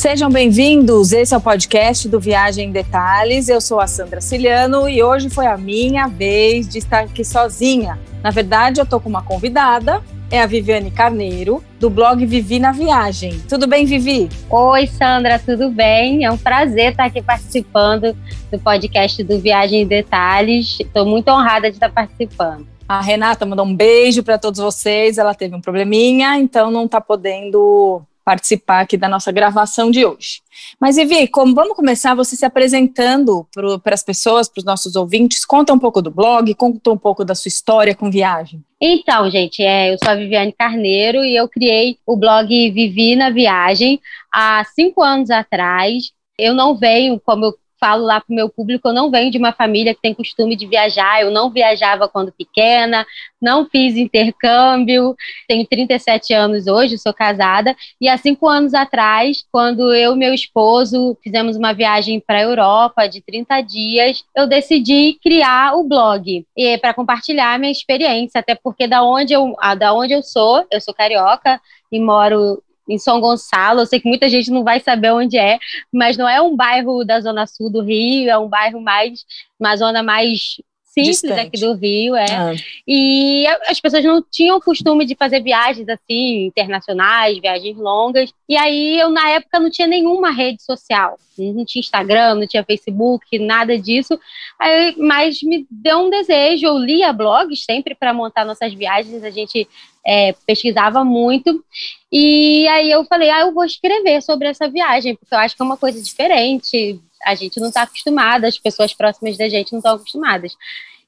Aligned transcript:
Sejam 0.00 0.30
bem-vindos. 0.30 1.12
Esse 1.12 1.34
é 1.34 1.36
o 1.36 1.40
podcast 1.42 2.08
do 2.08 2.18
Viagem 2.18 2.70
em 2.70 2.72
Detalhes. 2.72 3.50
Eu 3.50 3.60
sou 3.60 3.78
a 3.78 3.86
Sandra 3.86 4.18
Ciliano 4.18 4.88
e 4.88 5.02
hoje 5.02 5.28
foi 5.28 5.46
a 5.46 5.58
minha 5.58 6.06
vez 6.06 6.66
de 6.66 6.78
estar 6.78 7.00
aqui 7.00 7.22
sozinha. 7.22 7.98
Na 8.22 8.30
verdade, 8.30 8.80
eu 8.80 8.86
tô 8.86 8.98
com 8.98 9.10
uma 9.10 9.22
convidada, 9.22 10.02
é 10.30 10.40
a 10.40 10.46
Viviane 10.46 10.90
Carneiro, 10.90 11.62
do 11.78 11.90
blog 11.90 12.24
Vivi 12.24 12.58
na 12.58 12.72
Viagem. 12.72 13.42
Tudo 13.46 13.66
bem, 13.66 13.84
Vivi? 13.84 14.30
Oi, 14.48 14.86
Sandra, 14.86 15.38
tudo 15.38 15.68
bem? 15.68 16.24
É 16.24 16.30
um 16.30 16.38
prazer 16.38 16.92
estar 16.92 17.04
aqui 17.04 17.20
participando 17.20 18.16
do 18.50 18.58
podcast 18.58 19.22
do 19.22 19.38
Viagem 19.38 19.82
em 19.82 19.86
Detalhes. 19.86 20.78
Estou 20.80 21.04
muito 21.04 21.28
honrada 21.28 21.68
de 21.68 21.76
estar 21.76 21.92
participando. 21.92 22.66
A 22.88 23.02
Renata 23.02 23.44
mandou 23.44 23.66
um 23.66 23.76
beijo 23.76 24.22
para 24.22 24.38
todos 24.38 24.60
vocês. 24.60 25.18
Ela 25.18 25.34
teve 25.34 25.54
um 25.54 25.60
probleminha, 25.60 26.38
então 26.38 26.70
não 26.70 26.86
está 26.86 27.02
podendo 27.02 28.02
participar 28.30 28.82
aqui 28.82 28.96
da 28.96 29.08
nossa 29.08 29.32
gravação 29.32 29.90
de 29.90 30.06
hoje. 30.06 30.40
Mas, 30.80 30.94
Vivi, 30.94 31.26
como 31.26 31.52
vamos 31.52 31.74
começar 31.74 32.14
você 32.14 32.36
se 32.36 32.44
apresentando 32.44 33.44
para 33.82 33.92
as 33.92 34.04
pessoas, 34.04 34.48
para 34.48 34.60
os 34.60 34.64
nossos 34.64 34.94
ouvintes? 34.94 35.44
Conta 35.44 35.72
um 35.72 35.78
pouco 35.80 36.00
do 36.00 36.12
blog, 36.12 36.54
conta 36.54 36.92
um 36.92 36.96
pouco 36.96 37.24
da 37.24 37.34
sua 37.34 37.48
história 37.48 37.92
com 37.92 38.08
viagem. 38.08 38.62
Então, 38.80 39.28
gente, 39.28 39.64
é, 39.64 39.92
eu 39.92 39.98
sou 39.98 40.12
a 40.12 40.14
Viviane 40.14 40.54
Carneiro 40.56 41.24
e 41.24 41.34
eu 41.34 41.48
criei 41.48 41.98
o 42.06 42.16
blog 42.16 42.48
Vivi 42.70 43.16
na 43.16 43.30
Viagem 43.30 44.00
há 44.32 44.64
cinco 44.76 45.02
anos 45.02 45.28
atrás. 45.28 46.12
Eu 46.38 46.54
não 46.54 46.76
venho, 46.76 47.18
como 47.18 47.46
eu 47.46 47.54
falo 47.80 48.04
lá 48.04 48.20
para 48.20 48.30
o 48.30 48.36
meu 48.36 48.48
público, 48.48 48.88
eu 48.88 48.92
não 48.92 49.10
venho 49.10 49.30
de 49.30 49.38
uma 49.38 49.52
família 49.52 49.94
que 49.94 50.02
tem 50.02 50.14
costume 50.14 50.54
de 50.54 50.66
viajar, 50.66 51.22
eu 51.22 51.30
não 51.30 51.50
viajava 51.50 52.06
quando 52.06 52.30
pequena, 52.30 53.06
não 53.40 53.64
fiz 53.64 53.96
intercâmbio, 53.96 55.16
tenho 55.48 55.66
37 55.66 56.34
anos 56.34 56.66
hoje, 56.66 56.98
sou 56.98 57.14
casada, 57.14 57.74
e 58.00 58.08
há 58.08 58.16
cinco 58.18 58.46
anos 58.46 58.74
atrás, 58.74 59.44
quando 59.50 59.94
eu 59.94 60.14
e 60.14 60.18
meu 60.18 60.34
esposo 60.34 61.16
fizemos 61.22 61.56
uma 61.56 61.72
viagem 61.72 62.20
para 62.20 62.38
a 62.38 62.42
Europa 62.42 63.06
de 63.08 63.22
30 63.22 63.62
dias, 63.62 64.24
eu 64.36 64.46
decidi 64.46 65.18
criar 65.22 65.74
o 65.74 65.84
blog 65.84 66.46
para 66.82 66.92
compartilhar 66.92 67.58
minha 67.58 67.72
experiência, 67.72 68.40
até 68.40 68.54
porque 68.54 68.86
da 68.86 69.02
onde 69.02 69.32
eu, 69.32 69.56
da 69.78 69.94
onde 69.94 70.12
eu 70.12 70.22
sou, 70.22 70.66
eu 70.70 70.80
sou 70.80 70.92
carioca 70.92 71.60
e 71.90 71.98
moro 71.98 72.62
em 72.90 72.98
São 72.98 73.20
Gonçalo. 73.20 73.80
Eu 73.80 73.86
sei 73.86 74.00
que 74.00 74.08
muita 74.08 74.28
gente 74.28 74.50
não 74.50 74.64
vai 74.64 74.80
saber 74.80 75.12
onde 75.12 75.38
é, 75.38 75.58
mas 75.92 76.16
não 76.16 76.28
é 76.28 76.40
um 76.42 76.56
bairro 76.56 77.04
da 77.04 77.20
zona 77.20 77.46
sul 77.46 77.70
do 77.70 77.82
Rio, 77.82 78.30
é 78.30 78.36
um 78.36 78.48
bairro 78.48 78.80
mais, 78.80 79.24
uma 79.58 79.76
zona 79.76 80.02
mais 80.02 80.56
simples 80.90 81.20
Distante. 81.20 81.40
aqui 81.40 81.60
do 81.60 81.74
Rio, 81.74 82.16
é. 82.16 82.26
Ah. 82.30 82.52
E 82.86 83.46
as 83.68 83.80
pessoas 83.80 84.04
não 84.04 84.22
tinham 84.28 84.56
o 84.56 84.60
costume 84.60 85.06
de 85.06 85.14
fazer 85.14 85.40
viagens 85.40 85.88
assim, 85.88 86.46
internacionais, 86.46 87.38
viagens 87.38 87.76
longas. 87.76 88.32
E 88.48 88.56
aí 88.56 88.98
eu, 88.98 89.10
na 89.10 89.30
época, 89.30 89.60
não 89.60 89.70
tinha 89.70 89.86
nenhuma 89.86 90.30
rede 90.30 90.62
social. 90.62 91.16
Não 91.38 91.64
tinha 91.64 91.80
Instagram, 91.80 92.34
não 92.34 92.46
tinha 92.46 92.64
Facebook, 92.64 93.38
nada 93.38 93.78
disso. 93.78 94.18
Aí, 94.58 94.94
mas 94.98 95.42
me 95.42 95.66
deu 95.70 96.00
um 96.00 96.10
desejo. 96.10 96.66
Eu 96.66 96.76
lia 96.76 97.12
blogs 97.12 97.64
sempre 97.64 97.94
para 97.94 98.12
montar 98.12 98.44
nossas 98.44 98.74
viagens. 98.74 99.24
A 99.24 99.30
gente 99.30 99.66
é, 100.04 100.34
pesquisava 100.46 101.04
muito. 101.04 101.64
E 102.10 102.66
aí 102.68 102.90
eu 102.90 103.04
falei, 103.04 103.30
ah, 103.30 103.40
eu 103.40 103.52
vou 103.52 103.64
escrever 103.64 104.22
sobre 104.22 104.48
essa 104.48 104.68
viagem, 104.68 105.14
porque 105.16 105.34
eu 105.34 105.38
acho 105.38 105.56
que 105.56 105.62
é 105.62 105.64
uma 105.64 105.76
coisa 105.76 106.00
diferente 106.02 107.00
a 107.24 107.34
gente 107.34 107.60
não 107.60 107.68
está 107.68 107.82
acostumada, 107.82 108.48
as 108.48 108.58
pessoas 108.58 108.94
próximas 108.94 109.36
da 109.36 109.48
gente 109.48 109.72
não 109.72 109.78
estão 109.78 109.94
acostumadas. 109.94 110.56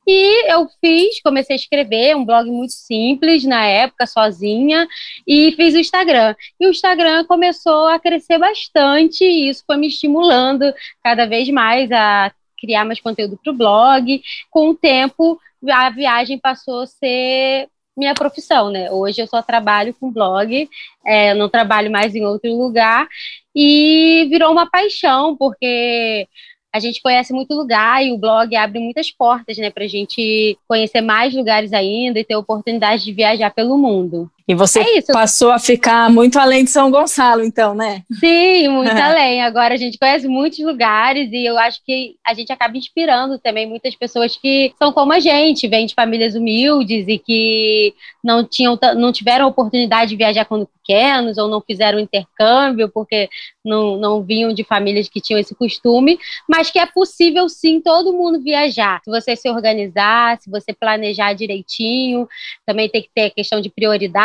E 0.06 0.52
eu 0.52 0.68
fiz, 0.80 1.20
comecei 1.22 1.54
a 1.54 1.58
escrever 1.58 2.16
um 2.16 2.24
blog 2.24 2.50
muito 2.50 2.72
simples 2.72 3.44
na 3.44 3.64
época, 3.64 4.06
sozinha, 4.06 4.86
e 5.26 5.52
fiz 5.52 5.74
o 5.74 5.78
Instagram. 5.78 6.34
E 6.58 6.66
o 6.66 6.70
Instagram 6.70 7.24
começou 7.24 7.86
a 7.86 8.00
crescer 8.00 8.38
bastante, 8.38 9.24
e 9.24 9.48
isso 9.48 9.62
foi 9.64 9.76
me 9.76 9.86
estimulando 9.86 10.74
cada 11.04 11.24
vez 11.26 11.48
mais 11.50 11.90
a 11.92 12.32
criar 12.60 12.84
mais 12.84 13.00
conteúdo 13.00 13.38
para 13.42 13.52
o 13.52 13.56
blog. 13.56 14.20
Com 14.50 14.70
o 14.70 14.74
tempo, 14.74 15.40
a 15.70 15.88
viagem 15.90 16.38
passou 16.38 16.80
a 16.80 16.86
ser 16.86 17.68
minha 17.96 18.14
profissão, 18.14 18.70
né? 18.70 18.90
Hoje 18.90 19.20
eu 19.20 19.26
só 19.26 19.42
trabalho 19.42 19.94
com 19.94 20.10
blog, 20.10 20.68
é, 21.04 21.34
não 21.34 21.48
trabalho 21.48 21.90
mais 21.90 22.14
em 22.14 22.24
outro 22.24 22.50
lugar 22.56 23.06
e 23.54 24.26
virou 24.30 24.50
uma 24.50 24.68
paixão 24.68 25.36
porque 25.36 26.26
a 26.74 26.80
gente 26.80 27.02
conhece 27.02 27.34
muito 27.34 27.52
lugar 27.54 28.02
e 28.02 28.12
o 28.12 28.18
blog 28.18 28.56
abre 28.56 28.80
muitas 28.80 29.10
portas, 29.10 29.58
né, 29.58 29.70
para 29.70 29.84
a 29.84 29.88
gente 29.88 30.56
conhecer 30.66 31.02
mais 31.02 31.34
lugares 31.34 31.72
ainda 31.72 32.18
e 32.18 32.24
ter 32.24 32.34
oportunidade 32.34 33.04
de 33.04 33.12
viajar 33.12 33.50
pelo 33.50 33.76
mundo. 33.76 34.30
E 34.46 34.54
você 34.54 34.80
é 34.80 35.02
passou 35.12 35.50
a 35.50 35.58
ficar 35.58 36.10
muito 36.10 36.38
além 36.38 36.64
de 36.64 36.70
São 36.70 36.90
Gonçalo, 36.90 37.44
então, 37.44 37.74
né? 37.74 38.02
Sim, 38.18 38.68
muito 38.68 38.90
além. 39.00 39.42
Agora 39.42 39.74
a 39.74 39.76
gente 39.76 39.98
conhece 39.98 40.26
muitos 40.26 40.58
lugares 40.58 41.30
e 41.32 41.44
eu 41.44 41.58
acho 41.58 41.80
que 41.84 42.16
a 42.26 42.34
gente 42.34 42.52
acaba 42.52 42.76
inspirando 42.76 43.38
também 43.38 43.66
muitas 43.66 43.94
pessoas 43.94 44.36
que 44.36 44.72
são 44.78 44.92
como 44.92 45.12
a 45.12 45.20
gente, 45.20 45.68
vêm 45.68 45.86
de 45.86 45.94
famílias 45.94 46.34
humildes 46.34 47.06
e 47.06 47.18
que 47.18 47.94
não 48.22 48.44
tinham 48.44 48.78
não 48.96 49.12
tiveram 49.12 49.46
oportunidade 49.46 50.10
de 50.10 50.16
viajar 50.16 50.44
quando 50.44 50.68
pequenos 50.82 51.38
ou 51.38 51.48
não 51.48 51.60
fizeram 51.60 51.98
intercâmbio 51.98 52.88
porque 52.88 53.28
não, 53.64 53.96
não 53.96 54.22
vinham 54.22 54.52
de 54.52 54.64
famílias 54.64 55.08
que 55.08 55.20
tinham 55.20 55.38
esse 55.38 55.54
costume, 55.54 56.18
mas 56.48 56.70
que 56.70 56.78
é 56.78 56.86
possível 56.86 57.48
sim 57.48 57.80
todo 57.80 58.12
mundo 58.12 58.42
viajar. 58.42 59.00
Se 59.04 59.10
você 59.10 59.36
se 59.36 59.48
organizar, 59.48 60.38
se 60.40 60.50
você 60.50 60.72
planejar 60.72 61.32
direitinho, 61.32 62.28
também 62.66 62.88
tem 62.88 63.02
que 63.02 63.10
ter 63.14 63.30
questão 63.30 63.60
de 63.60 63.70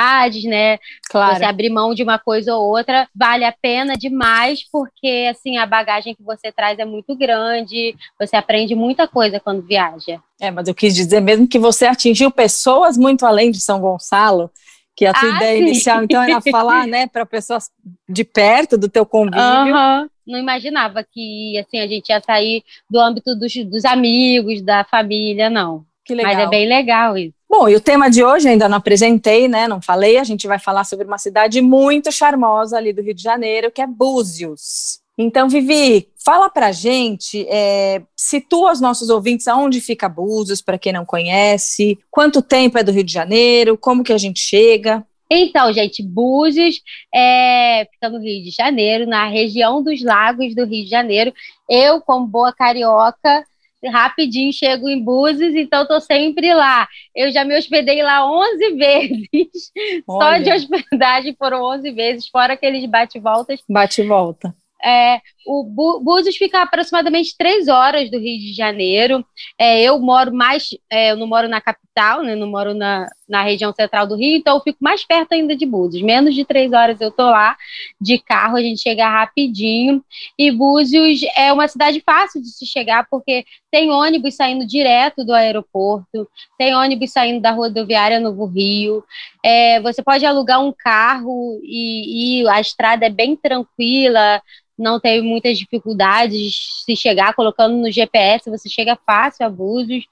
prioridades, 0.07 0.43
né? 0.43 0.79
Claro. 1.09 1.37
Você 1.37 1.45
abrir 1.45 1.69
mão 1.69 1.93
de 1.93 2.03
uma 2.03 2.17
coisa 2.17 2.55
ou 2.55 2.69
outra 2.69 3.07
vale 3.15 3.43
a 3.43 3.51
pena 3.51 3.95
demais, 3.95 4.61
porque 4.71 5.27
assim 5.29 5.57
a 5.57 5.65
bagagem 5.65 6.15
que 6.15 6.23
você 6.23 6.51
traz 6.51 6.79
é 6.79 6.85
muito 6.85 7.15
grande, 7.15 7.95
você 8.19 8.35
aprende 8.35 8.75
muita 8.75 9.07
coisa 9.07 9.39
quando 9.39 9.61
viaja. 9.61 10.19
É, 10.39 10.51
mas 10.51 10.67
eu 10.67 10.75
quis 10.75 10.95
dizer 10.95 11.19
mesmo 11.19 11.47
que 11.47 11.59
você 11.59 11.85
atingiu 11.85 12.31
pessoas 12.31 12.97
muito 12.97 13.25
além 13.25 13.51
de 13.51 13.59
São 13.59 13.79
Gonçalo 13.79 14.49
que 14.95 15.05
a 15.05 15.13
tua 15.13 15.31
ah, 15.31 15.35
ideia 15.35 15.57
sim. 15.59 15.63
inicial, 15.65 16.03
então, 16.03 16.23
era 16.23 16.41
falar, 16.41 16.87
né, 16.87 17.05
para 17.05 17.23
pessoas 17.23 17.69
de 18.09 18.23
perto 18.23 18.75
do 18.75 18.89
teu 18.89 19.05
convívio. 19.05 19.39
Uhum. 19.39 20.09
Não 20.25 20.39
imaginava 20.39 21.03
que, 21.03 21.55
assim, 21.59 21.79
a 21.79 21.85
gente 21.85 22.09
ia 22.09 22.19
sair 22.19 22.63
do 22.89 22.99
âmbito 22.99 23.35
dos, 23.35 23.53
dos 23.57 23.85
amigos, 23.85 24.59
da 24.59 24.83
família, 24.83 25.51
não. 25.51 25.85
Que 26.03 26.15
legal. 26.15 26.33
Mas 26.33 26.43
é 26.43 26.49
bem 26.49 26.67
legal 26.67 27.15
isso. 27.15 27.36
Bom, 27.49 27.69
e 27.69 27.75
o 27.75 27.81
tema 27.81 28.09
de 28.09 28.23
hoje 28.23 28.49
ainda 28.49 28.67
não 28.67 28.77
apresentei, 28.77 29.47
né? 29.47 29.67
Não 29.67 29.81
falei. 29.81 30.17
A 30.17 30.23
gente 30.23 30.47
vai 30.47 30.59
falar 30.59 30.83
sobre 30.83 31.07
uma 31.07 31.17
cidade 31.17 31.61
muito 31.61 32.11
charmosa 32.11 32.77
ali 32.77 32.91
do 32.91 33.01
Rio 33.01 33.13
de 33.13 33.23
Janeiro, 33.23 33.71
que 33.71 33.81
é 33.81 33.87
Búzios. 33.87 34.99
Então, 35.17 35.49
Vivi, 35.49 36.09
fala 36.23 36.47
pra 36.47 36.71
gente, 36.71 37.47
é, 37.49 38.03
situa 38.15 38.71
os 38.71 38.79
nossos 38.79 39.09
ouvintes 39.09 39.47
aonde 39.47 39.81
fica 39.81 40.07
Búzios, 40.07 40.61
para 40.61 40.77
quem 40.77 40.93
não 40.93 41.05
conhece, 41.05 41.97
quanto 42.11 42.39
tempo 42.39 42.77
é 42.77 42.83
do 42.83 42.91
Rio 42.91 43.03
de 43.03 43.13
Janeiro, 43.13 43.77
como 43.77 44.03
que 44.03 44.13
a 44.13 44.17
gente 44.17 44.39
chega. 44.39 45.03
Então, 45.29 45.73
gente, 45.73 46.03
Búzios 46.03 46.81
é, 47.13 47.87
fica 47.91 48.09
no 48.09 48.19
Rio 48.19 48.43
de 48.43 48.51
Janeiro, 48.51 49.07
na 49.07 49.27
região 49.27 49.81
dos 49.81 50.03
lagos 50.03 50.53
do 50.53 50.65
Rio 50.65 50.83
de 50.83 50.89
Janeiro. 50.89 51.33
Eu, 51.67 51.99
como 51.99 52.27
boa 52.27 52.53
carioca, 52.53 53.43
rapidinho 53.85 54.51
chego 54.51 54.89
em 54.89 55.03
Búzios, 55.03 55.55
então 55.55 55.83
estou 55.83 56.01
sempre 56.01 56.53
lá. 56.53 56.87
Eu 57.15 57.31
já 57.31 57.43
me 57.43 57.57
hospedei 57.57 58.01
lá 58.01 58.29
11 58.29 58.73
vezes. 58.75 59.71
Olha. 60.07 60.37
Só 60.37 60.43
de 60.43 60.51
hospedagem 60.51 61.35
foram 61.37 61.63
11 61.63 61.91
vezes, 61.91 62.27
fora 62.27 62.53
aqueles 62.53 62.85
bate-voltas. 62.85 63.61
Bate-volta. 63.69 64.55
É, 64.83 65.19
o 65.47 66.01
Búzios 66.01 66.35
fica 66.35 66.61
aproximadamente 66.61 67.35
três 67.37 67.69
horas 67.69 68.11
do 68.11 68.19
Rio 68.19 68.37
de 68.37 68.53
Janeiro. 68.53 69.25
É, 69.57 69.81
eu 69.81 69.97
moro 69.99 70.33
mais, 70.33 70.69
é, 70.89 71.11
eu 71.11 71.15
não 71.15 71.25
moro 71.25 71.47
na 71.47 71.61
capital, 71.61 72.21
né, 72.21 72.35
não 72.35 72.47
moro 72.47 72.73
na, 72.73 73.07
na 73.27 73.41
região 73.41 73.73
central 73.73 74.05
do 74.05 74.15
Rio, 74.15 74.37
então 74.37 74.57
eu 74.57 74.61
fico 74.61 74.77
mais 74.81 75.05
perto 75.05 75.31
ainda 75.31 75.55
de 75.55 75.65
Búzios. 75.65 76.03
Menos 76.03 76.35
de 76.35 76.43
três 76.43 76.73
horas 76.73 76.99
eu 76.99 77.11
tô 77.11 77.23
lá 77.23 77.55
de 77.99 78.19
carro, 78.19 78.57
a 78.57 78.61
gente 78.61 78.81
chega 78.81 79.09
rapidinho. 79.09 80.03
E 80.37 80.51
Búzios 80.51 81.21
é 81.35 81.51
uma 81.53 81.67
cidade 81.67 82.01
fácil 82.05 82.41
de 82.41 82.49
se 82.49 82.65
chegar, 82.65 83.07
porque 83.09 83.45
tem 83.71 83.89
ônibus 83.89 84.35
saindo 84.35 84.67
direto 84.67 85.23
do 85.23 85.33
aeroporto, 85.33 86.27
tem 86.57 86.75
ônibus 86.75 87.11
saindo 87.11 87.41
da 87.41 87.51
rodoviária 87.51 88.19
Novo 88.19 88.45
Rio. 88.45 89.03
É, 89.43 89.79
você 89.79 90.03
pode 90.03 90.25
alugar 90.25 90.61
um 90.61 90.73
carro 90.77 91.59
e, 91.63 92.41
e 92.41 92.47
a 92.49 92.59
estrada 92.59 93.05
é 93.05 93.09
bem 93.09 93.35
tranquila 93.35 94.41
não 94.77 94.99
teve 94.99 95.25
muitas 95.37 95.57
dificuldades 95.57 96.83
se 96.85 96.95
chegar 96.95 97.33
colocando 97.33 97.77
no 97.77 97.91
GPS, 97.91 98.49
você 98.49 98.67
chega 98.67 98.97
fácil 99.05 99.45
a. 99.45 100.05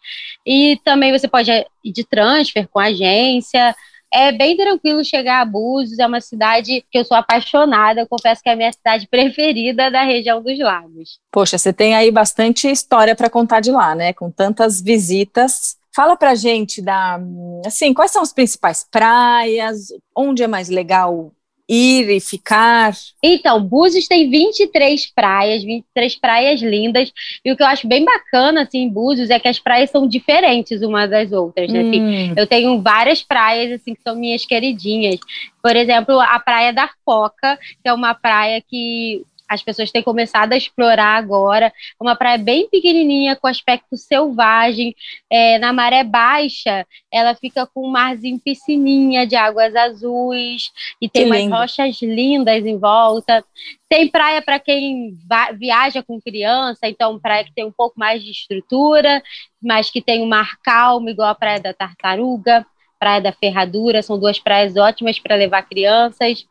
E 0.45 0.79
também 0.83 1.11
você 1.11 1.27
pode 1.27 1.51
ir 1.51 1.91
de 1.91 2.03
transfer 2.03 2.67
com 2.67 2.79
agência. 2.79 3.75
É 4.13 4.31
bem 4.31 4.55
tranquilo 4.55 5.03
chegar 5.03 5.41
a 5.41 5.45
Búzios, 5.45 5.99
é 5.99 6.05
uma 6.05 6.21
cidade 6.21 6.85
que 6.89 6.97
eu 6.97 7.03
sou 7.03 7.17
apaixonada, 7.17 8.01
eu 8.01 8.07
confesso 8.07 8.41
que 8.41 8.49
é 8.49 8.53
a 8.53 8.55
minha 8.55 8.71
cidade 8.71 9.07
preferida 9.09 9.89
da 9.89 10.03
região 10.03 10.41
dos 10.41 10.57
lagos. 10.59 11.19
Poxa, 11.31 11.57
você 11.57 11.73
tem 11.73 11.95
aí 11.95 12.11
bastante 12.11 12.69
história 12.69 13.15
para 13.15 13.29
contar 13.29 13.59
de 13.59 13.71
lá, 13.71 13.95
né? 13.95 14.13
Com 14.13 14.29
tantas 14.31 14.79
visitas. 14.79 15.75
Fala 15.93 16.15
pra 16.15 16.35
gente 16.35 16.81
da, 16.81 17.19
assim, 17.65 17.93
quais 17.93 18.11
são 18.11 18.21
as 18.21 18.33
principais 18.33 18.85
praias, 18.89 19.87
onde 20.15 20.43
é 20.43 20.47
mais 20.47 20.69
legal 20.69 21.31
ir 21.67 22.09
e 22.09 22.19
ficar? 22.19 22.93
Então, 23.21 23.61
Búzios 23.61 24.07
tem 24.07 24.29
23 24.29 25.11
praias, 25.13 25.63
23 25.63 26.15
praias 26.15 26.61
lindas. 26.61 27.11
E 27.43 27.51
o 27.51 27.57
que 27.57 27.63
eu 27.63 27.67
acho 27.67 27.87
bem 27.87 28.05
bacana, 28.05 28.63
assim, 28.63 28.79
em 28.79 28.89
Búzios 28.89 29.29
é 29.29 29.39
que 29.39 29.47
as 29.47 29.59
praias 29.59 29.89
são 29.89 30.07
diferentes 30.07 30.81
umas 30.81 31.09
das 31.09 31.31
outras, 31.31 31.71
né? 31.71 31.81
Assim, 31.81 32.01
hum. 32.01 32.33
eu 32.37 32.47
tenho 32.47 32.81
várias 32.81 33.23
praias, 33.23 33.81
assim, 33.81 33.95
que 33.95 34.01
são 34.01 34.15
minhas 34.15 34.45
queridinhas. 34.45 35.19
Por 35.61 35.75
exemplo, 35.75 36.19
a 36.19 36.39
Praia 36.39 36.71
da 36.71 36.89
Foca, 37.03 37.57
que 37.81 37.89
é 37.89 37.93
uma 37.93 38.13
praia 38.13 38.61
que 38.61 39.23
as 39.47 39.61
pessoas 39.61 39.91
têm 39.91 40.01
começado 40.01 40.53
a 40.53 40.57
explorar 40.57 41.17
agora. 41.17 41.67
É 41.67 42.03
uma 42.03 42.15
praia 42.15 42.37
bem 42.37 42.67
pequenininha, 42.69 43.35
com 43.35 43.47
aspecto 43.47 43.95
selvagem. 43.95 44.95
É, 45.29 45.59
na 45.59 45.71
maré 45.71 46.03
baixa, 46.03 46.85
ela 47.11 47.35
fica 47.35 47.65
com 47.67 47.87
um 47.87 47.91
marzinho 47.91 48.39
piscininha 48.39 49.25
de 49.25 49.35
águas 49.35 49.75
azuis 49.75 50.71
e 51.01 51.07
tem 51.07 51.25
umas 51.25 51.47
rochas 51.47 52.01
lindas 52.01 52.65
em 52.65 52.77
volta. 52.77 53.43
Tem 53.87 54.07
praia 54.07 54.41
para 54.41 54.59
quem 54.59 55.15
viaja 55.57 56.01
com 56.01 56.19
criança, 56.19 56.87
então 56.87 57.19
praia 57.19 57.43
que 57.43 57.53
tem 57.53 57.65
um 57.65 57.71
pouco 57.71 57.99
mais 57.99 58.23
de 58.23 58.31
estrutura, 58.31 59.21
mas 59.61 59.91
que 59.91 60.01
tem 60.01 60.21
um 60.21 60.27
mar 60.27 60.57
calmo, 60.63 61.09
igual 61.09 61.29
a 61.29 61.35
Praia 61.35 61.59
da 61.59 61.73
Tartaruga, 61.73 62.65
Praia 62.99 63.21
da 63.21 63.31
Ferradura, 63.31 64.01
são 64.01 64.19
duas 64.19 64.39
praias 64.39 64.75
ótimas 64.75 65.19
para 65.19 65.35
levar 65.35 65.61
crianças 65.63 66.45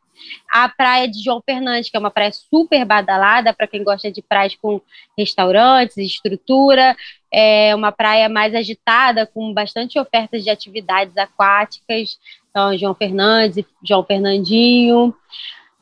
a 0.51 0.69
praia 0.69 1.09
de 1.09 1.23
João 1.23 1.43
Fernandes, 1.45 1.91
que 1.91 1.97
é 1.97 2.01
uma 2.01 2.11
praia 2.11 2.33
super 2.33 2.85
badalada 2.85 3.53
para 3.53 3.67
quem 3.67 3.83
gosta 3.83 4.11
de 4.11 4.23
praias 4.23 4.55
com 4.57 4.81
restaurantes, 5.17 5.97
estrutura, 5.97 6.97
é 7.33 7.75
uma 7.75 7.91
praia 7.91 8.29
mais 8.29 8.55
agitada, 8.55 9.27
com 9.27 9.53
bastante 9.53 9.99
ofertas 9.99 10.45
de 10.45 10.51
atividades 10.51 11.17
aquáticas, 11.17 12.19
então 12.51 12.77
João 12.79 12.95
Fernandes, 12.95 13.65
João 13.83 14.05
Fernandinho. 14.05 15.15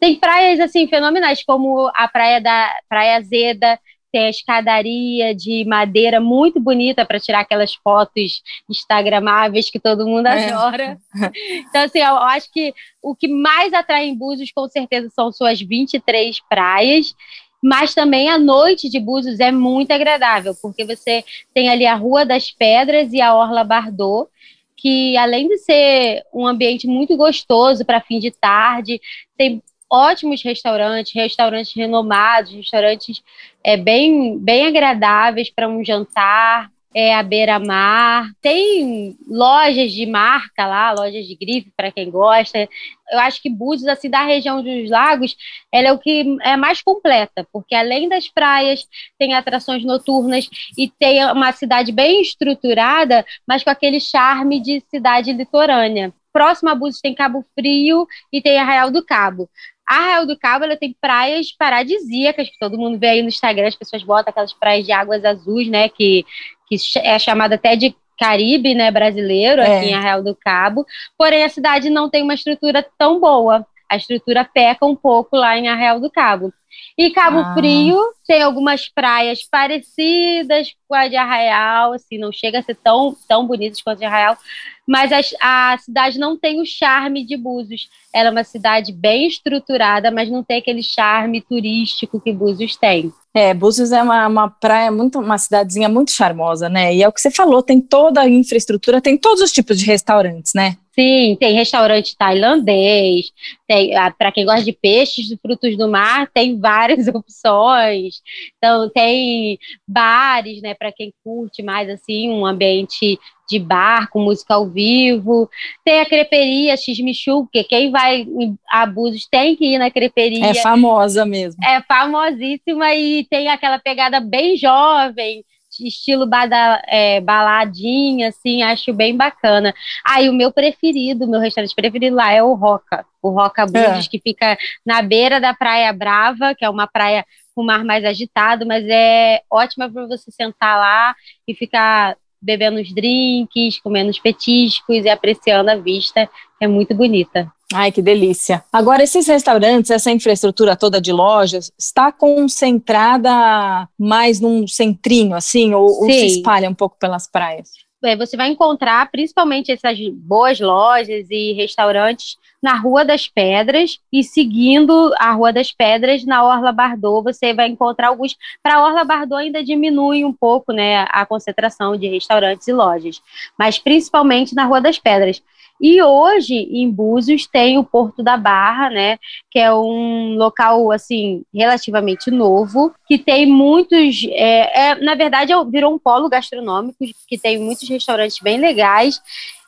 Tem 0.00 0.16
praias 0.16 0.58
assim 0.58 0.88
fenomenais, 0.88 1.44
como 1.44 1.90
a 1.94 2.08
praia 2.08 2.40
da 2.40 2.72
Praia 2.88 3.20
Zeda, 3.20 3.78
tem 4.12 4.26
a 4.26 4.30
escadaria 4.30 5.34
de 5.34 5.64
madeira 5.64 6.20
muito 6.20 6.60
bonita 6.60 7.04
para 7.04 7.18
tirar 7.18 7.40
aquelas 7.40 7.74
fotos 7.74 8.42
instagramáveis 8.68 9.70
que 9.70 9.80
todo 9.80 10.06
mundo 10.06 10.26
é. 10.26 10.50
adora. 10.50 10.98
Então, 11.68 11.82
assim, 11.82 12.00
eu 12.00 12.16
acho 12.16 12.52
que 12.52 12.74
o 13.02 13.14
que 13.14 13.26
mais 13.28 13.72
atrai 13.72 14.06
em 14.06 14.14
Búzios, 14.14 14.52
com 14.52 14.68
certeza, 14.68 15.08
são 15.10 15.32
suas 15.32 15.60
23 15.60 16.38
praias, 16.48 17.14
mas 17.62 17.94
também 17.94 18.28
a 18.28 18.38
noite 18.38 18.90
de 18.90 19.00
Búzios 19.00 19.40
é 19.40 19.50
muito 19.50 19.92
agradável, 19.92 20.54
porque 20.60 20.84
você 20.84 21.24
tem 21.54 21.68
ali 21.68 21.86
a 21.86 21.94
Rua 21.94 22.26
das 22.26 22.50
Pedras 22.50 23.12
e 23.12 23.20
a 23.20 23.34
Orla 23.34 23.64
Bardot, 23.64 24.28
que 24.76 25.16
além 25.16 25.48
de 25.48 25.58
ser 25.58 26.24
um 26.34 26.46
ambiente 26.46 26.86
muito 26.86 27.16
gostoso 27.16 27.84
para 27.84 28.00
fim 28.00 28.18
de 28.18 28.32
tarde, 28.32 29.00
tem 29.38 29.62
ótimos 29.92 30.42
restaurantes, 30.42 31.12
restaurantes 31.14 31.74
renomados, 31.74 32.52
restaurantes 32.52 33.22
é, 33.62 33.76
bem, 33.76 34.38
bem 34.38 34.66
agradáveis 34.66 35.50
para 35.50 35.68
um 35.68 35.84
jantar, 35.84 36.70
é, 36.94 37.14
à 37.14 37.22
beira-mar. 37.22 38.30
Tem 38.40 39.16
lojas 39.28 39.92
de 39.92 40.06
marca 40.06 40.66
lá, 40.66 40.92
lojas 40.92 41.26
de 41.26 41.34
grife 41.34 41.70
para 41.76 41.90
quem 41.90 42.10
gosta. 42.10 42.68
Eu 43.10 43.18
acho 43.20 43.42
que 43.42 43.50
Búzios, 43.50 43.88
assim, 43.88 44.08
da 44.08 44.24
região 44.24 44.62
dos 44.62 44.90
lagos, 44.90 45.36
ela 45.70 45.88
é 45.88 45.92
o 45.92 45.98
que 45.98 46.36
é 46.42 46.56
mais 46.56 46.82
completa, 46.82 47.46
porque 47.52 47.74
além 47.74 48.08
das 48.08 48.28
praias, 48.28 48.86
tem 49.18 49.34
atrações 49.34 49.84
noturnas 49.84 50.48
e 50.76 50.88
tem 50.88 51.24
uma 51.30 51.52
cidade 51.52 51.92
bem 51.92 52.22
estruturada, 52.22 53.24
mas 53.46 53.62
com 53.62 53.70
aquele 53.70 54.00
charme 54.00 54.60
de 54.60 54.82
cidade 54.90 55.32
litorânea. 55.32 56.12
Próximo 56.32 56.70
a 56.70 56.74
Búzios 56.74 57.02
tem 57.02 57.14
Cabo 57.14 57.44
Frio 57.54 58.06
e 58.32 58.40
tem 58.40 58.58
Arraial 58.58 58.90
do 58.90 59.04
Cabo. 59.04 59.50
A 59.88 59.96
Arraial 59.96 60.26
do 60.26 60.38
Cabo 60.38 60.64
ela 60.64 60.76
tem 60.76 60.96
praias 61.00 61.52
paradisíacas, 61.52 62.48
que 62.48 62.58
todo 62.58 62.78
mundo 62.78 62.98
vê 62.98 63.08
aí 63.08 63.22
no 63.22 63.28
Instagram, 63.28 63.68
as 63.68 63.76
pessoas 63.76 64.02
botam 64.02 64.30
aquelas 64.30 64.52
praias 64.52 64.86
de 64.86 64.92
águas 64.92 65.24
azuis, 65.24 65.68
né? 65.68 65.88
Que, 65.88 66.24
que 66.68 66.76
é 66.98 67.18
chamada 67.18 67.56
até 67.56 67.76
de 67.76 67.94
Caribe, 68.18 68.74
né, 68.74 68.90
brasileiro, 68.90 69.60
é. 69.60 69.78
aqui 69.78 69.86
em 69.88 69.94
Arraial 69.94 70.22
do 70.22 70.36
Cabo. 70.36 70.86
Porém, 71.18 71.42
a 71.42 71.48
cidade 71.48 71.90
não 71.90 72.08
tem 72.08 72.22
uma 72.22 72.34
estrutura 72.34 72.86
tão 72.96 73.18
boa. 73.18 73.66
A 73.88 73.96
estrutura 73.96 74.44
peca 74.44 74.86
um 74.86 74.94
pouco 74.94 75.36
lá 75.36 75.58
em 75.58 75.68
Arraial 75.68 75.98
do 75.98 76.10
Cabo. 76.10 76.52
E 76.96 77.10
Cabo 77.10 77.38
ah. 77.38 77.54
Frio 77.54 77.98
tem 78.26 78.42
algumas 78.42 78.88
praias 78.88 79.42
parecidas 79.42 80.68
com 80.88 80.94
a 80.94 81.08
de 81.08 81.16
Arraial, 81.16 81.92
assim, 81.92 82.18
não 82.18 82.32
chega 82.32 82.58
a 82.58 82.62
ser 82.62 82.76
tão, 82.76 83.16
tão 83.28 83.46
bonitas 83.46 83.80
quanto 83.80 83.96
a 83.96 84.00
de 84.00 84.04
Arraial, 84.04 84.38
mas 84.86 85.10
a, 85.12 85.72
a 85.72 85.78
cidade 85.78 86.18
não 86.18 86.38
tem 86.38 86.60
o 86.60 86.66
charme 86.66 87.24
de 87.24 87.36
Búzios. 87.36 87.88
Ela 88.12 88.28
é 88.28 88.32
uma 88.32 88.44
cidade 88.44 88.92
bem 88.92 89.26
estruturada, 89.26 90.10
mas 90.10 90.30
não 90.30 90.42
tem 90.42 90.58
aquele 90.58 90.82
charme 90.82 91.40
turístico 91.40 92.20
que 92.20 92.32
Búzios 92.32 92.76
tem. 92.76 93.12
É, 93.34 93.54
Búzios 93.54 93.92
é 93.92 94.02
uma, 94.02 94.26
uma 94.26 94.50
praia 94.50 94.90
muito, 94.90 95.18
uma 95.18 95.38
cidadezinha 95.38 95.88
muito 95.88 96.10
charmosa, 96.10 96.68
né? 96.68 96.94
E 96.94 97.02
é 97.02 97.08
o 97.08 97.12
que 97.12 97.20
você 97.20 97.30
falou, 97.30 97.62
tem 97.62 97.80
toda 97.80 98.20
a 98.20 98.28
infraestrutura, 98.28 99.00
tem 99.00 99.16
todos 99.16 99.42
os 99.42 99.52
tipos 99.52 99.78
de 99.78 99.86
restaurantes, 99.86 100.52
né? 100.54 100.76
Sim, 100.94 101.36
tem 101.40 101.54
restaurante 101.54 102.14
tailandês, 102.16 103.32
tem 103.66 103.96
ah, 103.96 104.10
para 104.10 104.30
quem 104.30 104.44
gosta 104.44 104.62
de 104.62 104.72
peixes 104.72 105.30
e 105.30 105.38
frutos 105.38 105.74
do 105.76 105.88
mar, 105.88 106.30
tem 106.34 106.60
várias 106.60 107.08
opções. 107.08 108.20
Então 108.58 108.90
tem 108.90 109.58
bares, 109.88 110.60
né, 110.60 110.74
para 110.74 110.92
quem 110.92 111.12
curte 111.24 111.62
mais 111.62 111.88
assim 111.88 112.28
um 112.28 112.44
ambiente 112.44 113.18
de 113.48 113.58
bar 113.58 114.10
com 114.10 114.20
música 114.20 114.52
ao 114.54 114.68
vivo. 114.68 115.48
Tem 115.82 116.00
a 116.00 116.06
creperia 116.06 116.76
X-Michu, 116.76 117.48
que 117.50 117.64
quem 117.64 117.90
vai 117.90 118.26
a 118.70 118.84
Búzios 118.84 119.26
tem 119.30 119.56
que 119.56 119.64
ir 119.64 119.78
na 119.78 119.90
creperia. 119.90 120.44
É 120.44 120.54
famosa 120.54 121.24
mesmo. 121.24 121.62
É 121.64 121.80
famosíssima 121.82 122.94
e 122.94 123.24
tem 123.30 123.48
aquela 123.48 123.78
pegada 123.78 124.20
bem 124.20 124.58
jovem, 124.58 125.42
estilo 125.80 126.26
bada, 126.26 126.82
é, 126.86 127.20
baladinha, 127.20 128.28
assim, 128.28 128.62
acho 128.62 128.92
bem 128.92 129.16
bacana. 129.16 129.74
Aí 130.04 130.28
ah, 130.28 130.30
o 130.30 130.34
meu 130.34 130.52
preferido, 130.52 131.28
meu 131.28 131.40
restaurante 131.40 131.74
preferido 131.74 132.16
lá 132.16 132.32
é 132.32 132.42
o 132.42 132.54
Roca, 132.54 133.04
o 133.22 133.30
Roca 133.30 133.64
Búzios, 133.64 134.06
é. 134.06 134.08
que 134.10 134.20
fica 134.20 134.56
na 134.84 135.02
beira 135.02 135.40
da 135.40 135.54
Praia 135.54 135.92
Brava, 135.92 136.54
que 136.54 136.64
é 136.64 136.70
uma 136.70 136.86
praia 136.86 137.24
com 137.54 137.62
mar 137.62 137.84
mais 137.84 138.04
agitado, 138.04 138.66
mas 138.66 138.84
é 138.88 139.42
ótima 139.50 139.90
para 139.90 140.06
você 140.06 140.30
sentar 140.30 140.78
lá 140.78 141.14
e 141.46 141.54
ficar 141.54 142.16
bebendo 142.42 142.80
os 142.80 142.92
drinks, 142.92 143.78
comendo 143.80 144.10
os 144.10 144.18
petiscos 144.18 145.04
e 145.04 145.08
apreciando 145.08 145.70
a 145.70 145.76
vista, 145.76 146.28
é 146.60 146.66
muito 146.66 146.94
bonita. 146.94 147.50
Ai, 147.72 147.90
que 147.90 148.02
delícia. 148.02 148.62
Agora, 148.70 149.02
esses 149.02 149.26
restaurantes, 149.26 149.90
essa 149.90 150.10
infraestrutura 150.10 150.76
toda 150.76 151.00
de 151.00 151.12
lojas, 151.12 151.72
está 151.78 152.12
concentrada 152.12 153.88
mais 153.98 154.40
num 154.40 154.66
centrinho, 154.66 155.34
assim, 155.34 155.72
ou, 155.72 155.86
ou 155.86 156.10
se 156.10 156.26
espalha 156.26 156.68
um 156.68 156.74
pouco 156.74 156.98
pelas 156.98 157.26
praias? 157.30 157.70
É, 158.04 158.16
você 158.16 158.36
vai 158.36 158.48
encontrar 158.48 159.10
principalmente 159.10 159.70
essas 159.70 159.96
boas 160.12 160.58
lojas 160.60 161.26
e 161.30 161.52
restaurantes 161.52 162.36
na 162.62 162.74
Rua 162.74 163.04
das 163.04 163.26
Pedras 163.26 163.98
e 164.12 164.22
seguindo 164.22 165.12
a 165.18 165.32
Rua 165.32 165.52
das 165.52 165.72
Pedras 165.72 166.24
na 166.24 166.44
Orla 166.44 166.70
Bardot, 166.70 167.24
você 167.24 167.52
vai 167.52 167.68
encontrar 167.68 168.08
alguns. 168.08 168.36
Para 168.62 168.76
a 168.76 168.86
Orla 168.86 169.04
Bardot 169.04 169.40
ainda 169.40 169.64
diminui 169.64 170.24
um 170.24 170.32
pouco 170.32 170.72
né, 170.72 171.04
a 171.10 171.26
concentração 171.26 171.96
de 171.96 172.06
restaurantes 172.06 172.68
e 172.68 172.72
lojas, 172.72 173.20
mas 173.58 173.78
principalmente 173.78 174.54
na 174.54 174.64
Rua 174.64 174.80
das 174.80 174.98
Pedras. 174.98 175.42
E 175.82 176.00
hoje, 176.00 176.54
em 176.54 176.88
Búzios, 176.88 177.44
tem 177.44 177.76
o 177.76 177.82
Porto 177.82 178.22
da 178.22 178.36
Barra, 178.36 178.88
né? 178.88 179.18
Que 179.50 179.58
é 179.58 179.74
um 179.74 180.36
local, 180.36 180.92
assim, 180.92 181.42
relativamente 181.52 182.30
novo, 182.30 182.94
que 183.08 183.18
tem 183.18 183.46
muitos. 183.46 184.22
É, 184.30 184.90
é, 184.90 184.94
na 184.94 185.16
verdade, 185.16 185.52
é 185.52 185.64
virou 185.64 185.92
um 185.92 185.98
polo 185.98 186.28
gastronômico, 186.28 187.04
que 187.26 187.36
tem 187.36 187.58
muitos 187.58 187.88
restaurantes 187.88 188.38
bem 188.40 188.60
legais, 188.60 189.20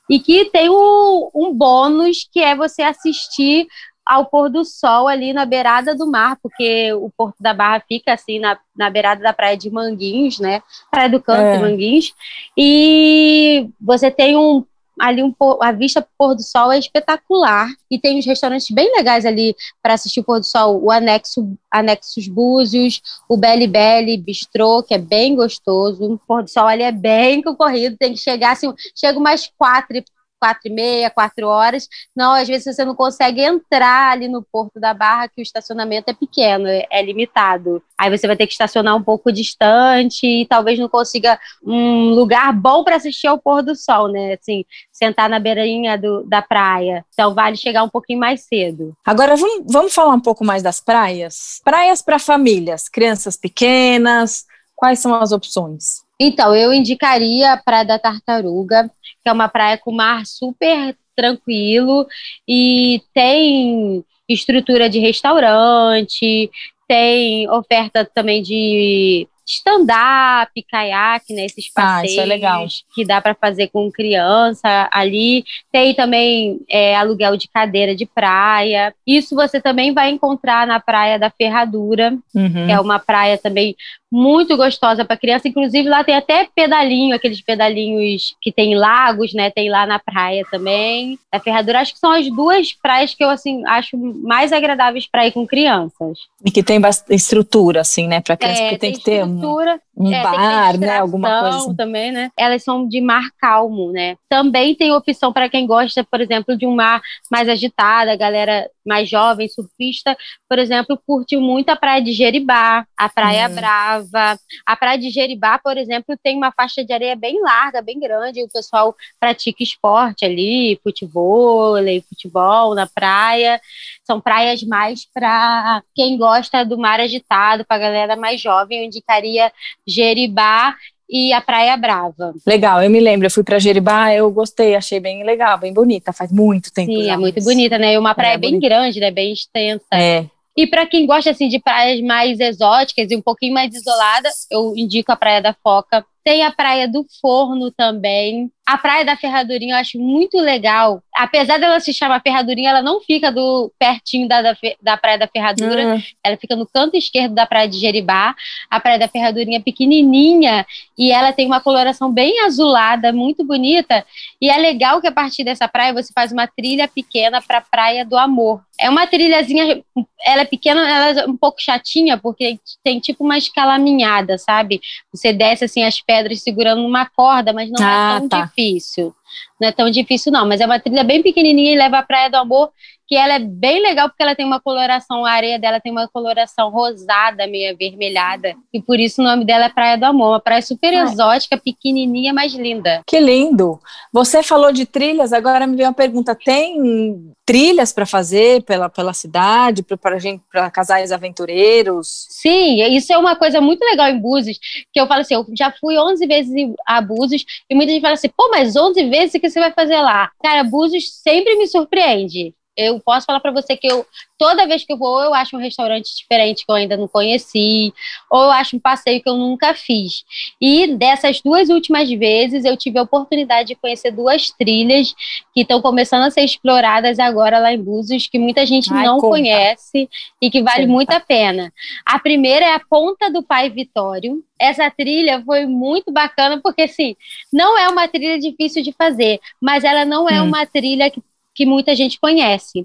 e 0.09 0.19
que 0.19 0.47
tem 0.47 0.69
um, 0.69 1.31
um 1.35 1.53
bônus 1.53 2.29
que 2.31 2.41
é 2.41 2.55
você 2.55 2.83
assistir 2.83 3.67
ao 4.05 4.27
pôr 4.27 4.51
do 4.51 4.65
sol 4.65 5.09
ali 5.09 5.33
na 5.33 5.47
beirada 5.47 5.95
do 5.95 6.07
mar, 6.07 6.37
porque 6.43 6.93
o 6.93 7.11
Porto 7.17 7.37
da 7.41 7.55
Barra 7.55 7.83
fica 7.89 8.13
assim 8.13 8.39
na, 8.39 8.59
na 8.77 8.91
beirada 8.91 9.23
da 9.23 9.33
praia 9.33 9.57
de 9.57 9.71
Manguinhos, 9.71 10.39
né? 10.39 10.63
Praia 10.91 11.09
do 11.09 11.23
Canto 11.23 11.41
é. 11.41 11.57
de 11.57 11.63
Manguinhos. 11.63 12.15
E 12.57 13.69
você 13.81 14.11
tem 14.11 14.37
um 14.37 14.65
ali 15.01 15.23
um, 15.23 15.35
a 15.61 15.73
vista 15.73 16.07
pôr 16.17 16.35
do 16.35 16.43
sol 16.43 16.73
é 16.73 16.79
espetacular. 16.79 17.69
E 17.91 17.99
tem 17.99 18.19
uns 18.19 18.27
restaurantes 18.27 18.71
bem 18.71 18.93
legais 18.97 19.27
ali 19.27 19.55
para 19.83 19.95
assistir 19.95 20.21
o 20.21 20.25
pôr 20.25 20.41
do 20.41 20.47
sol, 20.47 20.83
o 20.83 20.91
anexo 20.91 21.57
Anexos 21.71 22.29
Búzios, 22.29 23.03
o 23.29 23.37
Beli 23.37 23.67
Beli 23.67 24.17
Bistrô, 24.17 24.83
que 24.83 24.95
é 24.95 24.99
bem 24.99 25.35
gostoso. 25.35 26.05
O 26.05 26.19
pôr 26.19 26.43
do 26.43 26.51
sol 26.51 26.67
ali 26.67 26.83
é 26.83 26.93
bem 26.93 27.43
concorrido, 27.43 27.97
tem 27.97 28.13
que 28.13 28.21
chegar 28.21 28.53
assim, 28.53 28.73
chega 28.95 29.19
umas 29.19 29.51
quatro 29.59 29.97
quatro 30.45 30.61
e 30.67 30.71
meia, 30.71 31.09
quatro 31.09 31.49
horas. 31.49 31.89
Não, 32.15 32.35
às 32.35 32.47
vezes 32.47 32.77
você 32.77 32.85
não 32.85 32.95
consegue 32.95 33.41
entrar 33.41 34.13
ali 34.13 34.29
no 34.29 34.43
Porto 34.43 34.79
da 34.79 34.93
Barra, 34.93 35.27
que 35.27 35.41
o 35.41 35.43
estacionamento 35.43 36.11
é 36.11 36.13
pequeno, 36.13 36.67
é, 36.69 37.03
limitado. 37.03 37.83
Aí 37.97 38.11
você 38.11 38.27
vai 38.27 38.37
ter 38.37 38.47
que 38.47 38.53
estacionar 38.53 38.95
um 38.95 39.03
pouco 39.03 39.33
distante 39.33 40.27
e 40.27 40.47
talvez 40.47 40.79
não 40.79 40.87
consiga 40.87 41.41
um 41.65 42.11
lugar 42.11 42.53
bom 42.53 42.85
para 42.85 42.97
assistir 42.97 43.27
ao 43.27 43.39
pôr 43.39 43.63
do 43.63 43.75
sol, 43.75 44.09
né? 44.09 44.35
Assim, 44.35 44.67
sentar 44.93 45.31
na 45.31 45.41
beirinha 45.41 45.97
do, 45.97 46.25
da 46.25 46.43
praia. 46.43 47.07
Então 47.15 47.33
vale 47.33 47.57
chegar 47.57 47.83
um 47.83 47.89
pouquinho 47.89 48.19
mais 48.19 48.43
cedo. 48.43 48.95
Agora 49.03 49.37
vamos, 49.37 49.65
vamos 49.73 49.95
falar 49.95 50.13
um 50.13 50.21
pouco 50.21 50.45
mais 50.45 50.63
das 50.63 50.79
praias. 50.79 51.63
Praias 51.65 52.03
para 52.03 52.19
famílias, 52.19 52.87
crianças 52.87 53.35
pequenas. 53.35 54.45
Quais 54.77 54.99
são 54.99 55.15
as 55.15 55.33
opções? 55.33 56.04
Então, 56.21 56.55
eu 56.55 56.73
indicaria 56.73 57.53
a 57.53 57.57
Praia 57.57 57.85
da 57.85 57.99
Tartaruga, 57.99 58.91
que 59.23 59.29
é 59.29 59.33
uma 59.33 59.49
praia 59.49 59.79
com 59.79 59.93
mar 59.93 60.25
super 60.27 60.97
tranquilo 61.17 62.07
e 62.49 63.03
tem 63.13 64.05
estrutura 64.29 64.89
de 64.89 64.99
restaurante, 64.99 66.51
tem 66.89 67.49
oferta 67.51 68.05
também 68.05 68.43
de 68.43 69.29
stand-up, 69.47 70.51
caiaque, 70.71 71.35
né? 71.35 71.45
Esses 71.45 71.69
passeios 71.73 72.19
ah, 72.19 72.23
é 72.23 72.25
legal. 72.25 72.67
que 72.95 73.05
dá 73.05 73.21
para 73.21 73.35
fazer 73.35 73.69
com 73.69 73.91
criança 73.91 74.89
ali. 74.93 75.45
Tem 75.71 75.95
também 75.95 76.61
é, 76.69 76.97
aluguel 76.97 77.37
de 77.37 77.49
cadeira 77.49 77.95
de 77.95 78.07
praia. 78.07 78.95
Isso 79.07 79.35
você 79.35 79.61
também 79.61 79.93
vai 79.93 80.11
encontrar 80.11 80.67
na 80.67 80.81
Praia 80.81 81.19
da 81.19 81.31
Ferradura, 81.31 82.17
uhum. 82.35 82.67
que 82.67 82.73
é 82.73 82.81
uma 82.81 82.99
praia 82.99 83.37
também 83.39 83.77
muito 84.15 84.57
gostosa 84.57 85.05
para 85.05 85.17
criança. 85.17 85.49
Inclusive, 85.49 85.89
lá 85.89 86.05
tem 86.05 86.15
até 86.15 86.49
pedalinho, 86.55 87.17
aqueles 87.17 87.41
pedalinhos 87.41 88.37
que 88.41 88.53
tem 88.53 88.77
lagos, 88.77 89.35
né? 89.35 89.51
Tem 89.51 89.69
lá 89.69 89.85
na 89.87 89.99
praia 89.99 90.47
também. 90.51 91.19
A 91.33 91.41
Ferradura, 91.41 91.81
acho 91.81 91.95
que 91.95 91.99
são 91.99 92.13
as 92.13 92.31
duas 92.31 92.73
praias 92.73 93.13
que 93.13 93.25
eu, 93.25 93.29
assim, 93.29 93.67
acho 93.67 93.97
mais 93.97 94.53
agradáveis 94.53 95.07
para 95.07 95.27
ir 95.27 95.33
com 95.33 95.45
crianças. 95.45 96.19
E 96.45 96.51
que 96.51 96.63
tem 96.63 96.81
estrutura, 97.11 97.81
assim, 97.81 98.07
né? 98.07 98.21
Para 98.21 98.37
criança, 98.37 98.63
é, 98.63 98.71
que 98.71 98.79
tem, 98.79 98.93
tem 98.93 99.01
que 99.01 99.05
ter 99.05 99.25
um, 99.43 99.61
um 99.97 100.13
é, 100.13 100.23
bar, 100.23 100.79
né? 100.79 100.99
Alguma 100.99 101.41
coisa 101.41 101.57
assim. 101.59 101.75
também, 101.77 102.11
né? 102.11 102.31
Elas 102.37 102.63
são 102.63 102.89
de 102.89 103.01
mar 103.01 103.31
calmo, 103.39 103.93
né? 103.93 104.17
Também 104.29 104.75
tem 104.75 104.93
opção 104.93 105.33
para 105.33 105.49
quem 105.49 105.67
gosta, 105.67 106.03
por 106.05 106.21
exemplo, 106.21 106.57
de 106.57 106.67
um 106.67 106.75
mar 106.75 107.01
mais 107.31 107.49
agitado, 107.49 108.11
a 108.11 108.17
galera 108.17 108.69
mais 108.85 109.09
jovem, 109.09 109.49
surfista, 109.49 110.17
por 110.49 110.59
exemplo, 110.59 111.01
curte 111.07 111.37
muito 111.37 111.71
a 111.71 111.77
praia 111.77 112.03
de 112.03 112.13
Jeribá, 112.13 112.87
a 112.97 113.09
Praia 113.09 113.49
hum. 113.49 113.55
Brava. 113.55 114.39
A 114.67 114.77
praia 114.77 114.99
de 114.99 115.11
Jeribá, 115.11 115.59
por 115.59 115.77
exemplo, 115.77 116.17
tem 116.23 116.37
uma 116.37 116.53
faixa 116.53 116.85
de 116.85 116.93
areia 116.93 117.17
bem 117.17 117.41
larga, 117.41 117.81
bem 117.81 117.99
grande, 117.99 118.43
o 118.43 118.49
pessoal 118.49 118.95
pratica 119.19 119.63
esporte 119.63 120.25
ali, 120.25 120.79
futebol, 120.83 121.77
futebol 122.09 122.75
na 122.75 122.87
praia. 122.87 123.61
São 124.05 124.21
praias 124.21 124.63
mais 124.63 125.07
para 125.13 125.83
quem 125.95 126.19
gosta 126.19 126.65
do 126.65 126.77
mar 126.77 127.01
agitado, 127.01 127.65
para 127.65 127.77
a 127.77 127.81
galera 127.81 128.17
mais 128.17 128.41
jovem, 128.41 128.81
eu 128.81 128.85
indicaria 128.85 129.51
Jeribá 129.87 130.75
e 131.09 131.33
a 131.33 131.41
Praia 131.41 131.77
Brava. 131.77 132.35
Legal, 132.47 132.83
eu 132.83 132.91
me 132.91 133.01
lembro, 133.01 133.27
eu 133.27 133.31
fui 133.31 133.45
para 133.45 133.59
Jeribá, 133.59 134.13
eu 134.13 134.31
gostei, 134.31 134.75
achei 134.75 134.99
bem 134.99 135.23
legal, 135.25 135.59
bem 135.59 135.73
bonita, 135.73 136.13
faz 136.13 136.33
muito 136.33 136.73
tempo. 136.73 136.93
Sim, 136.93 137.11
é 137.11 137.17
muito 137.17 137.43
bonita, 137.43 137.79
né? 137.79 137.95
E 137.95 137.99
uma 137.99 138.15
praia 138.15 138.35
é, 138.35 138.39
bem 138.39 138.53
bonita. 138.53 138.69
grande, 138.69 139.01
né? 139.01 139.11
Bem 139.11 139.33
extensa. 139.33 139.85
É. 139.93 140.27
E 140.57 140.67
para 140.67 140.87
quem 140.87 141.05
gosta 141.05 141.31
assim 141.31 141.49
de 141.49 141.59
praias 141.59 142.01
mais 142.01 142.39
exóticas 142.39 143.11
e 143.11 143.17
um 143.17 143.23
pouquinho 143.23 143.53
mais 143.53 143.75
isolada, 143.75 144.31
eu 144.51 144.73
indico 144.77 145.11
a 145.11 145.17
Praia 145.17 145.43
da 145.43 145.53
Foca. 145.53 146.05
Tem 146.23 146.45
a 146.45 146.53
Praia 146.53 146.89
do 146.89 147.05
Forno 147.21 147.73
também, 147.73 148.51
a 148.67 148.79
Praia 148.79 149.05
da 149.05 149.17
Ferradurinha 149.17 149.75
eu 149.75 149.79
acho 149.79 149.99
muito 149.99 150.39
legal. 150.39 151.03
Apesar 151.15 151.59
dela 151.59 151.79
se 151.81 151.93
chamar 151.93 152.23
Ferradurinha, 152.23 152.71
ela 152.71 152.81
não 152.83 153.01
fica 153.01 153.31
do 153.31 153.71
pertinho 153.79 154.27
da, 154.27 154.41
da, 154.41 154.57
da 154.81 154.97
Praia 154.97 155.19
da 155.19 155.29
Ferradura. 155.29 155.95
Uhum. 155.95 156.03
Ela 156.25 156.37
fica 156.39 156.57
no 156.57 156.67
canto 156.67 156.97
esquerdo 156.97 157.35
da 157.35 157.45
Praia 157.45 157.69
de 157.69 157.79
Jeribá. 157.79 158.35
A 158.71 158.81
Praia 158.81 158.99
da 158.99 159.07
Ferradurinha 159.07 159.59
é 159.59 159.63
pequenininha 159.63 160.67
e 160.97 161.13
ela 161.13 161.33
tem 161.33 161.47
uma 161.47 161.61
coloração 161.61 162.11
bem 162.11 162.41
azulada, 162.41 163.13
muito 163.13 163.45
bonita. 163.45 164.05
E 164.41 164.49
é 164.49 164.57
legal 164.57 164.99
que 165.01 165.09
a 165.09 165.13
partir 165.13 165.45
dessa 165.45 165.69
praia 165.69 165.93
você 165.93 166.11
faz 166.15 166.33
uma 166.33 166.47
trilha 166.47 166.89
pequena 166.89 167.43
para 167.43 167.59
a 167.59 167.63
Praia 167.63 168.05
do 168.05 168.17
Amor. 168.17 168.63
É 168.79 168.91
uma 168.91 169.07
trilhazinha, 169.07 169.83
ela 170.25 170.43
é 170.43 170.45
pequena, 170.45 170.81
ela 170.89 171.21
é 171.21 171.27
um 171.27 171.37
pouco 171.37 171.61
chatinha, 171.61 172.19
porque 172.19 172.59
tem 172.83 172.99
tipo 172.99 173.25
uma 173.25 173.39
escalaminhada, 173.39 174.37
sabe? 174.37 174.81
Você 175.13 175.33
desce 175.33 175.65
assim 175.65 175.85
as 175.85 176.01
pedras 176.01 176.43
segurando 176.43 176.85
uma 176.85 177.07
corda, 177.07 177.53
mas 177.53 177.71
não 177.71 177.85
é 177.85 177.89
ah, 177.89 178.15
é 178.17 178.21
tão 178.21 178.29
tá 178.29 178.45
difícil. 178.47 179.15
Não 179.61 179.69
é 179.69 179.73
tão 179.73 179.91
difícil, 179.91 180.33
não, 180.33 180.47
mas 180.47 180.61
é 180.61 180.67
uma 180.67 180.81
trilha 180.81 181.05
bem 181.05 181.23
pequenininha 181.23 181.73
e 181.73 181.79
leva 181.79 181.99
à 181.99 182.03
Praia 182.03 182.31
do 182.31 182.37
Amor, 182.37 182.71
que 183.07 183.17
ela 183.17 183.35
é 183.35 183.39
bem 183.39 183.83
legal 183.83 184.09
porque 184.09 184.23
ela 184.23 184.35
tem 184.35 184.47
uma 184.47 184.61
coloração, 184.61 185.25
a 185.25 185.31
areia 185.31 185.59
dela 185.59 185.81
tem 185.81 185.93
uma 185.93 186.09
coloração 186.09 186.71
rosada, 186.71 187.47
meio 187.47 187.73
avermelhada, 187.73 188.55
e 188.73 188.81
por 188.81 188.99
isso 188.99 189.21
o 189.21 189.25
nome 189.25 189.45
dela 189.45 189.67
é 189.67 189.69
Praia 189.69 189.99
do 189.99 190.05
Amor, 190.05 190.31
uma 190.31 190.41
praia 190.41 190.63
super 190.63 190.93
exótica, 190.93 191.57
pequenininha, 191.57 192.33
mas 192.33 192.55
linda. 192.55 193.03
Que 193.07 193.21
lindo! 193.21 193.79
Você 194.13 194.43
falou 194.43 194.73
de 194.73 194.87
trilhas, 194.87 195.33
agora 195.33 195.67
me 195.67 195.77
veio 195.77 195.89
uma 195.89 195.95
pergunta, 195.95 196.35
tem 196.35 197.35
trilhas 197.45 197.93
para 197.93 198.07
fazer 198.07 198.63
pela, 198.63 198.89
pela 198.89 199.13
cidade, 199.13 199.83
para 199.83 200.19
gente, 200.19 200.43
para 200.51 200.71
casais 200.71 201.13
aventureiros? 201.13 202.27
Sim, 202.31 202.83
isso 202.95 203.13
é 203.13 203.19
uma 203.19 203.37
coisa 203.37 203.61
muito 203.61 203.83
legal 203.83 204.09
em 204.09 204.19
Búzios, 204.19 204.59
que 204.93 204.99
eu 204.99 205.07
falo 205.07 205.21
assim, 205.21 205.35
eu 205.35 205.47
já 205.57 205.71
fui 205.79 205.99
11 205.99 206.27
vezes 206.27 206.73
a 206.87 207.03
Búzios, 207.03 207.45
e 207.69 207.75
muita 207.75 207.93
gente 207.93 208.03
fala 208.03 208.15
assim, 208.15 208.31
pô, 208.35 208.49
mas 208.51 208.75
11 208.77 209.11
vezes 209.11 209.24
o 209.29 209.41
que 209.41 209.51
você 209.51 209.61
vai 209.61 209.73
fazer 209.73 210.01
lá? 210.01 210.31
Cara, 210.43 210.65
Búzios 210.65 211.13
sempre 211.23 211.57
me 211.57 211.67
surpreende 211.67 212.55
eu 212.77 212.99
posso 213.01 213.27
falar 213.27 213.41
para 213.41 213.53
você 213.53 213.77
que 213.77 213.87
eu 213.87 214.07
toda 214.39 214.67
vez 214.67 214.85
que 214.85 214.93
eu 214.93 214.99
vou, 214.99 215.23
eu 215.23 215.33
acho 215.33 215.57
um 215.57 215.61
restaurante 215.61 216.15
diferente 216.17 216.67
que 216.67 216.71
eu 216.71 216.75
ainda 216.75 216.97
não 216.97 217.09
conheci, 217.09 217.95
ou 218.31 218.43
eu 218.45 218.51
acho 218.51 218.77
um 218.77 218.81
passeio 218.81 219.23
que 219.23 219.29
eu 219.29 219.37
nunca 219.37 219.75
fiz. 219.75 220.25
E 220.61 220.89
dessas 220.97 221.41
duas 221.41 221.69
últimas 221.69 222.11
vezes, 222.11 222.65
eu 222.65 222.77
tive 222.77 222.99
a 222.99 223.03
oportunidade 223.03 223.69
de 223.69 223.75
conhecer 223.75 224.11
duas 224.11 224.51
trilhas 224.51 225.15
que 225.55 225.63
estão 225.63 225.81
começando 225.81 226.25
a 226.25 226.31
ser 226.31 226.43
exploradas 226.43 227.19
agora 227.19 227.59
lá 227.59 227.73
em 227.73 227.83
Búzios, 227.83 228.27
que 228.27 228.39
muita 228.39 228.67
gente 228.67 228.93
Ai, 228.93 229.05
não 229.05 229.19
conta. 229.19 229.29
conhece 229.29 230.09
e 230.41 230.51
que 230.51 230.63
vale 230.63 230.83
conta. 230.83 230.93
muito 230.93 231.11
a 231.11 231.21
pena. 231.21 231.73
A 232.05 232.19
primeira 232.19 232.67
é 232.67 232.75
a 232.75 232.81
Ponta 232.81 233.31
do 233.31 233.43
Pai 233.43 233.71
Vitório. 233.71 234.43
Essa 234.59 234.91
trilha 234.91 235.43
foi 235.45 235.67
muito 235.67 236.13
bacana 236.13 236.61
porque 236.63 236.83
assim, 236.83 237.17
não 237.53 237.79
é 237.79 237.89
uma 237.89 238.09
trilha 238.09 238.39
difícil 238.39 238.83
de 238.83 238.93
fazer, 238.93 239.41
mas 239.61 239.85
ela 239.85 240.05
não 240.05 240.29
é 240.29 240.41
hum. 240.41 240.47
uma 240.47 240.67
trilha 240.67 241.11
que 241.11 241.23
que 241.55 241.65
muita 241.65 241.95
gente 241.95 242.19
conhece. 242.19 242.83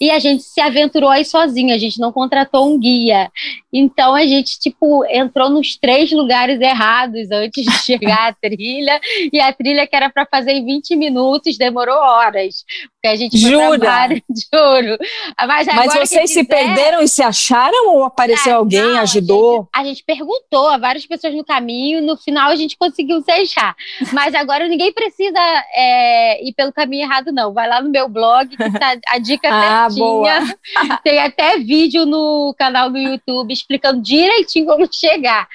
E 0.00 0.10
a 0.10 0.18
gente 0.18 0.42
se 0.44 0.60
aventurou 0.60 1.10
aí 1.10 1.24
sozinho, 1.24 1.74
a 1.74 1.78
gente 1.78 1.98
não 1.98 2.12
contratou 2.12 2.72
um 2.72 2.78
guia. 2.78 3.30
Então 3.72 4.14
a 4.14 4.26
gente, 4.26 4.58
tipo, 4.58 5.04
entrou 5.06 5.50
nos 5.50 5.76
três 5.76 6.12
lugares 6.12 6.60
errados 6.60 7.30
antes 7.30 7.64
de 7.64 7.78
chegar 7.82 8.28
à 8.28 8.32
trilha, 8.32 9.00
e 9.32 9.40
a 9.40 9.52
trilha 9.52 9.86
que 9.86 9.96
era 9.96 10.08
para 10.08 10.26
fazer 10.26 10.52
em 10.52 10.64
20 10.64 10.94
minutos 10.96 11.58
demorou 11.58 11.96
horas. 11.96 12.64
Porque 13.02 13.14
a 13.14 13.16
gente 13.16 13.36
Jura? 13.36 14.08
Juro. 14.30 14.96
Mas, 15.44 15.66
Mas 15.66 15.92
vocês 15.92 16.08
quiser, 16.08 16.26
se 16.28 16.44
perderam 16.44 17.02
e 17.02 17.08
se 17.08 17.20
acharam 17.20 17.96
ou 17.96 18.04
apareceu 18.04 18.52
é, 18.52 18.54
alguém, 18.54 18.80
não, 18.80 19.00
ajudou? 19.00 19.68
A 19.74 19.80
gente, 19.80 19.88
a 19.88 19.88
gente, 19.88 20.04
perguntou 20.04 20.68
a 20.68 20.78
várias 20.78 21.04
pessoas 21.04 21.34
no 21.34 21.44
caminho, 21.44 22.00
no 22.00 22.16
final 22.16 22.50
a 22.50 22.54
gente 22.54 22.76
conseguiu 22.76 23.20
se 23.22 23.32
achar. 23.32 23.74
Mas 24.12 24.36
agora 24.36 24.68
ninguém 24.68 24.92
precisa 24.92 25.36
é, 25.74 26.46
ir 26.46 26.52
pelo 26.54 26.72
caminho 26.72 27.02
errado, 27.02 27.32
não. 27.32 27.52
Vai 27.52 27.68
lá 27.68 27.82
no 27.82 27.90
meu 27.90 28.08
blog, 28.08 28.56
que 28.56 28.78
tá 28.78 28.96
a 29.08 29.18
dica 29.18 29.48
ah, 29.50 29.88
certinha. 29.90 30.56
Tem 31.02 31.18
até 31.18 31.58
vídeo 31.58 32.06
no 32.06 32.54
canal 32.56 32.88
do 32.88 32.98
YouTube 32.98 33.52
explicando 33.52 34.00
direitinho 34.00 34.66
como 34.66 34.86
chegar. 34.92 35.48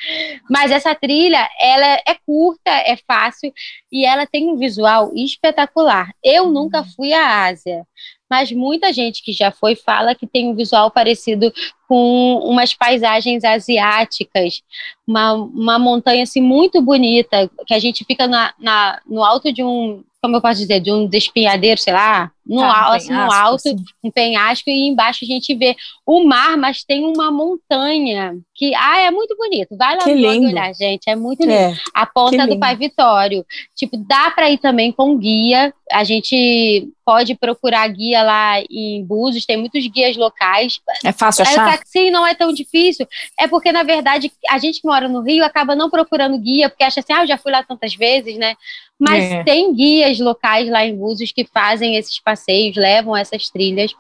Mas 0.50 0.70
essa 0.70 0.94
trilha, 0.94 1.48
ela 1.62 2.01
é 2.06 2.18
curta, 2.25 2.72
é 2.72 2.98
fácil 3.08 3.54
e 3.91 4.06
ela 4.06 4.25
tem 4.25 4.50
um 4.50 4.58
visual 4.58 5.12
espetacular. 5.15 6.12
Eu 6.24 6.46
uhum. 6.46 6.51
nunca 6.51 6.84
fui 6.84 7.13
à 7.13 7.46
Ásia, 7.46 7.86
mas 8.29 8.51
muita 8.51 8.91
gente 8.91 9.24
que 9.24 9.32
já 9.32 9.51
foi 9.51 9.75
fala 9.75 10.15
que 10.15 10.27
tem 10.27 10.50
um 10.50 10.56
visual 10.56 10.91
parecido 10.91 11.51
com 11.88 12.39
umas 12.44 12.74
paisagens 12.74 13.44
asiáticas, 13.44 14.62
uma, 15.08 15.34
uma 15.34 15.79
montanha 15.79 16.24
assim 16.24 16.41
muito 16.41 16.82
bonita, 16.82 17.50
que 17.65 17.74
a 17.74 17.79
gente 17.79 18.03
fica 18.03 18.27
na, 18.27 18.53
na 18.60 19.01
no 19.08 19.24
alto 19.24 19.51
de 19.53 19.63
um 19.63 20.03
como 20.22 20.36
eu 20.36 20.41
posso 20.41 20.60
dizer, 20.60 20.79
de 20.79 20.91
um 20.91 21.08
despinhadeiro, 21.08 21.79
sei 21.79 21.94
lá, 21.94 22.32
no, 22.46 22.62
ah, 22.62 22.86
alto, 22.86 22.96
assim, 22.96 23.13
no 23.13 23.32
alto, 23.32 23.56
assim. 23.56 23.75
um 24.03 24.12
penhasco, 24.12 24.70
e 24.70 24.88
embaixo 24.88 25.24
a 25.24 25.27
gente 25.27 25.53
vê 25.53 25.75
o 26.06 26.24
mar, 26.24 26.58
mas 26.58 26.84
tem 26.84 27.06
uma 27.06 27.32
montanha 27.32 28.36
que, 28.56 28.74
ah, 28.75 29.00
é 29.01 29.12
muito 29.12 29.36
bonito. 29.38 29.77
Vai 29.77 29.96
lá 29.96 30.03
que 30.03 30.15
no 30.15 30.48
olhar, 30.48 30.74
gente, 30.74 31.10
é 31.10 31.15
muito 31.15 31.41
lindo. 31.41 31.53
É, 31.53 31.75
a 31.94 32.06
ponta 32.06 32.48
do 32.48 32.60
Pai 32.60 32.75
Vitório. 32.75 33.46
Tipo, 33.75 33.98
dá 33.98 34.32
para 34.32 34.50
ir 34.50 34.58
também 34.58 34.91
com 34.91 35.17
guia. 35.17 35.74
A 35.91 36.03
gente 36.03 36.89
pode 37.06 37.36
procurar 37.36 37.88
guia 37.88 38.24
lá 38.24 38.60
em 38.70 39.06
Búzios, 39.06 39.46
tem 39.46 39.58
muitos 39.58 39.86
guias 39.88 40.17
locais. 40.17 40.82
É 41.06 41.12
fácil 41.12 41.44
achar? 41.44 41.76
Sim, 41.86 42.10
não 42.12 42.25
é 42.25 42.34
tão 42.34 42.51
difícil. 42.53 43.07
É 43.39 43.48
porque, 43.48 43.72
na 43.72 43.84
verdade, 43.84 44.31
a 44.50 44.57
gente 44.57 44.81
que 44.81 44.88
mora 44.88 45.07
no 45.07 45.22
Rio 45.22 45.43
acaba 45.43 45.75
não 45.75 45.89
procurando 45.89 46.38
guia, 46.38 46.69
porque 46.69 46.84
acha 46.84 47.00
assim, 47.00 47.13
ah, 47.13 47.24
eu 47.24 47.27
já 47.27 47.38
fui 47.38 47.51
lá 47.51 47.63
tantas 47.63 47.96
vezes, 47.96 48.38
né? 48.38 48.55
Mas 49.00 49.31
é. 49.31 49.43
tem 49.43 49.74
guias 49.74 50.19
locais 50.19 50.69
lá 50.69 50.86
em 50.86 50.96
Búzios 50.96 51.31
que 51.31 51.46
fazem 51.46 51.96
esses 51.96 52.19
passeios, 52.19 52.75
levam 52.75 53.15
essas 53.15 53.50
trilhas. 53.50 53.93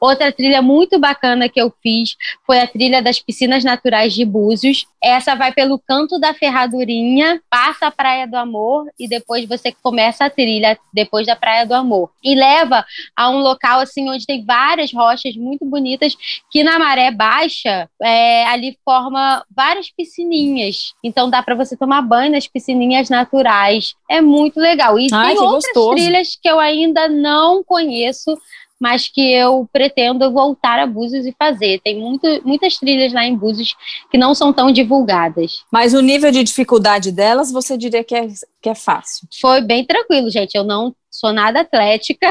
Outra 0.00 0.30
trilha 0.32 0.60
muito 0.60 0.98
bacana 0.98 1.48
que 1.48 1.60
eu 1.60 1.72
fiz 1.82 2.16
foi 2.46 2.60
a 2.60 2.66
trilha 2.66 3.02
das 3.02 3.18
piscinas 3.18 3.64
naturais 3.64 4.12
de 4.12 4.24
Búzios. 4.24 4.86
Essa 5.02 5.34
vai 5.34 5.52
pelo 5.52 5.78
canto 5.78 6.18
da 6.18 6.34
Ferradurinha, 6.34 7.40
passa 7.48 7.86
a 7.86 7.90
Praia 7.90 8.26
do 8.26 8.36
Amor 8.36 8.86
e 8.98 9.08
depois 9.08 9.46
você 9.46 9.72
começa 9.82 10.24
a 10.24 10.30
trilha 10.30 10.78
depois 10.92 11.26
da 11.26 11.36
Praia 11.36 11.66
do 11.66 11.74
Amor. 11.74 12.10
E 12.22 12.34
leva 12.34 12.84
a 13.16 13.30
um 13.30 13.38
local 13.38 13.80
assim 13.80 14.08
onde 14.08 14.26
tem 14.26 14.44
várias 14.44 14.92
rochas 14.92 15.36
muito 15.36 15.64
bonitas 15.64 16.16
que 16.50 16.62
na 16.62 16.78
maré 16.78 17.10
baixa 17.10 17.88
é, 18.02 18.46
ali 18.46 18.76
forma 18.84 19.44
várias 19.54 19.90
piscininhas. 19.90 20.92
Então 21.02 21.30
dá 21.30 21.42
para 21.42 21.54
você 21.54 21.76
tomar 21.76 22.02
banho 22.02 22.32
nas 22.32 22.46
piscininhas 22.46 23.08
naturais. 23.08 23.94
É 24.10 24.20
muito 24.20 24.60
legal. 24.60 24.98
E 24.98 25.08
Ai, 25.12 25.34
tem 25.34 25.42
outras 25.42 25.64
gostoso. 25.64 25.94
trilhas 25.94 26.38
que 26.40 26.48
eu 26.48 26.60
ainda 26.60 27.08
não 27.08 27.62
conheço 27.64 28.36
mas 28.80 29.08
que 29.08 29.32
eu 29.32 29.68
pretendo 29.72 30.30
voltar 30.32 30.78
a 30.78 30.86
Búzios 30.86 31.26
e 31.26 31.34
fazer. 31.38 31.80
Tem 31.82 31.98
muito, 31.98 32.26
muitas 32.44 32.76
trilhas 32.76 33.12
lá 33.12 33.24
em 33.24 33.36
Búzios 33.36 33.74
que 34.10 34.18
não 34.18 34.34
são 34.34 34.52
tão 34.52 34.70
divulgadas. 34.70 35.64
Mas 35.72 35.94
o 35.94 36.00
nível 36.00 36.30
de 36.30 36.42
dificuldade 36.42 37.12
delas, 37.12 37.50
você 37.50 37.76
diria 37.76 38.04
que 38.04 38.14
é, 38.14 38.26
que 38.60 38.68
é 38.68 38.74
fácil? 38.74 39.28
Foi 39.40 39.60
bem 39.60 39.84
tranquilo, 39.84 40.30
gente. 40.30 40.54
Eu 40.54 40.64
não 40.64 40.94
sou 41.10 41.32
nada 41.32 41.60
atlética, 41.60 42.28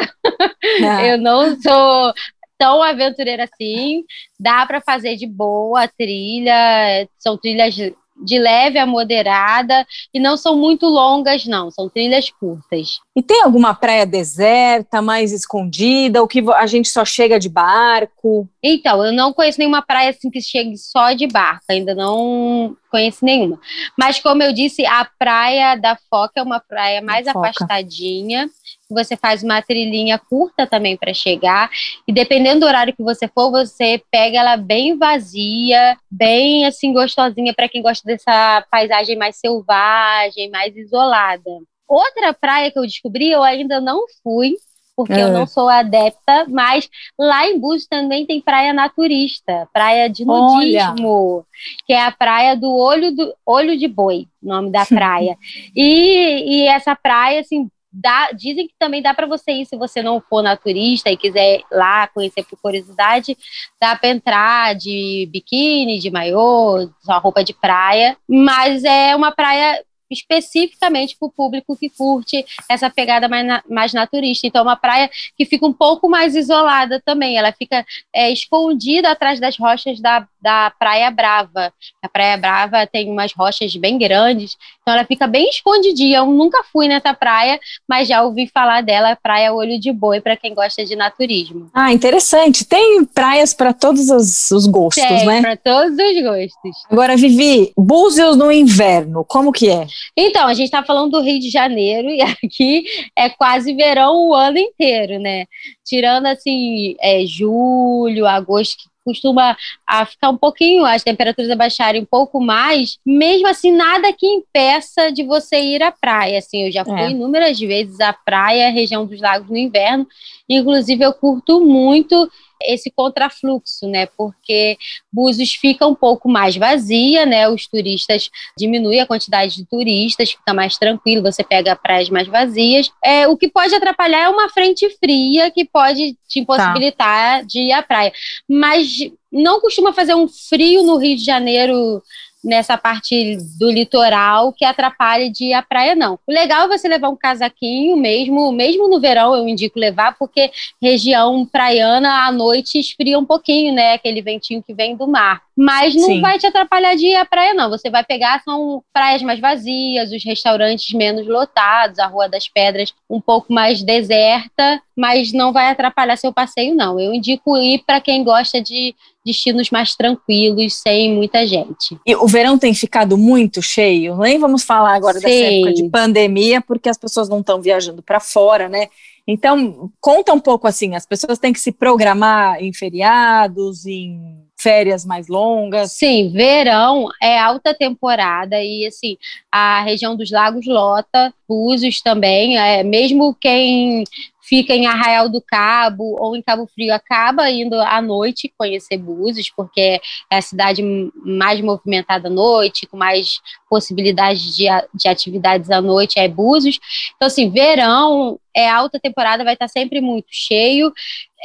ah. 0.85 1.03
eu 1.05 1.17
não 1.17 1.59
sou 1.61 2.13
tão 2.57 2.81
aventureira 2.81 3.45
assim. 3.45 4.03
Dá 4.39 4.65
para 4.65 4.81
fazer 4.81 5.15
de 5.15 5.27
boa 5.27 5.83
a 5.83 5.87
trilha, 5.87 7.07
são 7.17 7.37
trilhas 7.37 7.75
de 8.15 8.37
leve 8.37 8.77
a 8.77 8.85
moderada 8.85 9.85
e 10.13 10.19
não 10.19 10.37
são 10.37 10.55
muito 10.55 10.85
longas, 10.85 11.45
não, 11.45 11.71
são 11.71 11.89
trilhas 11.89 12.29
curtas. 12.29 12.99
E 13.15 13.21
tem 13.21 13.43
alguma 13.43 13.73
praia 13.73 14.05
deserta, 14.05 15.01
mais 15.01 15.31
escondida, 15.31 16.21
ou 16.21 16.27
que 16.27 16.43
a 16.51 16.67
gente 16.67 16.89
só 16.89 17.03
chega 17.03 17.39
de 17.39 17.49
barco? 17.49 18.47
Então, 18.63 19.05
eu 19.05 19.11
não 19.11 19.33
conheço 19.33 19.59
nenhuma 19.59 19.81
praia 19.81 20.09
assim 20.11 20.29
que 20.29 20.41
chegue 20.41 20.77
só 20.77 21.11
de 21.11 21.27
barco, 21.27 21.65
ainda 21.69 21.93
não 21.93 22.77
conheço 22.89 23.25
nenhuma. 23.25 23.59
Mas, 23.97 24.19
como 24.19 24.41
eu 24.41 24.53
disse, 24.53 24.85
a 24.85 25.05
praia 25.19 25.75
da 25.75 25.97
Foca 26.09 26.39
é 26.39 26.43
uma 26.43 26.59
praia 26.59 27.01
mais 27.01 27.27
afastadinha 27.27 28.49
você 28.93 29.17
faz 29.17 29.43
uma 29.43 29.61
trilhinha 29.61 30.19
curta 30.19 30.67
também 30.67 30.95
para 30.95 31.13
chegar. 31.13 31.69
E 32.07 32.13
dependendo 32.13 32.61
do 32.61 32.65
horário 32.65 32.95
que 32.95 33.03
você 33.03 33.27
for, 33.27 33.51
você 33.51 34.01
pega 34.11 34.37
ela 34.37 34.55
bem 34.55 34.97
vazia, 34.97 35.97
bem 36.09 36.65
assim 36.65 36.93
gostosinha 36.93 37.53
para 37.53 37.67
quem 37.67 37.81
gosta 37.81 38.05
dessa 38.05 38.65
paisagem 38.69 39.17
mais 39.17 39.37
selvagem, 39.37 40.49
mais 40.49 40.75
isolada. 40.75 41.49
Outra 41.87 42.33
praia 42.33 42.71
que 42.71 42.79
eu 42.79 42.85
descobri, 42.85 43.29
eu 43.31 43.43
ainda 43.43 43.81
não 43.81 44.05
fui, 44.23 44.55
porque 44.95 45.13
é. 45.13 45.23
eu 45.23 45.31
não 45.31 45.45
sou 45.47 45.69
adepta, 45.69 46.45
mas 46.49 46.89
lá 47.17 47.47
em 47.47 47.59
Búzios 47.59 47.87
também 47.87 48.25
tem 48.25 48.41
praia 48.41 48.73
naturista, 48.73 49.67
praia 49.73 50.09
de 50.09 50.25
nudismo, 50.25 51.37
Olha. 51.37 51.45
que 51.85 51.93
é 51.93 52.05
a 52.05 52.11
praia 52.11 52.55
do 52.55 52.71
Olho 52.71 53.15
do 53.15 53.33
Olho 53.45 53.77
de 53.77 53.87
Boi, 53.87 54.27
nome 54.41 54.71
da 54.71 54.85
praia. 54.87 55.37
e, 55.75 56.61
e 56.63 56.67
essa 56.67 56.95
praia, 56.95 57.41
assim, 57.41 57.69
Dá, 57.95 58.31
dizem 58.31 58.67
que 58.67 58.73
também 58.79 59.03
dá 59.03 59.13
para 59.13 59.27
você 59.27 59.51
ir 59.51 59.67
se 59.67 59.77
você 59.77 60.01
não 60.01 60.19
for 60.19 60.41
naturista 60.41 61.11
e 61.11 61.17
quiser 61.17 61.59
ir 61.59 61.65
lá 61.71 62.07
conhecer 62.07 62.43
por 62.43 62.59
curiosidade, 62.59 63.37
dá 63.79 63.95
para 63.95 64.09
entrar 64.09 64.73
de 64.73 65.29
biquíni, 65.31 65.99
de 65.99 66.09
maiô, 66.09 66.89
só 67.01 67.19
roupa 67.19 67.43
de 67.43 67.53
praia, 67.53 68.17
mas 68.27 68.83
é 68.83 69.15
uma 69.15 69.31
praia 69.31 69.79
especificamente 70.13 71.17
para 71.17 71.27
o 71.27 71.31
público 71.31 71.75
que 71.75 71.89
curte 71.89 72.45
essa 72.69 72.89
pegada 72.89 73.27
mais, 73.27 73.45
na, 73.45 73.63
mais 73.69 73.93
naturista. 73.93 74.47
Então, 74.47 74.61
é 74.61 74.63
uma 74.63 74.75
praia 74.75 75.09
que 75.37 75.45
fica 75.45 75.65
um 75.65 75.73
pouco 75.73 76.09
mais 76.09 76.35
isolada 76.35 77.01
também. 77.03 77.37
Ela 77.37 77.51
fica 77.51 77.85
é, 78.13 78.31
escondida 78.31 79.11
atrás 79.11 79.39
das 79.39 79.57
rochas 79.57 79.99
da, 79.99 80.27
da 80.43 80.69
Praia 80.77 81.09
Brava. 81.09 81.71
A 82.03 82.09
Praia 82.09 82.35
Brava 82.35 82.85
tem 82.85 83.09
umas 83.09 83.31
rochas 83.31 83.73
bem 83.77 83.97
grandes, 83.97 84.57
então 84.81 84.93
ela 84.93 85.05
fica 85.05 85.25
bem 85.25 85.49
escondidinha. 85.49 86.17
Eu 86.17 86.25
nunca 86.25 86.61
fui 86.65 86.89
nessa 86.89 87.13
praia, 87.13 87.57
mas 87.87 88.09
já 88.09 88.21
ouvi 88.21 88.45
falar 88.53 88.83
dela, 88.83 89.15
Praia 89.15 89.53
Olho 89.53 89.79
de 89.79 89.93
Boi, 89.93 90.19
para 90.19 90.35
quem 90.35 90.53
gosta 90.53 90.83
de 90.83 90.97
naturismo. 90.97 91.69
Ah, 91.73 91.93
interessante. 91.93 92.65
Tem 92.65 93.05
praias 93.05 93.53
para 93.53 93.71
todos 93.71 94.09
os, 94.09 94.51
os 94.51 94.67
gostos, 94.67 95.01
tem, 95.01 95.25
né? 95.25 95.41
Para 95.41 95.55
todos 95.55 95.93
os 95.93 96.21
gostos. 96.21 96.83
Agora, 96.91 97.15
Vivi, 97.15 97.71
Búzios 97.77 98.35
no 98.35 98.51
inverno, 98.51 99.23
como 99.23 99.53
que 99.53 99.69
é? 99.69 99.87
Então, 100.17 100.47
a 100.47 100.53
gente 100.53 100.65
está 100.65 100.83
falando 100.83 101.11
do 101.11 101.21
Rio 101.21 101.39
de 101.39 101.49
Janeiro 101.49 102.09
e 102.11 102.21
aqui 102.21 102.83
é 103.17 103.29
quase 103.29 103.73
verão 103.73 104.27
o 104.27 104.33
ano 104.33 104.57
inteiro, 104.57 105.19
né? 105.19 105.45
Tirando 105.85 106.25
assim, 106.25 106.95
é, 106.99 107.25
julho, 107.25 108.27
agosto, 108.27 108.75
que 108.77 108.92
costuma 109.03 109.55
a 109.85 110.05
ficar 110.05 110.29
um 110.29 110.37
pouquinho, 110.37 110.85
as 110.85 111.03
temperaturas 111.03 111.51
abaixarem 111.51 112.01
um 112.01 112.05
pouco 112.05 112.39
mais, 112.39 112.97
mesmo 113.05 113.47
assim, 113.47 113.71
nada 113.71 114.11
que 114.13 114.25
impeça 114.25 115.11
de 115.11 115.23
você 115.23 115.59
ir 115.59 115.83
à 115.83 115.91
praia. 115.91 116.39
Assim, 116.39 116.65
eu 116.65 116.71
já 116.71 116.83
fui 116.83 116.99
é. 116.99 117.11
inúmeras 117.11 117.59
vezes 117.59 117.99
à 117.99 118.13
praia, 118.13 118.71
região 118.71 119.05
dos 119.05 119.19
lagos 119.19 119.49
no 119.49 119.57
inverno, 119.57 120.07
inclusive 120.49 121.03
eu 121.03 121.13
curto 121.13 121.61
muito 121.61 122.29
esse 122.65 122.91
contrafluxo, 122.91 123.87
né? 123.87 124.05
Porque 124.17 124.77
Búzios 125.11 125.53
fica 125.53 125.85
um 125.85 125.95
pouco 125.95 126.29
mais 126.29 126.55
vazia, 126.55 127.25
né? 127.25 127.47
Os 127.49 127.67
turistas 127.67 128.29
diminui 128.57 128.99
a 128.99 129.05
quantidade 129.05 129.55
de 129.55 129.65
turistas, 129.65 130.31
fica 130.31 130.53
mais 130.53 130.77
tranquilo, 130.77 131.21
você 131.23 131.43
pega 131.43 131.75
praias 131.75 132.09
mais 132.09 132.27
vazias. 132.27 132.91
É, 133.03 133.27
o 133.27 133.37
que 133.37 133.47
pode 133.47 133.73
atrapalhar 133.75 134.23
é 134.23 134.29
uma 134.29 134.49
frente 134.49 134.89
fria 134.97 135.51
que 135.51 135.65
pode 135.65 136.17
te 136.27 136.39
impossibilitar 136.39 137.39
tá. 137.39 137.45
de 137.45 137.59
ir 137.59 137.71
à 137.71 137.81
praia. 137.81 138.11
Mas 138.49 138.97
não 139.31 139.59
costuma 139.59 139.93
fazer 139.93 140.13
um 140.13 140.27
frio 140.27 140.83
no 140.83 140.97
Rio 140.97 141.17
de 141.17 141.23
Janeiro 141.23 142.01
nessa 142.43 142.77
parte 142.77 143.37
do 143.57 143.71
litoral 143.71 144.51
que 144.51 144.65
atrapalhe 144.65 145.29
de 145.29 145.45
ir 145.45 145.53
à 145.53 145.61
praia, 145.61 145.95
não. 145.95 146.19
O 146.27 146.31
legal 146.31 146.65
é 146.65 146.77
você 146.77 146.87
levar 146.87 147.09
um 147.09 147.15
casaquinho 147.15 147.95
mesmo, 147.95 148.51
mesmo 148.51 148.89
no 148.89 148.99
verão 148.99 149.35
eu 149.35 149.47
indico 149.47 149.79
levar, 149.79 150.17
porque 150.17 150.51
região 150.81 151.45
praiana 151.45 152.25
à 152.27 152.31
noite 152.31 152.79
esfria 152.79 153.17
um 153.17 153.25
pouquinho, 153.25 153.73
né? 153.73 153.93
Aquele 153.93 154.21
ventinho 154.21 154.61
que 154.61 154.73
vem 154.73 154.95
do 154.95 155.07
mar. 155.07 155.41
Mas 155.55 155.95
não 155.95 156.07
Sim. 156.07 156.21
vai 156.21 156.39
te 156.39 156.47
atrapalhar 156.47 156.95
de 156.95 157.07
ir 157.07 157.15
à 157.15 157.25
praia, 157.25 157.53
não. 157.53 157.69
Você 157.69 157.89
vai 157.89 158.03
pegar, 158.03 158.41
são 158.43 158.83
praias 158.91 159.21
mais 159.21 159.39
vazias, 159.39 160.11
os 160.11 160.23
restaurantes 160.23 160.93
menos 160.93 161.27
lotados, 161.27 161.99
a 161.99 162.07
Rua 162.07 162.27
das 162.27 162.47
Pedras 162.47 162.93
um 163.09 163.21
pouco 163.21 163.53
mais 163.53 163.83
deserta, 163.83 164.81
mas 164.95 165.31
não 165.31 165.53
vai 165.53 165.69
atrapalhar 165.69 166.17
seu 166.17 166.33
passeio, 166.33 166.75
não. 166.75 166.99
Eu 166.99 167.13
indico 167.13 167.55
ir 167.57 167.83
para 167.85 168.01
quem 168.01 168.23
gosta 168.23 168.61
de 168.61 168.95
destinos 169.25 169.69
mais 169.69 169.95
tranquilos, 169.95 170.75
sem 170.75 171.13
muita 171.13 171.45
gente. 171.47 171.97
E 172.05 172.15
o 172.15 172.27
verão 172.27 172.57
tem 172.57 172.73
ficado 172.73 173.17
muito 173.17 173.61
cheio? 173.61 174.17
Nem 174.17 174.37
vamos 174.37 174.63
falar 174.63 174.95
agora 174.95 175.19
Sim. 175.19 175.25
dessa 175.25 175.53
época 175.53 175.73
de 175.73 175.89
pandemia, 175.89 176.61
porque 176.61 176.89
as 176.89 176.97
pessoas 176.97 177.29
não 177.29 177.39
estão 177.39 177.61
viajando 177.61 178.01
para 178.01 178.19
fora, 178.19 178.67
né? 178.67 178.87
Então, 179.25 179.89
conta 180.01 180.33
um 180.33 180.39
pouco 180.39 180.67
assim, 180.67 180.95
as 180.95 181.05
pessoas 181.05 181.39
têm 181.39 181.53
que 181.53 181.59
se 181.59 181.71
programar 181.71 182.61
em 182.61 182.73
feriados, 182.73 183.85
em 183.85 184.43
férias 184.59 185.05
mais 185.05 185.27
longas? 185.27 185.93
Sim, 185.93 186.29
verão 186.29 187.07
é 187.21 187.39
alta 187.39 187.73
temporada 187.73 188.61
e 188.61 188.85
assim, 188.85 189.17
a 189.51 189.81
região 189.83 190.15
dos 190.15 190.29
lagos 190.29 190.65
lota, 190.65 191.33
Búzios 191.47 192.01
também, 192.01 192.57
é, 192.57 192.83
mesmo 192.83 193.35
quem 193.39 194.03
fica 194.43 194.73
em 194.75 194.85
Arraial 194.85 195.29
do 195.29 195.41
Cabo 195.41 196.17
ou 196.19 196.35
em 196.35 196.41
Cabo 196.41 196.67
Frio 196.67 196.93
acaba 196.93 197.49
indo 197.49 197.79
à 197.79 198.01
noite 198.01 198.53
conhecer 198.57 198.97
Búzios, 198.97 199.49
porque 199.49 199.99
é 200.29 200.37
a 200.37 200.41
cidade 200.41 200.83
mais 201.25 201.61
movimentada 201.61 202.27
à 202.27 202.31
noite, 202.31 202.85
com 202.85 202.97
mais 202.97 203.39
possibilidades 203.69 204.55
de, 204.55 204.65
de 204.93 205.07
atividades 205.07 205.71
à 205.71 205.81
noite, 205.81 206.19
é 206.19 206.27
Búzios. 206.27 206.79
Então, 207.15 207.27
assim, 207.27 207.49
verão 207.49 208.39
é 208.55 208.69
alta 208.69 208.99
temporada, 208.99 209.43
vai 209.43 209.53
estar 209.53 209.67
sempre 209.67 210.01
muito 210.01 210.27
cheio. 210.29 210.91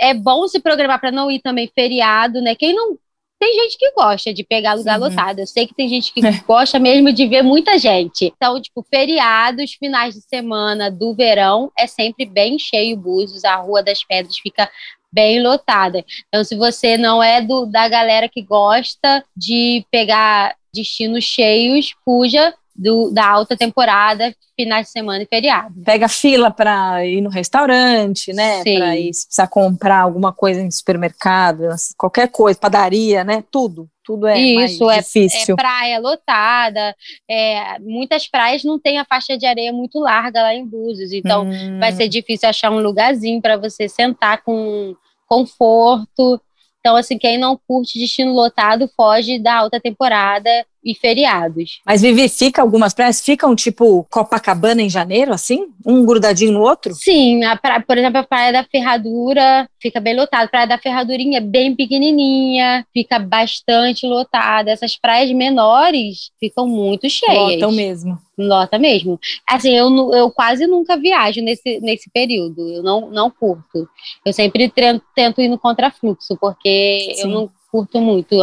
É 0.01 0.13
bom 0.13 0.47
se 0.49 0.61
programar 0.61 1.01
para 1.01 1.13
não 1.13 1.31
ir 1.31 1.41
também 1.41 1.71
feriado, 1.73 2.41
né? 2.41 2.55
Quem 2.55 2.75
não 2.75 2.99
tem 3.39 3.55
gente 3.55 3.79
que 3.79 3.93
gosta 3.93 4.35
de 4.35 4.43
pegar 4.45 4.75
lugar 4.75 5.01
uhum. 5.01 5.09
lotado. 5.09 5.39
Eu 5.39 5.47
sei 5.47 5.67
que 5.67 5.75
tem 5.75 5.89
gente 5.89 6.13
que 6.13 6.21
gosta 6.47 6.79
mesmo 6.79 7.13
de 7.13 7.27
ver 7.27 7.43
muita 7.43 7.79
gente. 7.79 8.33
Então, 8.37 8.61
tipo, 8.61 8.83
feriados, 8.83 9.75
finais 9.75 10.15
de 10.15 10.21
semana 10.23 10.91
do 10.91 11.15
verão, 11.15 11.71
é 11.79 11.87
sempre 11.87 12.27
bem 12.27 12.59
cheio 12.59 12.97
Búzios. 12.97 13.45
A 13.45 13.57
Rua 13.57 13.83
das 13.83 14.03
Pedras 14.03 14.39
fica 14.39 14.69
bem 15.13 15.43
lotada. 15.43 16.05
Então, 16.29 16.45
se 16.45 16.57
você 16.57 16.99
não 16.99 17.23
é 17.23 17.41
do, 17.41 17.65
da 17.67 17.89
galera 17.89 18.29
que 18.29 18.43
gosta 18.43 19.25
de 19.37 19.85
pegar 19.91 20.55
destinos 20.75 21.25
cheios, 21.25 21.95
fuja 22.05 22.55
do, 22.79 23.11
da 23.11 23.27
alta 23.27 23.57
temporada, 23.57 24.33
finais 24.57 24.87
de 24.87 24.93
semana 24.93 25.23
e 25.23 25.27
feriado. 25.27 25.75
Pega 25.85 26.09
fila 26.09 26.51
para 26.51 27.05
ir 27.05 27.21
no 27.21 27.29
restaurante, 27.29 28.33
né? 28.33 28.63
Para 28.63 28.97
ir 28.97 29.13
se 29.13 29.27
precisar 29.27 29.49
comprar 29.49 30.01
alguma 30.01 30.33
coisa 30.33 30.61
em 30.61 30.71
supermercado, 30.71 31.65
qualquer 31.97 32.29
coisa, 32.29 32.59
padaria, 32.59 33.25
né? 33.25 33.43
Tudo 33.51 33.89
tudo 34.09 34.27
é 34.27 34.39
Isso, 34.39 34.91
é, 34.91 35.03
difícil. 35.03 35.53
é 35.53 35.57
praia 35.57 35.99
lotada. 35.99 36.97
É, 37.31 37.79
muitas 37.79 38.27
praias 38.27 38.65
não 38.65 38.79
têm 38.79 38.99
a 38.99 39.05
faixa 39.05 39.37
de 39.37 39.45
areia 39.45 39.71
muito 39.71 39.99
larga 40.01 40.41
lá 40.41 40.55
em 40.55 40.67
Búzios, 40.67 41.13
então 41.13 41.45
Hum, 41.47 41.79
vai 41.79 41.93
ser 41.93 42.09
difícil 42.09 42.49
achar 42.49 42.71
um 42.71 42.81
lugarzinho 42.81 43.43
para 43.43 43.59
você 43.59 43.87
sentar 43.87 44.43
com 44.43 44.97
conforto. 45.27 46.41
Então, 46.81 46.97
assim, 46.97 47.19
quem 47.19 47.37
não 47.37 47.61
curte 47.69 47.99
destino 47.99 48.33
lotado 48.33 48.89
foge 48.97 49.39
da 49.39 49.57
alta 49.57 49.79
temporada 49.79 50.49
e 50.85 50.95
feriados. 50.95 51.81
Mas 51.85 52.01
Vivi, 52.03 52.29
fica 52.29 52.63
algumas 52.63 52.95
praias, 52.95 53.21
ficam 53.21 53.55
tipo 53.55 54.07
Copacabana 54.11 54.83
em 54.83 54.89
janeiro, 54.89 55.33
assim? 55.33 55.67
Um 55.85 56.05
grudadinho 56.07 56.53
no 56.53 56.61
outro? 56.63 56.95
Sim, 56.95 57.41
por 57.87 57.99
exemplo, 57.99 58.19
a 58.19 58.23
Praia 58.25 58.53
da 58.53 58.65
Ferradura 58.65 59.69
fica 59.81 60.01
bem 60.01 60.17
lotada. 60.17 60.49
Praia 60.49 60.67
da 60.67 60.79
Ferradurinha 60.79 61.39
é 61.39 61.41
bem 61.41 61.75
pequenininha, 61.75 62.87
fica 62.93 63.19
bastante 63.19 64.07
lotada. 64.07 64.71
Essas 64.71 64.97
praias 64.97 65.31
menores 65.33 66.31
ficam 66.39 66.67
muito 66.67 67.09
cheias. 67.09 67.55
Lotam 67.55 67.73
mesmo. 67.73 68.19
Lota 68.37 68.79
mesmo. 68.79 69.19
Assim, 69.47 69.75
eu, 69.77 69.89
eu 70.15 70.31
quase 70.31 70.67
nunca 70.67 70.97
viajo 70.97 71.41
nesse, 71.41 71.81
nesse 71.81 72.09
período. 72.11 72.69
Eu 72.69 72.83
não, 72.83 73.11
não 73.11 73.31
curto. 73.31 73.89
Eu 74.25 74.33
sempre 74.33 74.69
tre- 74.69 75.01
tento 75.15 75.41
ir 75.41 75.49
no 75.49 75.59
contrafluxo, 75.59 76.37
porque 76.41 77.09
eu 77.19 77.23
Sim. 77.23 77.33
não 77.33 77.51
curto 77.71 78.01
muito 78.01 78.37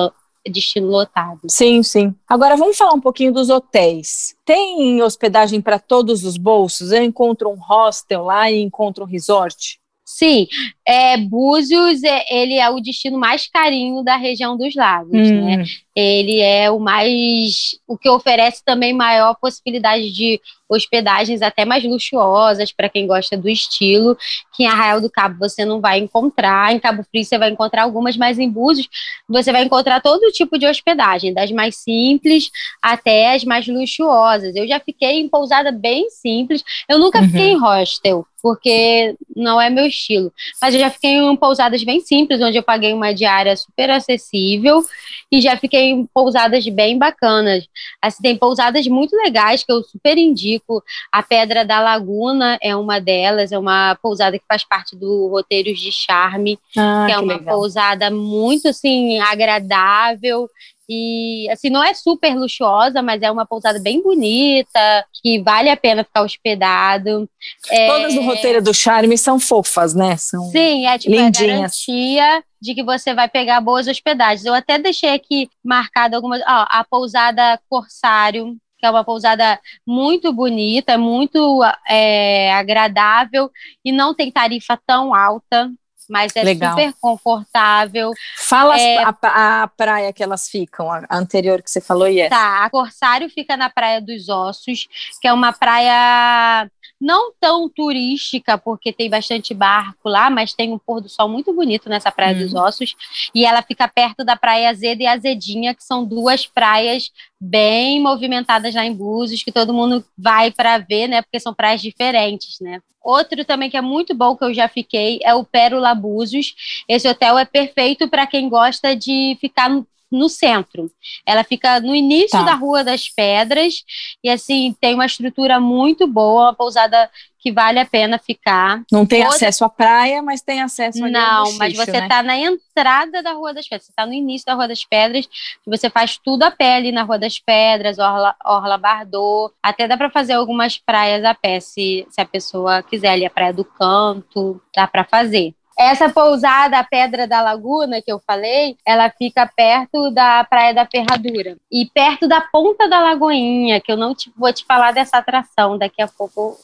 destino 0.49 0.87
lotado. 0.87 1.41
Sim, 1.47 1.81
sim. 1.83 2.13
Agora 2.27 2.55
vamos 2.55 2.77
falar 2.77 2.93
um 2.93 3.01
pouquinho 3.01 3.33
dos 3.33 3.49
hotéis. 3.49 4.35
Tem 4.45 5.01
hospedagem 5.01 5.61
para 5.61 5.79
todos 5.79 6.23
os 6.23 6.37
bolsos? 6.37 6.91
Eu 6.91 7.03
encontro 7.03 7.49
um 7.49 7.59
hostel 7.59 8.23
lá 8.23 8.49
e 8.51 8.61
encontro 8.61 9.03
um 9.03 9.07
resort? 9.07 9.79
Sim, 10.05 10.47
é, 10.87 11.17
Búzios 11.17 12.03
é, 12.03 12.23
ele 12.29 12.53
é 12.55 12.69
o 12.69 12.79
destino 12.79 13.17
mais 13.17 13.47
carinho 13.47 14.03
da 14.03 14.15
região 14.15 14.55
dos 14.55 14.75
lagos, 14.75 15.11
né? 15.31 15.63
Ele 15.95 16.39
é 16.41 16.69
o 16.69 16.79
mais. 16.79 17.77
o 17.87 17.97
que 17.97 18.09
oferece 18.09 18.61
também 18.65 18.93
maior 18.93 19.35
possibilidade 19.39 20.11
de 20.11 20.41
hospedagens 20.67 21.41
até 21.43 21.63
mais 21.63 21.83
luxuosas 21.83 22.71
para 22.71 22.89
quem 22.89 23.05
gosta 23.05 23.37
do 23.37 23.47
estilo, 23.47 24.17
que 24.55 24.63
em 24.63 24.67
Arraial 24.67 24.99
do 24.99 25.09
Cabo 25.11 25.37
você 25.39 25.63
não 25.63 25.79
vai 25.79 25.99
encontrar, 25.99 26.73
em 26.73 26.79
Cabo 26.79 27.03
Frio 27.03 27.23
você 27.23 27.37
vai 27.37 27.51
encontrar 27.51 27.83
algumas, 27.83 28.17
mas 28.17 28.39
em 28.39 28.49
Búzios 28.49 28.89
você 29.29 29.51
vai 29.51 29.63
encontrar 29.63 30.01
todo 30.01 30.31
tipo 30.31 30.57
de 30.57 30.65
hospedagem, 30.65 31.33
das 31.33 31.51
mais 31.51 31.75
simples 31.77 32.49
até 32.81 33.35
as 33.35 33.43
mais 33.43 33.67
luxuosas. 33.67 34.55
Eu 34.55 34.67
já 34.67 34.79
fiquei 34.79 35.19
em 35.19 35.29
pousada 35.29 35.71
bem 35.71 36.09
simples, 36.09 36.63
eu 36.89 36.97
nunca 36.97 37.19
Uhum. 37.19 37.27
fiquei 37.27 37.51
em 37.51 37.59
hostel, 37.59 38.25
porque 38.41 39.15
não 39.35 39.61
é 39.61 39.69
meu 39.69 39.85
estilo, 39.85 40.33
mas 40.61 40.73
eu 40.73 40.79
já 40.79 40.89
fiquei 40.89 41.11
em 41.11 41.35
pousadas 41.35 41.83
bem 41.83 42.01
simples, 42.01 42.41
onde 42.41 42.57
eu 42.57 42.63
paguei 42.63 42.91
uma 42.91 43.13
diária 43.13 43.55
super 43.55 43.89
acessível 43.91 44.83
e 45.31 45.41
já 45.41 45.55
fiquei 45.57 45.84
em 45.85 46.05
pousadas 46.05 46.67
bem 46.67 46.97
bacanas. 46.97 47.67
Assim, 48.01 48.21
tem 48.21 48.37
pousadas 48.37 48.87
muito 48.87 49.15
legais 49.15 49.63
que 49.63 49.71
eu 49.71 49.83
super 49.83 50.17
indico. 50.17 50.83
A 51.11 51.23
Pedra 51.23 51.63
da 51.63 51.79
Laguna 51.79 52.57
é 52.61 52.75
uma 52.75 52.99
delas, 52.99 53.51
é 53.51 53.57
uma 53.57 53.95
pousada 54.01 54.37
que 54.37 54.45
faz 54.47 54.63
parte 54.63 54.95
do 54.95 55.27
Roteiros 55.27 55.79
de 55.79 55.91
Charme, 55.91 56.59
ah, 56.77 57.05
que 57.05 57.11
é 57.11 57.15
que 57.15 57.21
uma 57.21 57.33
legal. 57.33 57.55
pousada 57.55 58.11
muito 58.11 58.67
assim 58.67 59.19
agradável 59.19 60.49
e 60.87 61.49
assim 61.51 61.69
não 61.69 61.83
é 61.83 61.93
super 61.93 62.35
luxuosa, 62.35 63.01
mas 63.01 63.21
é 63.21 63.31
uma 63.31 63.45
pousada 63.45 63.79
bem 63.79 64.01
bonita, 64.01 65.05
que 65.21 65.41
vale 65.41 65.69
a 65.69 65.77
pena 65.77 66.03
ficar 66.03 66.21
hospedado. 66.21 67.27
É, 67.69 67.87
Todas 67.87 68.15
no 68.15 68.21
roteiro 68.21 68.61
do 68.61 68.73
Charme 68.73 69.17
são 69.17 69.39
fofas, 69.39 69.93
né? 69.93 70.15
São... 70.17 70.43
Sim, 70.51 70.85
é 70.85 70.97
tipo 70.97 71.15
Lindinhas. 71.15 71.41
a 71.41 71.47
garantia 71.47 72.43
de 72.61 72.73
que 72.75 72.83
você 72.83 73.13
vai 73.13 73.27
pegar 73.27 73.61
boas 73.61 73.87
hospedagens. 73.87 74.45
Eu 74.45 74.53
até 74.53 74.77
deixei 74.77 75.09
aqui 75.09 75.49
marcado 75.63 76.15
algumas. 76.15 76.41
Ó, 76.41 76.65
a 76.69 76.83
pousada 76.83 77.59
Corsário, 77.69 78.55
que 78.77 78.85
é 78.85 78.89
uma 78.89 79.03
pousada 79.03 79.59
muito 79.85 80.31
bonita, 80.31 80.97
muito 80.97 81.61
é, 81.87 82.53
agradável 82.53 83.49
e 83.83 83.91
não 83.91 84.13
tem 84.13 84.31
tarifa 84.31 84.79
tão 84.85 85.13
alta, 85.13 85.71
mas 86.09 86.35
é 86.35 86.43
Legal. 86.43 86.71
super 86.71 86.93
confortável. 87.01 88.11
Fala 88.37 88.79
É. 88.79 88.97
a, 89.03 89.63
a 89.63 89.67
praia 89.67 90.13
que 90.13 90.23
elas 90.23 90.47
ficam, 90.49 90.91
a 90.91 91.05
anterior 91.11 91.61
que 91.61 91.69
você 91.71 91.81
falou 91.81 92.07
e 92.07 92.19
essa. 92.19 92.29
Tá, 92.35 92.65
a 92.65 92.69
Corsário 92.69 93.29
fica 93.29 93.55
na 93.57 93.69
Praia 93.69 94.01
dos 94.01 94.29
Ossos, 94.29 94.87
que 95.21 95.27
é 95.27 95.33
uma 95.33 95.51
praia 95.53 96.69
não 96.99 97.33
tão 97.39 97.67
turística, 97.69 98.57
porque 98.57 98.93
tem 98.93 99.09
bastante 99.09 99.53
barco 99.53 100.07
lá, 100.07 100.29
mas 100.29 100.53
tem 100.53 100.71
um 100.71 100.79
pôr 100.79 101.01
do 101.01 101.09
sol 101.09 101.27
muito 101.27 101.53
bonito 101.53 101.89
nessa 101.89 102.11
Praia 102.11 102.35
Hum. 102.35 102.39
dos 102.39 102.53
Ossos. 102.53 102.95
E 103.33 103.45
ela 103.45 103.61
fica 103.61 103.87
perto 103.87 104.23
da 104.23 104.35
Praia 104.35 104.69
Azeda 104.69 105.03
e 105.03 105.07
Azedinha, 105.07 105.75
que 105.75 105.83
são 105.83 106.05
duas 106.05 106.45
praias 106.47 107.11
bem 107.45 108.01
movimentadas 108.01 108.73
lá 108.73 108.85
em 108.85 108.93
Búzios, 108.93 109.43
que 109.43 109.51
todo 109.51 109.73
mundo 109.73 110.03
vai 110.17 110.51
para 110.51 110.77
ver, 110.77 111.07
né? 111.07 111.21
Porque 111.21 111.39
são 111.39 111.53
praias 111.53 111.81
diferentes, 111.81 112.59
né? 112.59 112.79
Outro 113.03 113.45
também 113.45 113.69
que 113.69 113.77
é 113.77 113.81
muito 113.81 114.15
bom, 114.15 114.35
que 114.35 114.43
eu 114.43 114.53
já 114.53 114.67
fiquei, 114.67 115.19
é 115.23 115.33
o 115.35 115.45
Pérola 115.45 115.93
Búzios. 115.93 116.55
Esse 116.89 117.07
hotel 117.07 117.37
é 117.37 117.45
perfeito 117.45 118.09
para 118.09 118.25
quem 118.25 118.49
gosta 118.49 118.95
de 118.95 119.37
ficar 119.39 119.69
no, 120.15 120.29
centro. 120.29 120.91
Ela 121.25 121.43
fica 121.43 121.79
no 121.79 121.93
início 121.95 122.29
Tá. 122.39 122.43
da 122.43 122.53
Rua 122.53 122.83
das 122.83 123.07
Pedras 123.09 123.83
e 124.23 124.29
assim 124.29 124.75
tem 124.79 124.93
uma 124.95 125.05
estrutura 125.05 125.59
muito 125.59 126.07
boa, 126.07 126.43
uma 126.45 126.53
pousada 126.53 127.09
que 127.39 127.51
vale 127.51 127.77
a 127.79 127.85
pena 127.85 128.17
ficar. 128.17 128.81
Não 128.91 129.05
tem 129.05 129.19
Outra- 129.21 129.35
acesso 129.35 129.63
à 129.63 129.69
praia, 129.69 130.19
mas 130.21 130.41
tem 130.41 130.63
acesso 130.63 131.03
ao 131.03 131.11
Não, 131.11 131.53
mas 131.59 131.75
você 131.75 131.91
né? 131.91 131.99
está 131.99 132.23
na 132.23 132.35
entrada 132.35 133.21
da 133.21 133.33
Rua 133.33 133.53
das 133.53 133.67
Pedras, 133.67 133.85
você 133.85 133.91
está 133.91 134.03
no 134.03 134.13
início 134.13 134.47
da 134.47 134.55
Rua 134.55 134.67
das 134.67 134.83
Pedras, 134.83 135.29
você 135.63 135.87
faz 135.87 136.17
tudo 136.17 136.41
a 136.41 136.49
pé 136.49 136.75
ali 136.77 136.91
na 136.91 137.03
Rua 137.03 137.19
das 137.19 137.37
Pedras, 137.37 137.99
Orla, 137.99 138.35
Orla 138.43 138.77
Bardot, 138.79 139.53
até 139.61 139.87
dá 139.87 139.95
para 139.95 140.09
fazer 140.09 140.33
algumas 140.33 140.79
praias 140.79 141.23
a 141.23 141.35
pé, 141.35 141.59
se, 141.59 142.07
se 142.09 142.19
a 142.19 142.25
pessoa 142.25 142.81
quiser 142.81 143.09
ali, 143.09 143.25
a 143.27 143.29
Praia 143.29 143.53
do 143.53 143.63
Canto, 143.63 144.59
dá 144.75 144.87
para 144.87 145.03
fazer. 145.03 145.53
Essa 145.77 146.09
pousada, 146.09 146.79
a 146.79 146.83
Pedra 146.83 147.27
da 147.27 147.41
Laguna, 147.41 148.01
que 148.01 148.11
eu 148.11 148.21
falei, 148.25 148.77
ela 148.85 149.09
fica 149.09 149.45
perto 149.45 150.09
da 150.09 150.43
Praia 150.45 150.73
da 150.73 150.85
Ferradura 150.85 151.57
e 151.71 151.85
perto 151.93 152.27
da 152.27 152.39
Ponta 152.39 152.87
da 152.87 152.99
Lagoinha, 153.01 153.81
que 153.81 153.91
eu 153.91 153.97
não 153.97 154.15
te- 154.15 154.31
vou 154.37 154.51
te 154.53 154.63
falar 154.65 154.91
dessa 154.93 155.17
atração, 155.17 155.77
daqui 155.77 156.01
a 156.01 156.07
pouco 156.07 156.57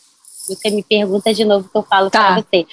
você 0.47 0.69
me 0.71 0.81
pergunta 0.81 1.33
de 1.33 1.45
novo 1.45 1.69
que 1.69 1.77
eu 1.77 1.83
falo 1.83 2.09
Tá. 2.09 2.19
para 2.33 2.35
você. 2.41 2.65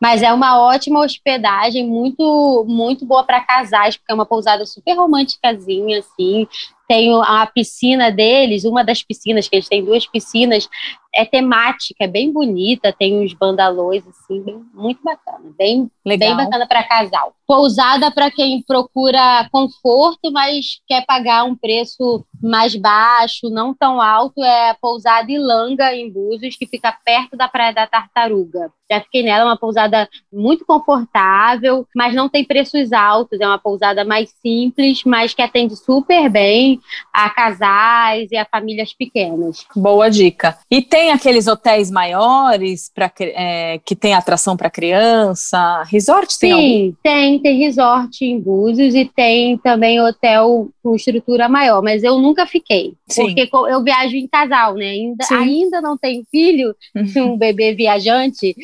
Mas 0.00 0.22
é 0.22 0.32
uma 0.32 0.58
ótima 0.60 1.00
hospedagem, 1.00 1.86
muito 1.86 2.64
muito 2.66 3.04
boa 3.06 3.22
para 3.22 3.40
casais, 3.40 3.96
porque 3.96 4.10
é 4.10 4.14
uma 4.14 4.26
pousada 4.26 4.64
super 4.66 4.94
românticazinha, 4.94 6.00
assim. 6.00 6.48
Tem 6.92 7.10
a 7.22 7.46
piscina 7.46 8.12
deles, 8.12 8.64
uma 8.64 8.84
das 8.84 9.02
piscinas, 9.02 9.48
que 9.48 9.56
eles 9.56 9.66
têm 9.66 9.82
duas 9.82 10.06
piscinas, 10.06 10.68
é 11.14 11.24
temática, 11.24 12.04
é 12.04 12.06
bem 12.06 12.30
bonita, 12.30 12.92
tem 12.92 13.18
uns 13.18 13.32
bandalôs, 13.32 14.06
assim, 14.06 14.42
bem- 14.42 14.62
muito 14.74 15.02
bacana, 15.02 15.54
bem, 15.56 15.90
Legal. 16.04 16.36
bem 16.36 16.44
bacana 16.44 16.66
para 16.66 16.82
casal. 16.82 17.34
Pousada 17.46 18.10
para 18.10 18.30
quem 18.30 18.60
procura 18.60 19.48
conforto, 19.50 20.30
mas 20.30 20.82
quer 20.86 21.02
pagar 21.06 21.44
um 21.44 21.56
preço 21.56 22.26
mais 22.42 22.76
baixo, 22.76 23.48
não 23.48 23.72
tão 23.72 23.98
alto, 23.98 24.44
é 24.44 24.70
a 24.70 24.74
pousada 24.74 25.32
Ilanga, 25.32 25.94
em 25.94 26.12
Búzios, 26.12 26.56
que 26.56 26.66
fica 26.66 26.92
perto 26.92 27.38
da 27.38 27.48
Praia 27.48 27.72
da 27.72 27.86
Tartaruga. 27.86 28.70
Já 28.92 29.00
fiquei 29.00 29.22
nela, 29.22 29.42
é 29.42 29.44
uma 29.44 29.56
pousada 29.58 30.06
muito 30.30 30.66
confortável, 30.66 31.86
mas 31.94 32.14
não 32.14 32.28
tem 32.28 32.44
preços 32.44 32.92
altos, 32.92 33.40
é 33.40 33.46
uma 33.46 33.58
pousada 33.58 34.04
mais 34.04 34.30
simples, 34.42 35.02
mas 35.04 35.32
que 35.32 35.40
atende 35.40 35.74
super 35.76 36.28
bem 36.28 36.78
a 37.12 37.30
casais 37.30 38.30
e 38.30 38.36
a 38.36 38.44
famílias 38.44 38.92
pequenas. 38.92 39.64
Boa 39.74 40.10
dica. 40.10 40.58
E 40.70 40.82
tem 40.82 41.10
aqueles 41.10 41.46
hotéis 41.46 41.90
maiores 41.90 42.90
pra, 42.94 43.08
cri- 43.08 43.32
é, 43.34 43.78
que 43.84 43.96
tem 43.96 44.14
atração 44.14 44.56
para 44.56 44.68
criança? 44.70 45.82
Resort 45.84 46.38
tem 46.38 46.52
algum? 46.52 46.62
Sim, 46.62 46.96
tem, 47.02 47.38
tem 47.38 47.58
resort 47.58 48.24
em 48.24 48.38
Búzios 48.38 48.94
e 48.94 49.04
tem 49.06 49.56
também 49.58 50.00
hotel 50.00 50.68
com 50.82 50.96
estrutura 50.96 51.48
maior, 51.48 51.80
mas 51.82 52.02
eu 52.02 52.18
nunca 52.18 52.44
fiquei. 52.46 52.94
Sim. 53.06 53.26
Porque 53.34 53.48
eu 53.52 53.82
viajo 53.82 54.16
em 54.16 54.26
casal, 54.26 54.74
né? 54.74 54.86
Ainda, 54.90 55.24
Sim. 55.24 55.34
ainda 55.34 55.80
não 55.80 55.96
tenho 55.96 56.24
filho, 56.30 56.74
um 57.16 57.36
bebê 57.36 57.72
viajante. 57.74 58.54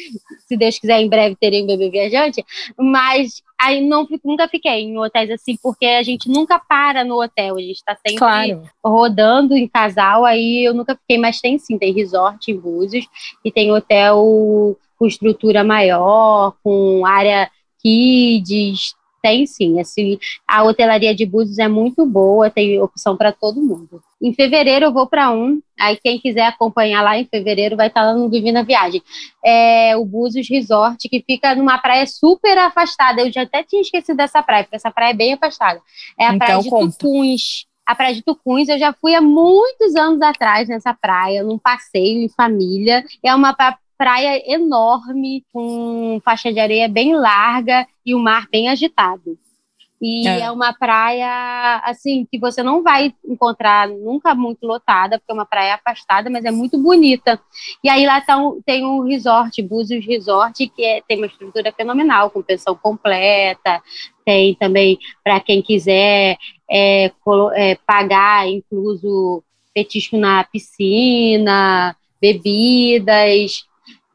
Se 0.47 0.57
Deus 0.57 0.79
quiser, 0.79 1.01
em 1.01 1.09
breve 1.09 1.37
terei 1.37 1.63
um 1.63 1.67
bebê 1.67 1.91
viajante, 1.91 2.45
mas 2.77 3.43
aí 3.61 3.81
não, 3.81 4.07
nunca 4.25 4.49
fiquei 4.49 4.81
em 4.83 4.99
hotéis 4.99 5.31
assim, 5.31 5.57
porque 5.63 5.87
a 5.87 6.03
gente 6.03 6.29
nunca 6.29 6.59
para 6.59 7.05
no 7.05 7.23
hotel, 7.23 7.57
a 7.57 7.61
gente 7.61 7.77
está 7.77 7.95
sempre 7.95 8.19
Claro. 8.19 8.63
rodando 8.85 9.57
em 9.57 9.69
casal, 9.69 10.25
aí 10.25 10.65
eu 10.65 10.75
nunca 10.75 10.97
fiquei, 10.97 11.19
mas 11.19 11.41
tem 11.41 11.59
sim, 11.59 11.79
tem 11.79 11.93
resort 11.93 12.51
em 12.51 12.57
Búzios 12.57 13.07
e 13.45 13.51
tem 13.53 13.71
hotel 13.71 14.77
com 14.99 15.07
estrutura 15.07 15.63
maior, 15.63 16.55
com 16.63 17.07
área 17.07 17.51
kids, 17.81 18.95
tem 19.23 19.47
sim, 19.47 19.81
assim, 19.81 20.19
a 20.47 20.63
hotelaria 20.63 21.15
de 21.15 21.27
Búzios 21.27 21.59
é 21.59 21.69
muito 21.69 22.07
boa, 22.07 22.51
tem 22.51 22.81
opção 22.81 23.17
para 23.17 23.33
todo 23.33 23.61
mundo. 23.61 24.03
Em 24.21 24.33
fevereiro 24.33 24.87
eu 24.87 24.93
vou 24.93 25.07
para 25.07 25.31
um, 25.31 25.61
aí 25.79 25.97
quem 25.97 26.19
quiser 26.19 26.47
acompanhar 26.47 27.03
lá 27.03 27.17
em 27.19 27.25
fevereiro 27.25 27.77
vai 27.77 27.87
estar 27.87 28.03
lá 28.03 28.15
no 28.15 28.31
Divina 28.31 28.65
Viagem. 28.65 29.03
É 29.45 29.97
o 29.97 30.05
Búzios 30.05 30.49
Resort, 30.49 31.09
que 31.09 31.23
fica 31.25 31.55
numa 31.55 31.79
praia 31.79 32.07
super 32.07 32.59
afastada. 32.59 33.21
Eu 33.21 33.33
já 33.33 33.43
até 33.43 33.63
tinha 33.63 33.83
esquecido 33.83 34.17
dessa 34.17 34.43
praia, 34.43 34.65
porque 34.65 34.77
essa 34.77 34.91
praia 34.91 35.11
é 35.11 35.15
bem 35.15 35.33
afastada. 35.35 35.81
É 36.19 36.27
a 36.27 36.35
então, 36.35 36.39
praia 36.47 36.63
de 36.63 36.71
conta. 36.71 36.97
Tucuns. 36.99 37.67
A 37.87 37.95
praia 37.95 38.15
de 38.15 38.23
Tucuns, 38.23 38.69
eu 38.69 38.79
já 38.79 38.93
fui 38.93 39.15
há 39.15 39.21
muitos 39.21 39.97
anos 39.97 40.21
atrás 40.21 40.69
nessa 40.69 40.93
praia, 40.93 41.43
num 41.43 41.59
passeio 41.59 42.23
em 42.23 42.29
família. 42.29 43.03
É 43.25 43.35
uma 43.35 43.55
praia 43.99 44.41
enorme, 44.47 45.45
com 45.53 46.21
faixa 46.25 46.53
de 46.53 46.61
areia 46.61 46.89
bem 46.89 47.17
larga 47.17 47.87
e 48.07 48.15
o 48.15 48.19
mar 48.21 48.47
bem 48.51 48.69
agitado. 48.69 49.37
E 50.01 50.29
é. 50.29 50.43
é. 50.43 50.51
uma 50.51 50.73
praia, 50.73 51.83
assim, 51.85 52.25
que 52.31 52.39
você 52.39 52.63
não 52.63 52.83
vai 52.83 53.13
encontrar 53.25 53.89
nunca 53.89 54.33
muito 54.35 54.65
lotada, 54.65 55.19
porque 55.19 55.33
é 55.33 55.35
uma 55.35 55.45
praia 55.45 55.75
afastada, 55.75 56.31
mas 56.31 56.45
é 56.45 56.53
muito 56.53 56.79
bonita. 56.81 57.41
E 57.83 57.89
aí 57.89 58.07
lá 58.07 58.21
tá 58.21 58.37
um, 58.37 58.63
tem 58.65 58.87
um 58.87 59.03
resort, 59.03 59.61
Búzios 59.61 60.07
Resort, 60.07 60.69
que 60.69 60.85
é, 60.85 61.03
tem 61.07 61.17
uma 61.17 61.27
estrutura 61.27 61.73
fenomenal, 61.73 62.31
com 62.31 62.43
pensão 62.43 62.77
completa, 62.77 63.83
tem 64.25 64.55
também, 64.55 64.99
para 65.25 65.41
quem 65.41 65.61
quiser 65.61 66.37
é, 66.71 67.11
é, 67.55 67.75
pagar, 67.85 68.49
incluso 68.49 69.43
petisco 69.75 70.17
na 70.17 70.45
piscina, 70.45 71.97
bebidas, 72.21 73.65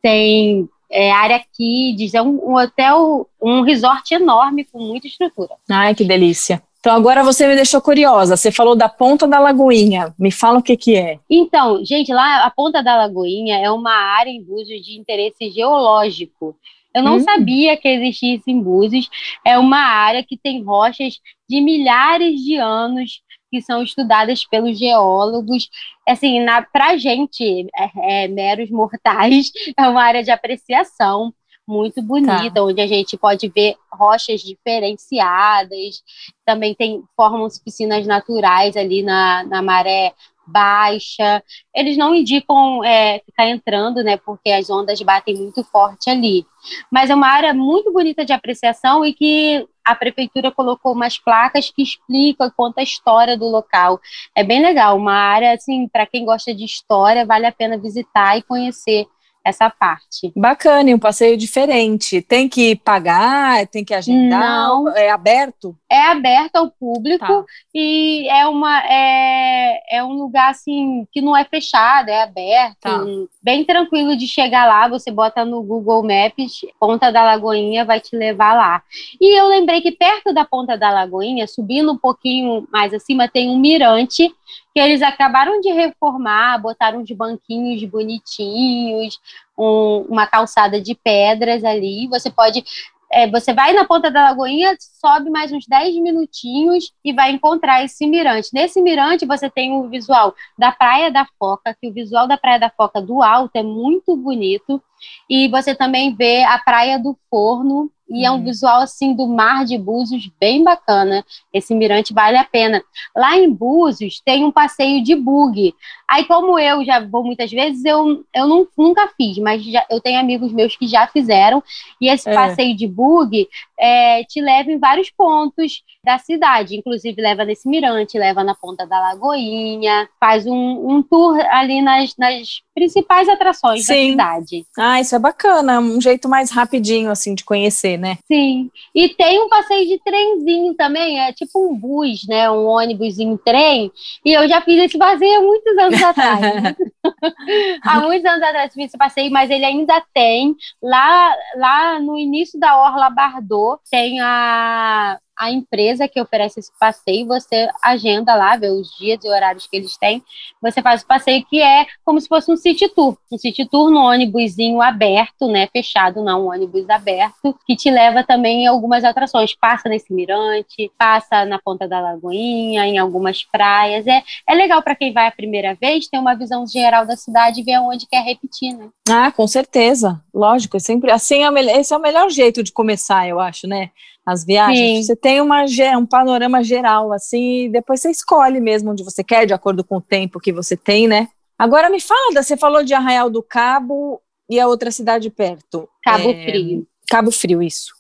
tem 0.03 0.69
é, 0.91 1.11
área 1.11 1.41
kids, 1.55 2.13
é 2.13 2.21
um, 2.21 2.49
um, 2.49 2.55
hotel, 2.55 3.27
um 3.41 3.61
resort 3.61 4.13
enorme 4.13 4.65
com 4.65 4.79
muita 4.79 5.07
estrutura. 5.07 5.55
Ai, 5.71 5.95
que 5.95 6.03
delícia. 6.03 6.61
Então 6.79 6.93
agora 6.93 7.23
você 7.23 7.47
me 7.47 7.55
deixou 7.55 7.81
curiosa. 7.81 8.35
Você 8.35 8.51
falou 8.51 8.75
da 8.75 8.89
Ponta 8.89 9.25
da 9.25 9.39
Lagoinha. 9.39 10.13
Me 10.19 10.29
fala 10.29 10.59
o 10.59 10.61
que 10.61 10.75
que 10.75 10.97
é. 10.97 11.17
Então, 11.29 11.83
gente, 11.85 12.13
lá 12.13 12.45
a 12.45 12.51
Ponta 12.51 12.83
da 12.83 12.97
Lagoinha 12.97 13.57
é 13.57 13.71
uma 13.71 13.93
área 13.93 14.29
em 14.29 14.43
Búzios 14.43 14.85
de 14.85 14.99
interesse 14.99 15.49
geológico. 15.49 16.55
Eu 16.93 17.01
não 17.01 17.15
hum. 17.15 17.19
sabia 17.21 17.77
que 17.77 17.87
existisse 17.87 18.51
em 18.51 18.61
Búzios. 18.61 19.09
É 19.45 19.57
uma 19.57 19.79
área 19.79 20.23
que 20.23 20.37
tem 20.37 20.61
rochas 20.61 21.19
de 21.49 21.61
milhares 21.61 22.39
de 22.41 22.57
anos 22.57 23.21
que 23.53 23.61
são 23.61 23.83
estudadas 23.83 24.43
pelos 24.47 24.79
geólogos. 24.79 25.69
Assim, 26.09 26.43
para 26.71 26.87
a 26.87 26.97
gente, 26.97 27.67
é, 27.77 28.23
é, 28.23 28.27
meros 28.27 28.71
mortais, 28.71 29.51
é 29.77 29.87
uma 29.87 30.01
área 30.01 30.23
de 30.23 30.31
apreciação 30.31 31.31
muito 31.67 32.01
bonita, 32.01 32.55
tá. 32.55 32.63
onde 32.63 32.81
a 32.81 32.87
gente 32.87 33.15
pode 33.15 33.47
ver 33.49 33.75
rochas 33.91 34.41
diferenciadas. 34.41 36.01
Também 36.43 36.73
tem 36.73 37.03
formam-se 37.15 37.63
piscinas 37.63 38.07
naturais 38.07 38.75
ali 38.75 39.03
na, 39.03 39.43
na 39.43 39.61
maré 39.61 40.13
baixa. 40.47 41.43
Eles 41.73 41.95
não 41.95 42.15
indicam 42.15 42.83
é, 42.83 43.19
ficar 43.19 43.47
entrando, 43.47 44.03
né? 44.03 44.17
Porque 44.17 44.49
as 44.49 44.67
ondas 44.67 44.99
batem 45.03 45.37
muito 45.37 45.63
forte 45.65 46.09
ali. 46.09 46.43
Mas 46.91 47.11
é 47.11 47.15
uma 47.15 47.27
área 47.27 47.53
muito 47.53 47.93
bonita 47.93 48.25
de 48.25 48.33
apreciação 48.33 49.05
e 49.05 49.13
que 49.13 49.65
a 49.85 49.95
prefeitura 49.95 50.51
colocou 50.51 50.93
umas 50.93 51.17
placas 51.17 51.69
que 51.69 51.81
explicam, 51.81 52.51
conta 52.55 52.81
a 52.81 52.83
história 52.83 53.37
do 53.37 53.45
local. 53.45 53.99
É 54.35 54.43
bem 54.43 54.61
legal, 54.61 54.97
uma 54.97 55.13
área 55.13 55.53
assim, 55.53 55.87
para 55.87 56.05
quem 56.05 56.25
gosta 56.25 56.53
de 56.53 56.63
história, 56.63 57.25
vale 57.25 57.45
a 57.45 57.51
pena 57.51 57.77
visitar 57.77 58.37
e 58.37 58.43
conhecer 58.43 59.05
essa 59.43 59.69
parte. 59.69 60.31
Bacana, 60.35 60.89
e 60.89 60.95
um 60.95 60.99
passeio 60.99 61.35
diferente. 61.35 62.21
Tem 62.21 62.47
que 62.47 62.75
pagar, 62.75 63.67
tem 63.67 63.83
que 63.83 63.93
agendar? 63.93 64.39
Não. 64.39 64.89
É 64.95 65.09
aberto? 65.09 65.75
É 65.89 66.07
aberto 66.07 66.55
ao 66.55 66.71
público 66.71 67.25
tá. 67.25 67.45
e 67.73 68.27
é 68.29 68.47
uma 68.47 68.83
é, 68.85 69.97
é 69.97 70.03
um 70.03 70.13
lugar 70.13 70.49
assim 70.49 71.05
que 71.11 71.21
não 71.21 71.35
é 71.35 71.43
fechado, 71.43 72.09
é 72.09 72.23
aberto, 72.23 72.79
tá. 72.79 73.03
bem 73.41 73.65
tranquilo 73.65 74.15
de 74.15 74.27
chegar 74.27 74.65
lá. 74.65 74.87
Você 74.87 75.11
bota 75.11 75.43
no 75.43 75.61
Google 75.61 76.03
Maps, 76.03 76.61
Ponta 76.79 77.11
da 77.11 77.23
Lagoinha 77.23 77.85
vai 77.85 77.99
te 77.99 78.15
levar 78.15 78.53
lá. 78.53 78.81
E 79.19 79.39
eu 79.39 79.47
lembrei 79.47 79.81
que 79.81 79.91
perto 79.91 80.33
da 80.33 80.45
Ponta 80.45 80.77
da 80.77 80.89
Lagoinha, 80.89 81.47
subindo 81.47 81.91
um 81.91 81.97
pouquinho 81.97 82.67
mais 82.71 82.93
acima, 82.93 83.27
tem 83.27 83.49
um 83.49 83.57
mirante 83.57 84.33
que 84.73 84.79
eles 84.79 85.01
acabaram 85.01 85.61
de 85.61 85.71
reformar, 85.71 86.57
botaram 86.57 87.03
de 87.03 87.13
banquinhos 87.13 87.83
bonitinhos, 87.85 89.19
um, 89.57 90.05
uma 90.09 90.25
calçada 90.25 90.81
de 90.81 90.95
pedras 90.95 91.63
ali. 91.63 92.07
Você 92.07 92.31
pode. 92.31 92.63
É, 93.11 93.29
você 93.29 93.53
vai 93.53 93.73
na 93.73 93.85
ponta 93.85 94.09
da 94.09 94.23
lagoinha, 94.23 94.75
sobe 94.79 95.29
mais 95.29 95.51
uns 95.51 95.67
10 95.67 95.97
minutinhos 95.97 96.91
e 97.05 97.13
vai 97.13 97.31
encontrar 97.31 97.83
esse 97.83 98.07
mirante. 98.07 98.49
Nesse 98.51 98.81
mirante, 98.81 99.23
você 99.23 99.47
tem 99.47 99.71
o 99.71 99.87
visual 99.87 100.33
da 100.57 100.71
Praia 100.71 101.11
da 101.11 101.27
Foca, 101.37 101.77
que 101.79 101.87
o 101.87 101.93
visual 101.93 102.27
da 102.27 102.37
Praia 102.37 102.59
da 102.59 102.71
Foca 102.71 102.99
do 102.99 103.21
alto 103.21 103.55
é 103.55 103.61
muito 103.61 104.15
bonito. 104.17 104.81
E 105.29 105.47
você 105.47 105.73
também 105.73 106.15
vê 106.15 106.43
a 106.43 106.57
Praia 106.59 106.99
do 106.99 107.17
Forno, 107.29 107.91
e 108.09 108.25
é 108.25 108.31
um 108.31 108.35
uhum. 108.35 108.43
visual 108.43 108.81
assim 108.81 109.15
do 109.15 109.27
mar 109.27 109.65
de 109.65 109.77
Búzios 109.77 110.29
bem 110.39 110.63
bacana. 110.63 111.25
Esse 111.51 111.73
mirante 111.73 112.13
vale 112.13 112.37
a 112.37 112.43
pena. 112.43 112.83
Lá 113.15 113.37
em 113.37 113.51
Búzios 113.51 114.21
tem 114.23 114.43
um 114.43 114.51
passeio 114.51 115.03
de 115.03 115.15
bug. 115.15 115.73
Aí 116.07 116.25
como 116.25 116.59
eu 116.59 116.85
já 116.85 116.99
vou 116.99 117.23
muitas 117.23 117.49
vezes, 117.49 117.83
eu, 117.83 118.23
eu 118.35 118.47
não, 118.47 118.67
nunca 118.77 119.09
fiz, 119.17 119.37
mas 119.39 119.63
já, 119.63 119.83
eu 119.89 119.99
tenho 119.99 120.19
amigos 120.19 120.51
meus 120.51 120.75
que 120.75 120.85
já 120.85 121.07
fizeram. 121.07 121.63
E 121.99 122.07
esse 122.07 122.29
é. 122.29 122.33
passeio 122.33 122.75
de 122.75 122.87
bug 122.87 123.47
é, 123.79 124.23
te 124.25 124.39
leva 124.41 124.71
em 124.71 124.77
vários 124.77 125.09
pontos 125.09 125.81
da 126.05 126.19
cidade. 126.19 126.75
Inclusive 126.75 127.19
leva 127.19 127.45
nesse 127.45 127.67
mirante, 127.67 128.19
leva 128.19 128.43
na 128.43 128.53
ponta 128.53 128.85
da 128.85 128.99
Lagoinha, 128.99 130.07
faz 130.19 130.45
um, 130.45 130.87
um 130.87 131.01
tour 131.01 131.39
ali 131.49 131.81
nas, 131.81 132.15
nas 132.17 132.61
principais 132.73 133.29
atrações 133.29 133.85
Sim. 133.85 134.15
da 134.15 134.35
cidade. 134.35 134.65
Ah, 134.77 134.99
isso 134.99 135.15
é 135.15 135.19
bacana, 135.19 135.79
um 135.79 136.01
jeito 136.01 136.27
mais 136.27 136.51
rapidinho 136.51 137.09
assim 137.09 137.35
de 137.35 137.43
conhecer, 137.43 137.97
né? 137.97 138.17
Sim. 138.27 138.69
E 138.93 139.09
tem 139.09 139.41
um 139.41 139.49
passeio 139.49 139.87
de 139.87 139.99
trenzinho 140.03 140.73
também, 140.73 141.19
é 141.19 141.31
tipo 141.31 141.69
um 141.69 141.75
bus, 141.75 142.27
né? 142.27 142.49
Um 142.49 142.65
ônibus 142.65 143.19
em 143.19 143.37
trem. 143.37 143.91
E 144.25 144.33
eu 144.33 144.47
já 144.47 144.61
fiz 144.61 144.77
esse 144.79 144.97
passeio 144.97 145.39
há 145.39 145.41
muitos 145.41 145.77
anos 145.77 146.01
atrás. 146.03 146.75
há 147.83 147.99
muitos 148.01 148.25
anos 148.25 148.43
atrás 148.43 148.73
fiz 148.73 148.85
esse 148.85 148.97
passeio, 148.97 149.31
mas 149.31 149.49
ele 149.49 149.65
ainda 149.65 150.03
tem 150.13 150.55
lá 150.81 151.35
lá 151.55 151.99
no 151.99 152.17
início 152.17 152.59
da 152.59 152.77
Orla 152.77 153.09
Bardot, 153.09 153.81
tem 153.89 154.19
a 154.21 155.19
a 155.37 155.51
empresa 155.51 156.07
que 156.07 156.21
oferece 156.21 156.59
esse 156.59 156.71
passeio, 156.79 157.27
você 157.27 157.67
agenda 157.83 158.35
lá, 158.35 158.55
vê 158.55 158.69
os 158.69 158.89
dias 158.97 159.23
e 159.23 159.27
horários 159.27 159.67
que 159.67 159.75
eles 159.75 159.97
têm, 159.97 160.23
você 160.61 160.81
faz 160.81 161.01
o 161.01 161.07
passeio 161.07 161.45
que 161.45 161.61
é 161.61 161.85
como 162.05 162.19
se 162.21 162.27
fosse 162.27 162.51
um 162.51 162.57
city 162.57 162.87
tour, 162.89 163.17
um 163.31 163.37
city 163.37 163.65
tour 163.65 163.89
no 163.89 163.99
ônibusinho 163.99 164.81
aberto, 164.81 165.47
né, 165.47 165.67
fechado 165.67 166.23
não, 166.23 166.45
um 166.45 166.51
ônibus 166.51 166.89
aberto, 166.89 167.57
que 167.65 167.75
te 167.75 167.89
leva 167.89 168.23
também 168.23 168.63
em 168.63 168.67
algumas 168.67 169.03
atrações, 169.03 169.55
passa 169.55 169.89
nesse 169.89 170.13
mirante, 170.13 170.91
passa 170.97 171.45
na 171.45 171.59
ponta 171.59 171.87
da 171.87 171.99
lagoinha, 171.99 172.85
em 172.85 172.97
algumas 172.97 173.43
praias, 173.43 174.05
é, 174.07 174.21
é 174.47 174.53
legal 174.53 174.81
para 174.81 174.95
quem 174.95 175.11
vai 175.11 175.27
a 175.27 175.31
primeira 175.31 175.75
vez, 175.75 176.07
ter 176.07 176.17
uma 176.17 176.35
visão 176.35 176.65
geral 176.67 177.05
da 177.05 177.15
cidade 177.15 177.61
e 177.61 177.63
ver 177.63 177.79
onde 177.79 178.07
quer 178.07 178.23
repetir, 178.23 178.73
né. 178.75 178.89
Ah, 179.09 179.31
com 179.31 179.47
certeza, 179.47 180.21
lógico, 180.33 180.79
sempre, 180.79 181.11
assim, 181.11 181.43
é 181.43 181.79
esse 181.79 181.93
é 181.93 181.97
o 181.97 182.01
melhor 182.01 182.29
jeito 182.29 182.63
de 182.63 182.71
começar, 182.71 183.27
eu 183.27 183.39
acho, 183.39 183.67
né, 183.67 183.89
as 184.25 184.45
viagens, 184.45 184.99
Sim. 184.99 185.03
você 185.03 185.15
tem 185.15 185.41
uma, 185.41 185.65
um 185.97 186.05
panorama 186.05 186.63
geral, 186.63 187.11
assim, 187.11 187.65
e 187.65 187.69
depois 187.69 188.01
você 188.01 188.09
escolhe 188.09 188.59
mesmo 188.59 188.91
onde 188.91 189.03
você 189.03 189.23
quer, 189.23 189.45
de 189.45 189.53
acordo 189.53 189.83
com 189.83 189.97
o 189.97 190.01
tempo 190.01 190.39
que 190.39 190.53
você 190.53 190.77
tem, 190.77 191.07
né? 191.07 191.27
Agora 191.57 191.89
me 191.89 191.99
fala, 191.99 192.31
você 192.33 192.55
falou 192.55 192.83
de 192.83 192.93
Arraial 192.93 193.29
do 193.29 193.43
Cabo 193.43 194.21
e 194.49 194.59
a 194.59 194.67
outra 194.67 194.91
cidade 194.91 195.29
perto. 195.29 195.87
Cabo 196.03 196.29
é, 196.29 196.45
Frio. 196.45 196.87
Cabo 197.09 197.31
Frio, 197.31 197.61
isso. 197.61 197.93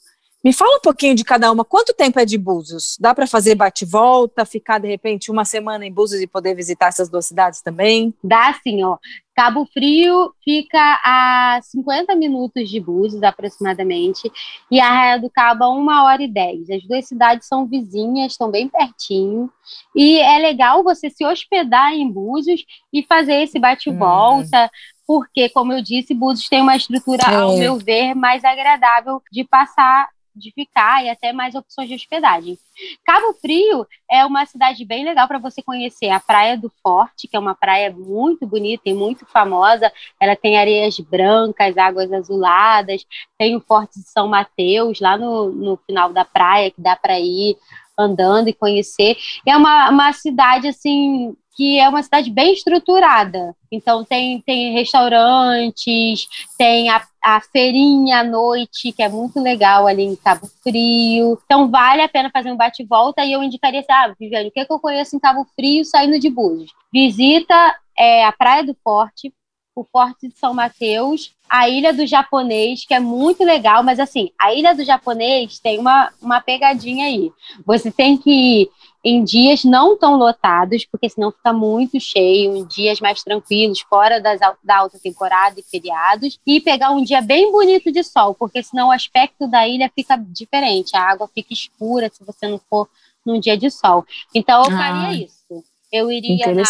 Me 0.43 0.51
fala 0.51 0.75
um 0.75 0.81
pouquinho 0.81 1.15
de 1.15 1.23
cada 1.23 1.49
uma. 1.49 1.63
Quanto 1.63 1.93
tempo 1.93 2.19
é 2.19 2.25
de 2.25 2.37
Búzios? 2.37 2.97
Dá 2.99 3.15
para 3.15 3.25
fazer 3.25 3.55
bate-volta, 3.55 4.43
ficar 4.43 4.77
de 4.77 4.89
repente 4.89 5.31
uma 5.31 5.45
semana 5.45 5.85
em 5.85 5.91
Búzios 5.91 6.21
e 6.21 6.27
poder 6.27 6.53
visitar 6.53 6.87
essas 6.87 7.07
duas 7.07 7.25
cidades 7.25 7.61
também? 7.61 8.13
Dá 8.21 8.53
sim, 8.61 8.83
ó. 8.83 8.97
Cabo 9.33 9.65
Frio 9.73 10.33
fica 10.43 10.99
a 11.03 11.59
50 11.63 12.13
minutos 12.15 12.69
de 12.69 12.79
Búzios, 12.79 13.23
aproximadamente, 13.23 14.29
e 14.69 14.81
Arraia 14.81 15.17
do 15.17 15.29
Cabo 15.29 15.63
a 15.63 15.73
1 15.73 16.03
hora 16.03 16.21
e 16.21 16.27
10. 16.27 16.69
As 16.69 16.83
duas 16.83 17.07
cidades 17.07 17.47
são 17.47 17.65
vizinhas, 17.65 18.33
estão 18.33 18.51
bem 18.51 18.67
pertinho, 18.67 19.49
e 19.95 20.19
é 20.19 20.37
legal 20.39 20.83
você 20.83 21.09
se 21.09 21.25
hospedar 21.25 21.93
em 21.93 22.11
Búzios 22.11 22.63
e 22.91 23.01
fazer 23.01 23.41
esse 23.43 23.57
bate-volta, 23.57 24.65
hum 24.65 24.69
porque, 25.05 25.49
como 25.49 25.73
eu 25.73 25.81
disse, 25.81 26.13
Búzios 26.13 26.47
tem 26.47 26.61
uma 26.61 26.77
estrutura, 26.77 27.23
é. 27.29 27.35
ao 27.35 27.57
meu 27.57 27.75
ver, 27.75 28.15
mais 28.15 28.43
agradável 28.43 29.21
de 29.31 29.43
passar 29.43 30.07
de 30.35 30.51
ficar 30.51 31.03
e 31.03 31.09
até 31.09 31.31
mais 31.31 31.55
opções 31.55 31.87
de 31.87 31.95
hospedagem. 31.95 32.57
Cabo 33.05 33.33
Frio 33.33 33.85
é 34.09 34.25
uma 34.25 34.45
cidade 34.45 34.83
bem 34.85 35.05
legal 35.05 35.27
para 35.27 35.39
você 35.39 35.61
conhecer. 35.61 36.09
A 36.09 36.19
Praia 36.19 36.57
do 36.57 36.71
Forte, 36.81 37.27
que 37.27 37.35
é 37.35 37.39
uma 37.39 37.55
praia 37.55 37.91
muito 37.91 38.45
bonita 38.45 38.83
e 38.85 38.93
muito 38.93 39.25
famosa. 39.25 39.91
Ela 40.19 40.35
tem 40.35 40.57
areias 40.57 40.99
brancas, 40.99 41.77
águas 41.77 42.11
azuladas. 42.11 43.05
Tem 43.37 43.55
o 43.55 43.61
Forte 43.61 43.99
de 43.99 44.09
São 44.09 44.27
Mateus, 44.27 44.99
lá 44.99 45.17
no, 45.17 45.51
no 45.51 45.77
final 45.77 46.11
da 46.11 46.25
praia, 46.25 46.71
que 46.71 46.81
dá 46.81 46.95
para 46.95 47.19
ir 47.19 47.57
andando 47.97 48.47
e 48.47 48.53
conhecer. 48.53 49.17
É 49.45 49.55
uma, 49.55 49.89
uma 49.89 50.13
cidade, 50.13 50.67
assim, 50.67 51.35
que 51.55 51.79
é 51.79 51.87
uma 51.87 52.01
cidade 52.01 52.29
bem 52.29 52.53
estruturada. 52.53 53.55
Então 53.71 54.03
tem, 54.03 54.41
tem 54.41 54.73
restaurantes, 54.73 56.27
tem 56.57 56.89
a, 56.89 57.01
a 57.23 57.41
feirinha 57.41 58.19
à 58.19 58.23
noite, 58.23 58.91
que 58.91 59.03
é 59.03 59.09
muito 59.09 59.39
legal 59.39 59.87
ali 59.87 60.03
em 60.03 60.15
Cabo 60.15 60.47
Frio. 60.61 61.39
Então 61.45 61.69
vale 61.69 62.01
a 62.01 62.09
pena 62.09 62.29
fazer 62.31 62.51
um 62.51 62.57
bate-volta 62.57 63.23
e 63.23 63.31
eu 63.31 63.43
indicaria 63.43 63.79
assim, 63.79 63.91
ah, 63.91 64.13
Viviane, 64.19 64.49
o 64.49 64.51
que, 64.51 64.59
é 64.59 64.65
que 64.65 64.73
eu 64.73 64.79
conheço 64.79 65.15
em 65.15 65.19
Cabo 65.19 65.45
Frio 65.55 65.85
saindo 65.85 66.19
de 66.19 66.29
Búzios? 66.29 66.71
Visita 66.91 67.75
é, 67.97 68.25
a 68.25 68.31
Praia 68.31 68.63
do 68.63 68.75
Forte, 68.83 69.33
o 69.75 69.83
Forte 69.83 70.27
de 70.27 70.37
São 70.37 70.53
Mateus, 70.53 71.33
a 71.49 71.67
Ilha 71.67 71.91
do 71.93 72.05
Japonês, 72.05 72.85
que 72.85 72.93
é 72.93 72.99
muito 72.99 73.43
legal, 73.43 73.83
mas 73.83 73.99
assim, 73.99 74.31
a 74.39 74.53
Ilha 74.53 74.75
do 74.75 74.83
Japonês 74.83 75.59
tem 75.59 75.79
uma, 75.79 76.11
uma 76.21 76.41
pegadinha 76.41 77.07
aí. 77.07 77.31
Você 77.65 77.91
tem 77.91 78.17
que 78.17 78.29
ir 78.29 78.69
em 79.03 79.23
dias 79.23 79.63
não 79.63 79.97
tão 79.97 80.15
lotados, 80.15 80.85
porque 80.85 81.09
senão 81.09 81.31
fica 81.31 81.51
muito 81.51 81.99
cheio, 81.99 82.55
em 82.55 82.65
dias 82.65 83.01
mais 83.01 83.21
tranquilos, 83.21 83.81
fora 83.81 84.21
das, 84.21 84.39
da 84.63 84.77
alta 84.77 84.97
temporada 84.99 85.59
e 85.59 85.63
feriados, 85.63 86.39
e 86.45 86.61
pegar 86.61 86.91
um 86.91 87.03
dia 87.03 87.21
bem 87.21 87.51
bonito 87.51 87.91
de 87.91 88.03
sol, 88.03 88.33
porque 88.33 88.63
senão 88.63 88.87
o 88.87 88.91
aspecto 88.91 89.47
da 89.47 89.67
ilha 89.67 89.91
fica 89.93 90.15
diferente, 90.15 90.95
a 90.95 91.01
água 91.01 91.29
fica 91.33 91.51
escura 91.51 92.09
se 92.13 92.23
você 92.23 92.47
não 92.47 92.59
for 92.69 92.87
num 93.25 93.39
dia 93.39 93.57
de 93.57 93.69
sol. 93.69 94.05
Então 94.33 94.63
eu 94.63 94.71
faria 94.71 95.07
ah, 95.07 95.13
isso. 95.13 95.63
Eu 95.91 96.11
iria 96.11 96.53
na, 96.53 96.63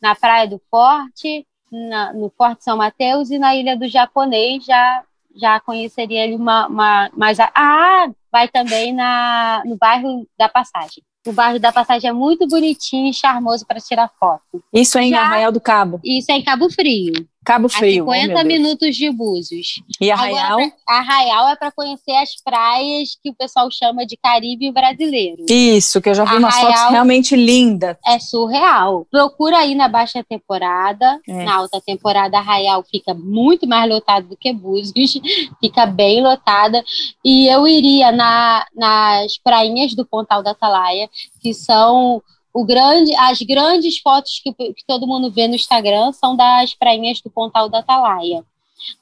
na 0.00 0.14
Praia 0.14 0.48
do 0.48 0.60
Forte, 0.70 1.46
na, 1.70 2.12
no 2.12 2.30
Forte 2.36 2.64
São 2.64 2.76
Mateus 2.76 3.30
e 3.30 3.38
na 3.38 3.54
Ilha 3.54 3.76
do 3.76 3.88
Japonês 3.88 4.64
já 4.64 5.04
já 5.36 5.60
conheceria 5.60 6.24
ele 6.24 6.34
uma, 6.34 6.66
uma 6.66 7.10
mais 7.14 7.38
ah 7.40 8.10
vai 8.32 8.48
também 8.48 8.92
na 8.92 9.62
no 9.64 9.76
bairro 9.76 10.26
da 10.36 10.48
Passagem 10.48 11.02
o 11.28 11.32
bairro 11.32 11.58
da 11.58 11.70
Passagem 11.70 12.08
é 12.08 12.12
muito 12.12 12.46
bonitinho 12.46 13.10
e 13.10 13.14
charmoso 13.14 13.66
para 13.66 13.80
tirar 13.80 14.10
foto. 14.18 14.62
Isso 14.72 14.98
é 14.98 15.04
em 15.04 15.10
já, 15.10 15.20
Arraial 15.20 15.52
do 15.52 15.60
Cabo? 15.60 16.00
Isso 16.02 16.32
é 16.32 16.36
em 16.36 16.42
Cabo 16.42 16.70
Frio. 16.70 17.12
Cabo 17.48 17.66
Frio. 17.66 18.10
A 18.10 18.14
50 18.14 18.40
oh, 18.42 18.44
minutos 18.44 18.94
de 18.94 19.10
Búzios. 19.10 19.80
E 19.98 20.10
Arraial? 20.10 20.58
Agora, 20.58 20.72
Arraial 20.86 21.48
é 21.48 21.56
para 21.56 21.72
conhecer 21.72 22.12
as 22.12 22.34
praias 22.44 23.16
que 23.22 23.30
o 23.30 23.34
pessoal 23.34 23.70
chama 23.70 24.04
de 24.04 24.18
Caribe 24.18 24.70
brasileiro. 24.70 25.46
Isso, 25.48 25.98
que 26.02 26.10
eu 26.10 26.14
já 26.14 26.24
vi 26.24 26.36
Arraial 26.36 26.42
umas 26.42 26.54
fotos 26.60 26.90
realmente 26.90 27.34
lindas. 27.34 27.96
É 28.06 28.18
surreal. 28.18 29.06
Procura 29.10 29.60
aí 29.60 29.74
na 29.74 29.88
baixa 29.88 30.22
temporada. 30.22 31.18
É. 31.26 31.44
Na 31.44 31.54
alta 31.54 31.80
temporada, 31.80 32.36
Arraial 32.36 32.84
fica 32.84 33.14
muito 33.14 33.66
mais 33.66 33.88
lotado 33.88 34.28
do 34.28 34.36
que 34.36 34.52
Búzios. 34.52 35.14
fica 35.58 35.86
bem 35.86 36.22
lotada. 36.22 36.84
E 37.24 37.48
eu 37.48 37.66
iria 37.66 38.12
na, 38.12 38.66
nas 38.76 39.38
prainhas 39.38 39.94
do 39.94 40.04
Pontal 40.04 40.42
da 40.42 40.50
Atalaia, 40.50 41.08
que 41.40 41.54
são 41.54 42.22
grande, 42.64 43.14
as 43.16 43.40
grandes 43.42 43.98
fotos 43.98 44.40
que, 44.42 44.52
que 44.52 44.84
todo 44.86 45.06
mundo 45.06 45.30
vê 45.30 45.46
no 45.46 45.54
Instagram 45.54 46.12
são 46.12 46.36
das 46.36 46.74
prainhas 46.74 47.20
do 47.20 47.30
Pontal 47.30 47.68
da 47.68 47.78
Atalaia. 47.80 48.44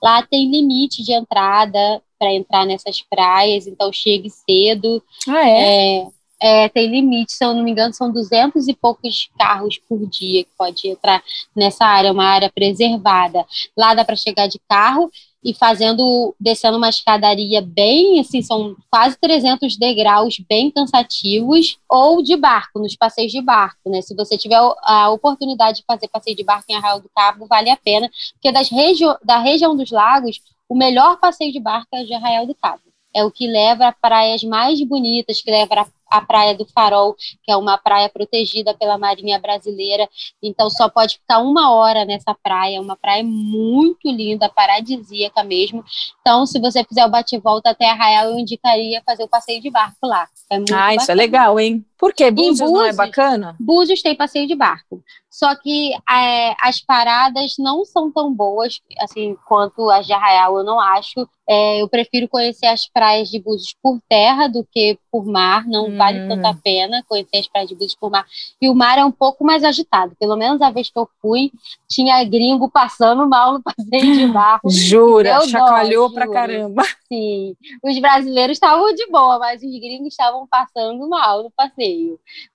Lá 0.03 0.23
tem 0.23 0.51
limite 0.51 1.03
de 1.03 1.12
entrada 1.12 2.03
para 2.19 2.33
entrar 2.33 2.64
nessas 2.64 3.03
praias, 3.03 3.66
então 3.66 3.92
chegue 3.92 4.31
cedo. 4.31 5.03
Ah, 5.29 5.49
é? 5.49 5.99
é? 5.99 6.07
É, 6.38 6.69
tem 6.69 6.87
limite, 6.87 7.33
se 7.33 7.42
eu 7.42 7.55
não 7.55 7.62
me 7.62 7.71
engano, 7.71 7.95
são 7.95 8.12
duzentos 8.12 8.69
e 8.69 8.75
poucos 8.75 9.31
carros 9.38 9.79
por 9.88 10.07
dia 10.07 10.45
que 10.45 10.51
pode 10.57 10.87
entrar 10.87 11.23
nessa 11.55 11.87
área, 11.87 12.12
uma 12.12 12.27
área 12.27 12.51
preservada. 12.51 13.45
Lá 13.77 13.95
dá 13.95 14.05
para 14.05 14.16
chegar 14.16 14.47
de 14.47 14.59
carro 14.69 15.11
e 15.42 15.55
fazendo, 15.55 16.35
descendo 16.40 16.77
uma 16.77 16.88
escadaria 16.88 17.61
bem, 17.62 18.20
assim, 18.20 18.42
são 18.42 18.77
quase 18.90 19.16
300 19.18 19.77
degraus 19.77 20.37
bem 20.49 20.70
cansativos, 20.70 21.79
ou 21.88 22.22
de 22.22 22.37
barco, 22.37 22.79
nos 22.79 22.96
passeios 22.96 23.31
de 23.31 23.40
barco, 23.40 23.88
né? 23.88 24.03
Se 24.03 24.14
você 24.14 24.37
tiver 24.37 24.59
a 24.83 25.11
oportunidade 25.11 25.79
de 25.79 25.85
fazer 25.87 26.09
passeio 26.09 26.37
de 26.37 26.44
barco 26.44 26.64
em 26.68 26.75
Arraial 26.75 27.01
do 27.01 27.11
Cabo, 27.14 27.46
vale 27.46 27.70
a 27.70 27.77
pena, 27.77 28.11
porque 28.33 28.51
das 28.51 28.68
regi 28.68 29.05
da 29.22 29.38
região 29.38 29.77
dos 29.77 29.90
lagos, 29.90 30.40
o 30.68 30.75
melhor 30.75 31.18
passeio 31.18 31.53
de 31.53 31.61
barco 31.61 31.88
é 31.94 32.03
o 32.03 32.07
de 32.07 32.14
Arraial 32.14 32.46
do 32.46 32.55
Cabo. 32.55 32.83
É 33.14 33.25
o 33.25 33.31
que 33.31 33.46
leva 33.46 33.87
a 33.87 33.92
praias 33.92 34.42
mais 34.42 34.83
bonitas, 34.83 35.40
que 35.40 35.51
leva 35.51 35.75
a 35.75 35.87
Praia 36.27 36.57
do 36.57 36.66
Farol, 36.66 37.14
que 37.42 37.51
é 37.51 37.57
uma 37.57 37.77
praia 37.79 38.09
protegida 38.09 38.75
pela 38.75 38.99
Marinha 38.99 39.38
Brasileira. 39.38 40.09
Então 40.42 40.69
só 40.71 40.88
pode 40.88 41.19
ficar 41.19 41.38
uma 41.38 41.73
hora 41.75 42.05
nessa 42.05 42.35
praia, 42.35 42.81
uma 42.81 42.97
praia 42.97 43.23
muito 43.25 44.11
linda, 44.11 44.49
paradisíaca 44.49 45.42
mesmo. 45.42 45.85
Então, 46.21 46.47
se 46.47 46.59
você 46.61 46.83
fizer 46.85 47.05
o 47.05 47.11
bate-volta 47.11 47.71
até 47.71 47.90
Arraial, 47.90 48.31
eu 48.31 48.38
indicaria 48.38 49.03
fazer 49.05 49.25
o 49.25 49.29
passeio 49.29 49.61
de 49.61 49.71
barco 49.71 50.07
lá. 50.07 50.29
É 50.51 50.57
ah, 50.57 50.61
bacana. 50.61 50.95
isso 50.95 51.11
é 51.11 51.14
legal, 51.14 51.59
hein? 51.59 51.85
Por 52.07 52.14
que 52.14 52.31
Búzios, 52.31 52.61
Búzios 52.61 52.71
não 52.71 52.85
é 52.85 52.92
bacana? 52.92 53.57
Búzios 53.59 54.01
tem 54.01 54.14
passeio 54.14 54.47
de 54.47 54.55
barco. 54.55 55.03
Só 55.29 55.55
que 55.57 55.92
é, 56.09 56.55
as 56.62 56.81
paradas 56.81 57.57
não 57.59 57.85
são 57.85 58.11
tão 58.11 58.33
boas 58.33 58.81
assim 59.01 59.37
quanto 59.45 59.90
as 59.90 60.07
de 60.07 60.12
Arraial, 60.12 60.57
eu 60.57 60.64
não 60.64 60.81
acho. 60.81 61.29
É, 61.49 61.83
eu 61.83 61.88
prefiro 61.88 62.27
conhecer 62.27 62.66
as 62.66 62.88
praias 62.88 63.29
de 63.29 63.38
Búzios 63.38 63.77
por 63.83 64.01
terra 64.09 64.49
do 64.49 64.64
que 64.64 64.99
por 65.11 65.27
mar. 65.27 65.66
Não 65.66 65.88
hum. 65.88 65.97
vale 65.97 66.27
tanta 66.27 66.55
pena 66.62 67.05
conhecer 67.07 67.38
as 67.38 67.49
praias 67.49 67.69
de 67.69 67.75
Búzios 67.75 67.97
por 68.01 68.11
mar. 68.11 68.25
E 68.62 68.69
o 68.69 68.75
mar 68.75 68.99
é 68.99 69.05
um 69.05 69.11
pouco 69.12 69.45
mais 69.45 69.62
agitado. 69.62 70.16
Pelo 70.19 70.37
menos 70.37 70.62
a 70.62 70.71
vez 70.71 70.90
que 70.90 70.99
eu 70.99 71.09
fui, 71.21 71.51
tinha 71.88 72.25
gringo 72.25 72.71
passando 72.71 73.29
mal 73.29 73.53
no 73.53 73.61
passeio 73.64 74.14
de 74.14 74.27
barco. 74.29 74.71
Jura? 74.71 75.40
Chacoalhou 75.40 76.09
dó, 76.09 76.14
pra 76.14 76.31
caramba. 76.31 76.83
Sim. 77.12 77.55
Os 77.85 77.99
brasileiros 77.99 78.57
estavam 78.57 78.95
de 78.95 79.07
boa, 79.09 79.38
mas 79.38 79.62
os 79.62 79.81
gringos 79.81 80.09
estavam 80.09 80.47
passando 80.47 81.07
mal 81.09 81.42
no 81.42 81.51
passeio. 81.51 81.96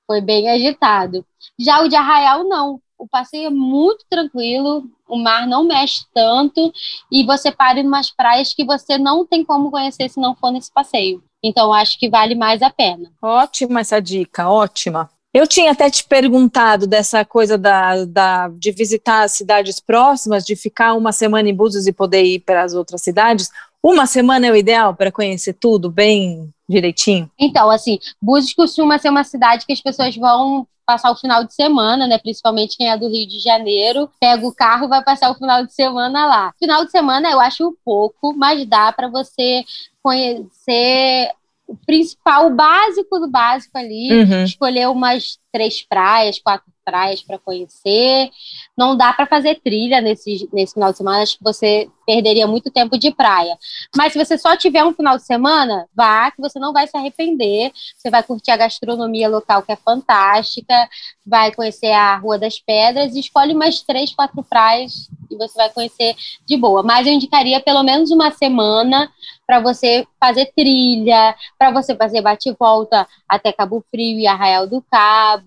Foi 0.07 0.21
bem 0.21 0.49
agitado. 0.49 1.25
Já 1.59 1.81
o 1.81 1.87
de 1.87 1.95
Arraial, 1.95 2.43
não. 2.43 2.81
O 2.97 3.07
passeio 3.07 3.47
é 3.47 3.49
muito 3.49 4.05
tranquilo, 4.07 4.83
o 5.07 5.17
mar 5.17 5.47
não 5.47 5.63
mexe 5.63 6.05
tanto 6.13 6.71
e 7.11 7.25
você 7.25 7.51
para 7.51 7.79
em 7.79 7.87
umas 7.87 8.11
praias 8.11 8.53
que 8.53 8.63
você 8.63 8.97
não 8.97 9.25
tem 9.25 9.43
como 9.43 9.71
conhecer 9.71 10.07
se 10.07 10.19
não 10.19 10.35
for 10.35 10.51
nesse 10.51 10.71
passeio. 10.71 11.23
Então, 11.43 11.73
acho 11.73 11.97
que 11.97 12.07
vale 12.07 12.35
mais 12.35 12.61
a 12.61 12.69
pena. 12.69 13.11
Ótima 13.19 13.79
essa 13.79 13.99
dica, 13.99 14.47
ótima. 14.47 15.09
Eu 15.33 15.47
tinha 15.47 15.71
até 15.71 15.89
te 15.89 16.03
perguntado 16.03 16.85
dessa 16.85 17.23
coisa 17.23 17.57
da, 17.57 18.03
da, 18.05 18.49
de 18.49 18.71
visitar 18.71 19.23
as 19.23 19.31
cidades 19.31 19.79
próximas, 19.79 20.43
de 20.43 20.55
ficar 20.55 20.93
uma 20.93 21.13
semana 21.13 21.49
em 21.49 21.55
Búzios 21.55 21.87
e 21.87 21.93
poder 21.93 22.23
ir 22.23 22.39
para 22.39 22.63
as 22.63 22.73
outras 22.73 23.01
cidades. 23.01 23.49
Uma 23.81 24.05
semana 24.05 24.47
é 24.47 24.51
o 24.51 24.55
ideal 24.55 24.93
para 24.93 25.11
conhecer 25.11 25.53
tudo 25.53 25.89
bem 25.89 26.53
direitinho? 26.71 27.29
Então, 27.37 27.69
assim, 27.69 27.99
Búzios 28.21 28.53
costuma 28.53 28.97
ser 28.97 29.09
uma 29.09 29.23
cidade 29.23 29.65
que 29.65 29.73
as 29.73 29.81
pessoas 29.81 30.15
vão 30.15 30.67
passar 30.85 31.11
o 31.11 31.15
final 31.15 31.43
de 31.43 31.53
semana, 31.53 32.07
né? 32.07 32.17
Principalmente 32.17 32.77
quem 32.77 32.89
é 32.89 32.97
do 32.97 33.07
Rio 33.07 33.27
de 33.27 33.39
Janeiro, 33.39 34.09
pega 34.19 34.45
o 34.45 34.53
carro 34.53 34.85
e 34.85 34.89
vai 34.89 35.03
passar 35.03 35.31
o 35.31 35.35
final 35.35 35.65
de 35.65 35.73
semana 35.73 36.25
lá. 36.25 36.53
Final 36.59 36.83
de 36.85 36.91
semana 36.91 37.29
eu 37.29 37.39
acho 37.39 37.77
pouco, 37.85 38.33
mas 38.33 38.65
dá 38.65 38.91
para 38.91 39.07
você 39.07 39.63
conhecer 40.03 41.31
o 41.67 41.77
principal, 41.85 42.47
o 42.47 42.55
básico 42.55 43.19
do 43.19 43.29
básico 43.29 43.77
ali, 43.77 44.11
uhum. 44.11 44.43
escolher 44.43 44.89
umas 44.89 45.39
três 45.51 45.81
praias, 45.81 46.39
quatro 46.39 46.71
praias 46.83 47.21
para 47.21 47.37
conhecer. 47.37 48.29
Não 48.77 48.95
dá 48.95 49.13
para 49.13 49.25
fazer 49.25 49.61
trilha 49.61 50.01
nesse, 50.01 50.49
nesse 50.51 50.73
final 50.73 50.91
de 50.91 50.97
semana, 50.97 51.21
acho 51.21 51.37
que 51.37 51.43
você 51.43 51.89
perderia 52.05 52.47
muito 52.47 52.71
tempo 52.71 52.97
de 52.97 53.11
praia. 53.13 53.57
Mas 53.95 54.13
se 54.13 54.19
você 54.23 54.37
só 54.37 54.57
tiver 54.57 54.83
um 54.83 54.93
final 54.93 55.17
de 55.17 55.23
semana, 55.23 55.87
vá, 55.93 56.31
que 56.31 56.41
você 56.41 56.59
não 56.59 56.73
vai 56.73 56.87
se 56.87 56.97
arrepender. 56.97 57.71
Você 57.95 58.09
vai 58.09 58.23
curtir 58.23 58.51
a 58.51 58.57
gastronomia 58.57 59.29
local, 59.29 59.63
que 59.63 59.71
é 59.71 59.75
fantástica, 59.75 60.89
vai 61.25 61.51
conhecer 61.53 61.91
a 61.91 62.17
Rua 62.17 62.37
das 62.37 62.59
Pedras 62.59 63.15
e 63.15 63.19
escolhe 63.19 63.53
umas 63.53 63.81
três, 63.81 64.13
quatro 64.13 64.43
praias 64.43 65.09
e 65.29 65.37
você 65.37 65.57
vai 65.57 65.69
conhecer 65.69 66.15
de 66.45 66.57
boa. 66.57 66.83
Mas 66.83 67.07
eu 67.07 67.13
indicaria 67.13 67.61
pelo 67.61 67.83
menos 67.83 68.11
uma 68.11 68.31
semana 68.31 69.09
para 69.47 69.59
você 69.59 70.05
fazer 70.19 70.51
trilha, 70.55 71.35
para 71.57 71.71
você 71.71 71.95
fazer 71.95 72.21
bate-volta 72.21 73.07
até 73.27 73.51
Cabo 73.51 73.83
Frio 73.89 74.19
e 74.19 74.27
Arraial 74.27 74.67
do 74.67 74.81
Cabo, 74.81 75.40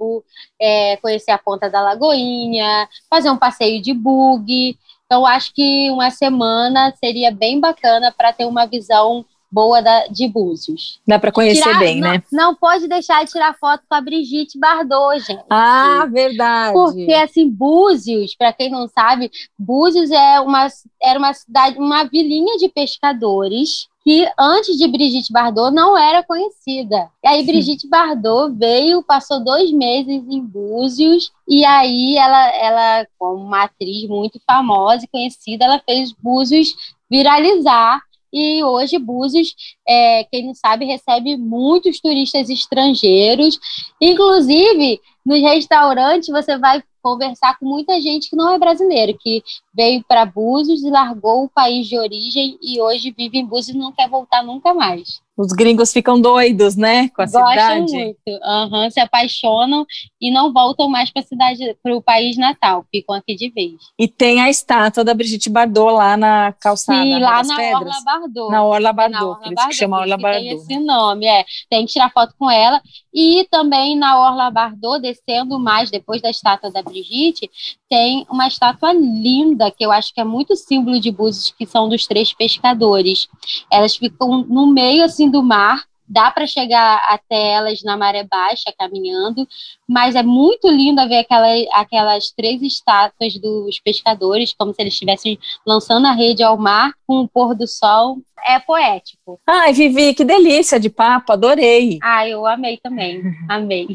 é, 0.61 0.96
conhecer 0.98 1.30
a 1.30 1.38
Ponta 1.38 1.70
da 1.70 1.80
Lagoinha, 1.80 2.88
fazer 3.09 3.30
um 3.30 3.37
passeio 3.37 3.80
de 3.80 3.92
bug. 3.92 4.76
Então, 5.07 5.26
acho 5.26 5.52
que 5.54 5.90
uma 5.90 6.11
semana 6.11 6.92
seria 6.96 7.30
bem 7.30 7.61
bacana 7.61 8.12
para 8.16 8.33
ter 8.33 8.46
uma 8.46 8.66
visão 8.66 9.24
boa 9.54 9.80
da, 9.80 10.09
de 10.09 10.26
Búzios. 10.26 11.00
Dá 11.07 11.16
para 11.16 11.30
conhecer 11.30 11.62
tirar, 11.62 11.78
bem, 11.78 12.00
não, 12.00 12.11
né? 12.11 12.22
Não 12.33 12.54
pode 12.57 12.88
deixar 12.88 13.24
de 13.24 13.30
tirar 13.30 13.57
foto 13.57 13.85
com 13.88 13.94
a 13.94 14.00
Brigitte 14.00 14.59
Bardot, 14.59 15.20
gente. 15.20 15.44
Ah, 15.48 16.09
verdade. 16.11 16.72
Porque, 16.72 17.12
assim, 17.12 17.48
Búzios, 17.48 18.35
para 18.35 18.52
quem 18.52 18.68
não 18.68 18.88
sabe, 18.88 19.30
Búzios 19.57 20.11
é 20.11 20.40
uma, 20.40 20.66
era 21.00 21.18
uma 21.18 21.33
cidade, 21.33 21.78
uma 21.78 22.02
vilinha 22.02 22.57
de 22.59 22.68
pescadores 22.68 23.87
que 24.04 24.30
antes 24.38 24.76
de 24.76 24.86
Brigitte 24.86 25.32
Bardot 25.32 25.74
não 25.74 25.96
era 25.96 26.22
conhecida. 26.22 27.10
E 27.24 27.26
aí 27.28 27.42
Brigitte 27.42 27.88
Bardot 27.88 28.54
veio, 28.54 29.02
passou 29.02 29.42
dois 29.42 29.72
meses 29.72 30.22
em 30.28 30.40
Búzios, 30.42 31.32
e 31.48 31.64
aí 31.64 32.16
ela, 32.16 32.48
ela 32.54 33.06
como 33.18 33.42
uma 33.42 33.64
atriz 33.64 34.06
muito 34.06 34.38
famosa 34.46 35.04
e 35.04 35.08
conhecida, 35.08 35.64
ela 35.64 35.83
fez 35.85 36.12
Búzios 36.12 36.74
viralizar 37.10 38.02
E 38.35 38.64
hoje 38.64 38.98
Búzios, 38.98 39.54
é, 39.87 40.24
quem 40.24 40.46
não 40.46 40.54
sabe, 40.54 40.85
recebe 40.85 41.37
muitos 41.37 42.00
turistas 42.00 42.50
estrangeiros. 42.50 43.60
Inclusive, 44.00 45.00
nos 45.24 45.40
restaurantes 45.40 46.28
você 46.28 46.58
vai 46.58 46.82
conversar 47.00 47.56
com 47.58 47.66
muita 47.66 48.00
gente 48.00 48.28
que 48.28 48.35
não 48.35 48.52
é 48.52 48.58
brasileiro, 48.58 49.16
que 49.16 49.40
veio 49.72 50.02
para 50.02 50.26
Búzios 50.26 50.82
e 50.82 50.90
largou 50.90 51.44
o 51.44 51.48
país 51.48 51.87
de 51.87 51.96
origem 51.96 52.58
e 52.60 52.80
hoje 52.80 53.14
vive 53.16 53.38
em 53.38 53.46
Búzios 53.46 53.76
e 53.76 53.78
não 53.78 53.92
quer 53.92 54.08
voltar 54.08 54.42
nunca 54.42 54.74
mais. 54.74 55.22
Os 55.37 55.52
gringos 55.52 55.92
ficam 55.92 56.20
doidos, 56.20 56.76
né, 56.76 57.08
com 57.08 57.22
a 57.22 57.24
Gostam 57.24 57.50
cidade. 57.50 57.92
muito, 57.92 58.16
uhum, 58.26 58.90
se 58.90 59.00
apaixonam 59.00 59.85
e 60.20 60.30
não 60.30 60.52
voltam 60.52 60.88
mais 60.88 61.10
para 61.10 61.22
a 61.22 61.24
cidade, 61.24 61.76
para 61.82 61.96
o 61.96 62.00
país 62.00 62.37
natal, 62.37 62.85
ficam 62.90 63.16
aqui 63.16 63.35
de 63.35 63.50
vez. 63.50 63.72
E 63.98 64.06
tem 64.06 64.40
a 64.40 64.48
estátua 64.48 65.02
da 65.02 65.12
Brigitte 65.12 65.50
Bardot 65.50 65.92
lá 65.92 66.16
na 66.16 66.52
calçada, 66.60 67.02
Sim, 67.02 67.18
lá 67.18 67.42
na 67.42 67.56
Pedras. 67.56 67.80
Orla 67.80 68.04
Bardot. 68.04 68.50
Na 68.50 68.64
Orla 68.64 68.92
Bardot, 68.92 69.20
na 69.20 69.28
Orla 69.28 69.42
por 69.42 69.52
isso 69.52 69.68
que 69.68 69.74
chama 69.74 69.98
Orla 69.98 70.16
Bardot. 70.16 70.44
Tem 70.44 70.56
esse 70.56 70.78
nome, 70.78 71.26
é. 71.26 71.44
Tem 71.68 71.85
que 71.85 71.92
tirar 71.92 72.12
foto 72.12 72.35
com 72.38 72.48
ela. 72.48 72.80
E 73.12 73.46
também 73.50 73.96
na 73.96 74.20
Orla 74.20 74.50
Bardot, 74.50 75.00
descendo 75.00 75.58
mais 75.58 75.90
depois 75.90 76.22
da 76.22 76.30
estátua 76.30 76.70
da 76.70 76.82
Brigitte, 76.82 77.50
tem 77.94 78.26
uma 78.28 78.48
estátua 78.48 78.92
linda, 78.92 79.70
que 79.70 79.86
eu 79.86 79.92
acho 79.92 80.12
que 80.12 80.20
é 80.20 80.24
muito 80.24 80.56
símbolo 80.56 80.98
de 80.98 81.12
Búzios, 81.12 81.54
que 81.56 81.64
são 81.64 81.88
dos 81.88 82.08
três 82.08 82.32
pescadores. 82.32 83.28
Elas 83.70 83.94
ficam 83.94 84.38
no 84.48 84.66
meio, 84.66 85.04
assim, 85.04 85.30
do 85.30 85.44
mar, 85.44 85.84
dá 86.08 86.28
para 86.28 86.44
chegar 86.44 87.00
até 87.08 87.52
elas 87.52 87.84
na 87.84 87.96
maré 87.96 88.24
baixa, 88.24 88.74
caminhando, 88.76 89.46
mas 89.88 90.16
é 90.16 90.24
muito 90.24 90.68
lindo 90.68 91.06
ver 91.06 91.18
aquela, 91.18 91.46
aquelas 91.72 92.32
três 92.32 92.60
estátuas 92.62 93.38
dos 93.38 93.78
pescadores, 93.78 94.52
como 94.58 94.74
se 94.74 94.82
eles 94.82 94.94
estivessem 94.94 95.38
lançando 95.64 96.06
a 96.08 96.12
rede 96.12 96.42
ao 96.42 96.58
mar 96.58 96.94
com 97.06 97.20
o 97.20 97.28
pôr 97.28 97.54
do 97.54 97.68
sol 97.68 98.18
é 98.46 98.58
poético. 98.58 99.40
Ai, 99.46 99.72
Vivi, 99.72 100.14
que 100.14 100.24
delícia 100.24 100.78
de 100.78 100.90
papo, 100.90 101.32
adorei. 101.32 101.98
Ah, 102.02 102.28
eu 102.28 102.46
amei 102.46 102.78
também, 102.82 103.22
amei. 103.48 103.87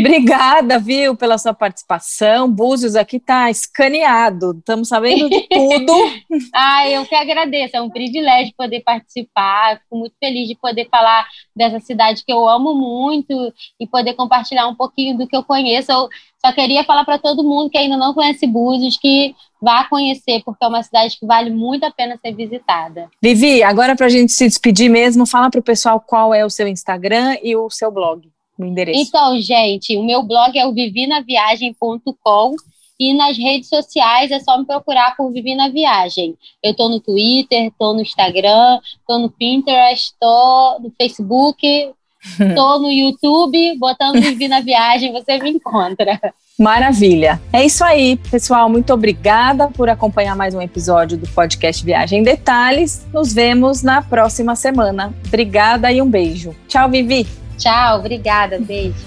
Obrigada, 0.00 0.78
viu, 0.78 1.16
pela 1.16 1.38
sua 1.38 1.52
participação. 1.52 2.50
Búzios 2.50 2.96
aqui 2.96 3.18
tá 3.18 3.50
escaneado, 3.50 4.52
estamos 4.58 4.88
sabendo 4.88 5.28
de 5.28 5.42
tudo. 5.48 5.92
ah, 6.54 6.88
eu 6.88 7.04
que 7.04 7.14
agradeço, 7.14 7.76
é 7.76 7.82
um 7.82 7.90
privilégio 7.90 8.54
poder 8.56 8.80
participar, 8.80 9.80
fico 9.80 9.96
muito 9.96 10.14
feliz 10.18 10.48
de 10.48 10.56
poder 10.56 10.88
falar 10.90 11.26
dessa 11.54 11.80
cidade 11.80 12.24
que 12.24 12.32
eu 12.32 12.48
amo 12.48 12.74
muito 12.74 13.52
e 13.80 13.86
poder 13.86 14.14
compartilhar 14.14 14.66
um 14.68 14.74
pouquinho 14.74 15.16
do 15.16 15.26
que 15.26 15.36
eu 15.36 15.42
conheço. 15.42 15.92
Eu 15.92 16.08
só 16.46 16.52
queria 16.52 16.84
falar 16.84 17.04
para 17.04 17.18
todo 17.18 17.42
mundo 17.42 17.70
que 17.70 17.78
ainda 17.78 17.96
não 17.96 18.14
conhece 18.14 18.46
Búzios 18.46 18.96
que 18.96 19.34
vá 19.60 19.84
conhecer, 19.84 20.42
porque 20.44 20.64
é 20.64 20.68
uma 20.68 20.82
cidade 20.82 21.18
que 21.18 21.26
vale 21.26 21.50
muito 21.50 21.84
a 21.84 21.90
pena 21.90 22.18
ser 22.20 22.32
visitada. 22.32 23.08
Vivi, 23.20 23.62
agora 23.62 23.96
para 23.96 24.06
a 24.06 24.10
gente 24.10 24.32
se 24.32 24.46
despedir 24.46 24.88
mesmo, 24.88 25.26
fala 25.26 25.50
para 25.50 25.60
o 25.60 25.64
pessoal 25.64 26.00
qual 26.00 26.32
é 26.32 26.44
o 26.44 26.50
seu 26.50 26.68
Instagram 26.68 27.36
e 27.42 27.56
o 27.56 27.68
seu 27.68 27.90
blog, 27.90 28.28
o 28.58 28.64
endereço. 28.64 29.00
Então, 29.00 29.40
gente, 29.40 29.96
o 29.96 30.04
meu 30.04 30.22
blog 30.22 30.56
é 30.56 30.66
o 30.66 30.72
vivinaviagem.com 30.72 32.54
e 32.98 33.12
nas 33.12 33.36
redes 33.36 33.68
sociais 33.68 34.30
é 34.30 34.38
só 34.38 34.56
me 34.56 34.64
procurar 34.64 35.16
por 35.16 35.30
Vivi 35.30 35.54
na 35.54 35.68
Viagem. 35.68 36.34
Eu 36.62 36.70
estou 36.70 36.88
no 36.88 37.00
Twitter, 37.00 37.66
estou 37.66 37.92
no 37.92 38.00
Instagram, 38.00 38.80
estou 38.98 39.18
no 39.18 39.30
Pinterest, 39.30 40.12
estou 40.12 40.80
no 40.80 40.90
Facebook, 40.96 41.92
estou 42.40 42.80
no 42.80 42.90
YouTube, 42.90 43.76
botando 43.78 44.20
Vivi 44.20 44.48
na 44.48 44.60
Viagem, 44.60 45.12
você 45.12 45.38
me 45.38 45.50
encontra. 45.50 46.20
Maravilha. 46.58 47.40
É 47.52 47.64
isso 47.64 47.84
aí, 47.84 48.16
pessoal. 48.30 48.68
Muito 48.68 48.92
obrigada 48.92 49.68
por 49.68 49.90
acompanhar 49.90 50.34
mais 50.34 50.54
um 50.54 50.62
episódio 50.62 51.18
do 51.18 51.28
podcast 51.28 51.84
Viagem 51.84 52.20
em 52.20 52.22
Detalhes. 52.22 53.06
Nos 53.12 53.32
vemos 53.32 53.82
na 53.82 54.00
próxima 54.00 54.56
semana. 54.56 55.12
Obrigada 55.26 55.92
e 55.92 56.00
um 56.00 56.08
beijo. 56.08 56.56
Tchau, 56.66 56.88
Vivi. 56.88 57.26
Tchau, 57.58 57.98
obrigada. 57.98 58.58
Beijo. 58.58 59.04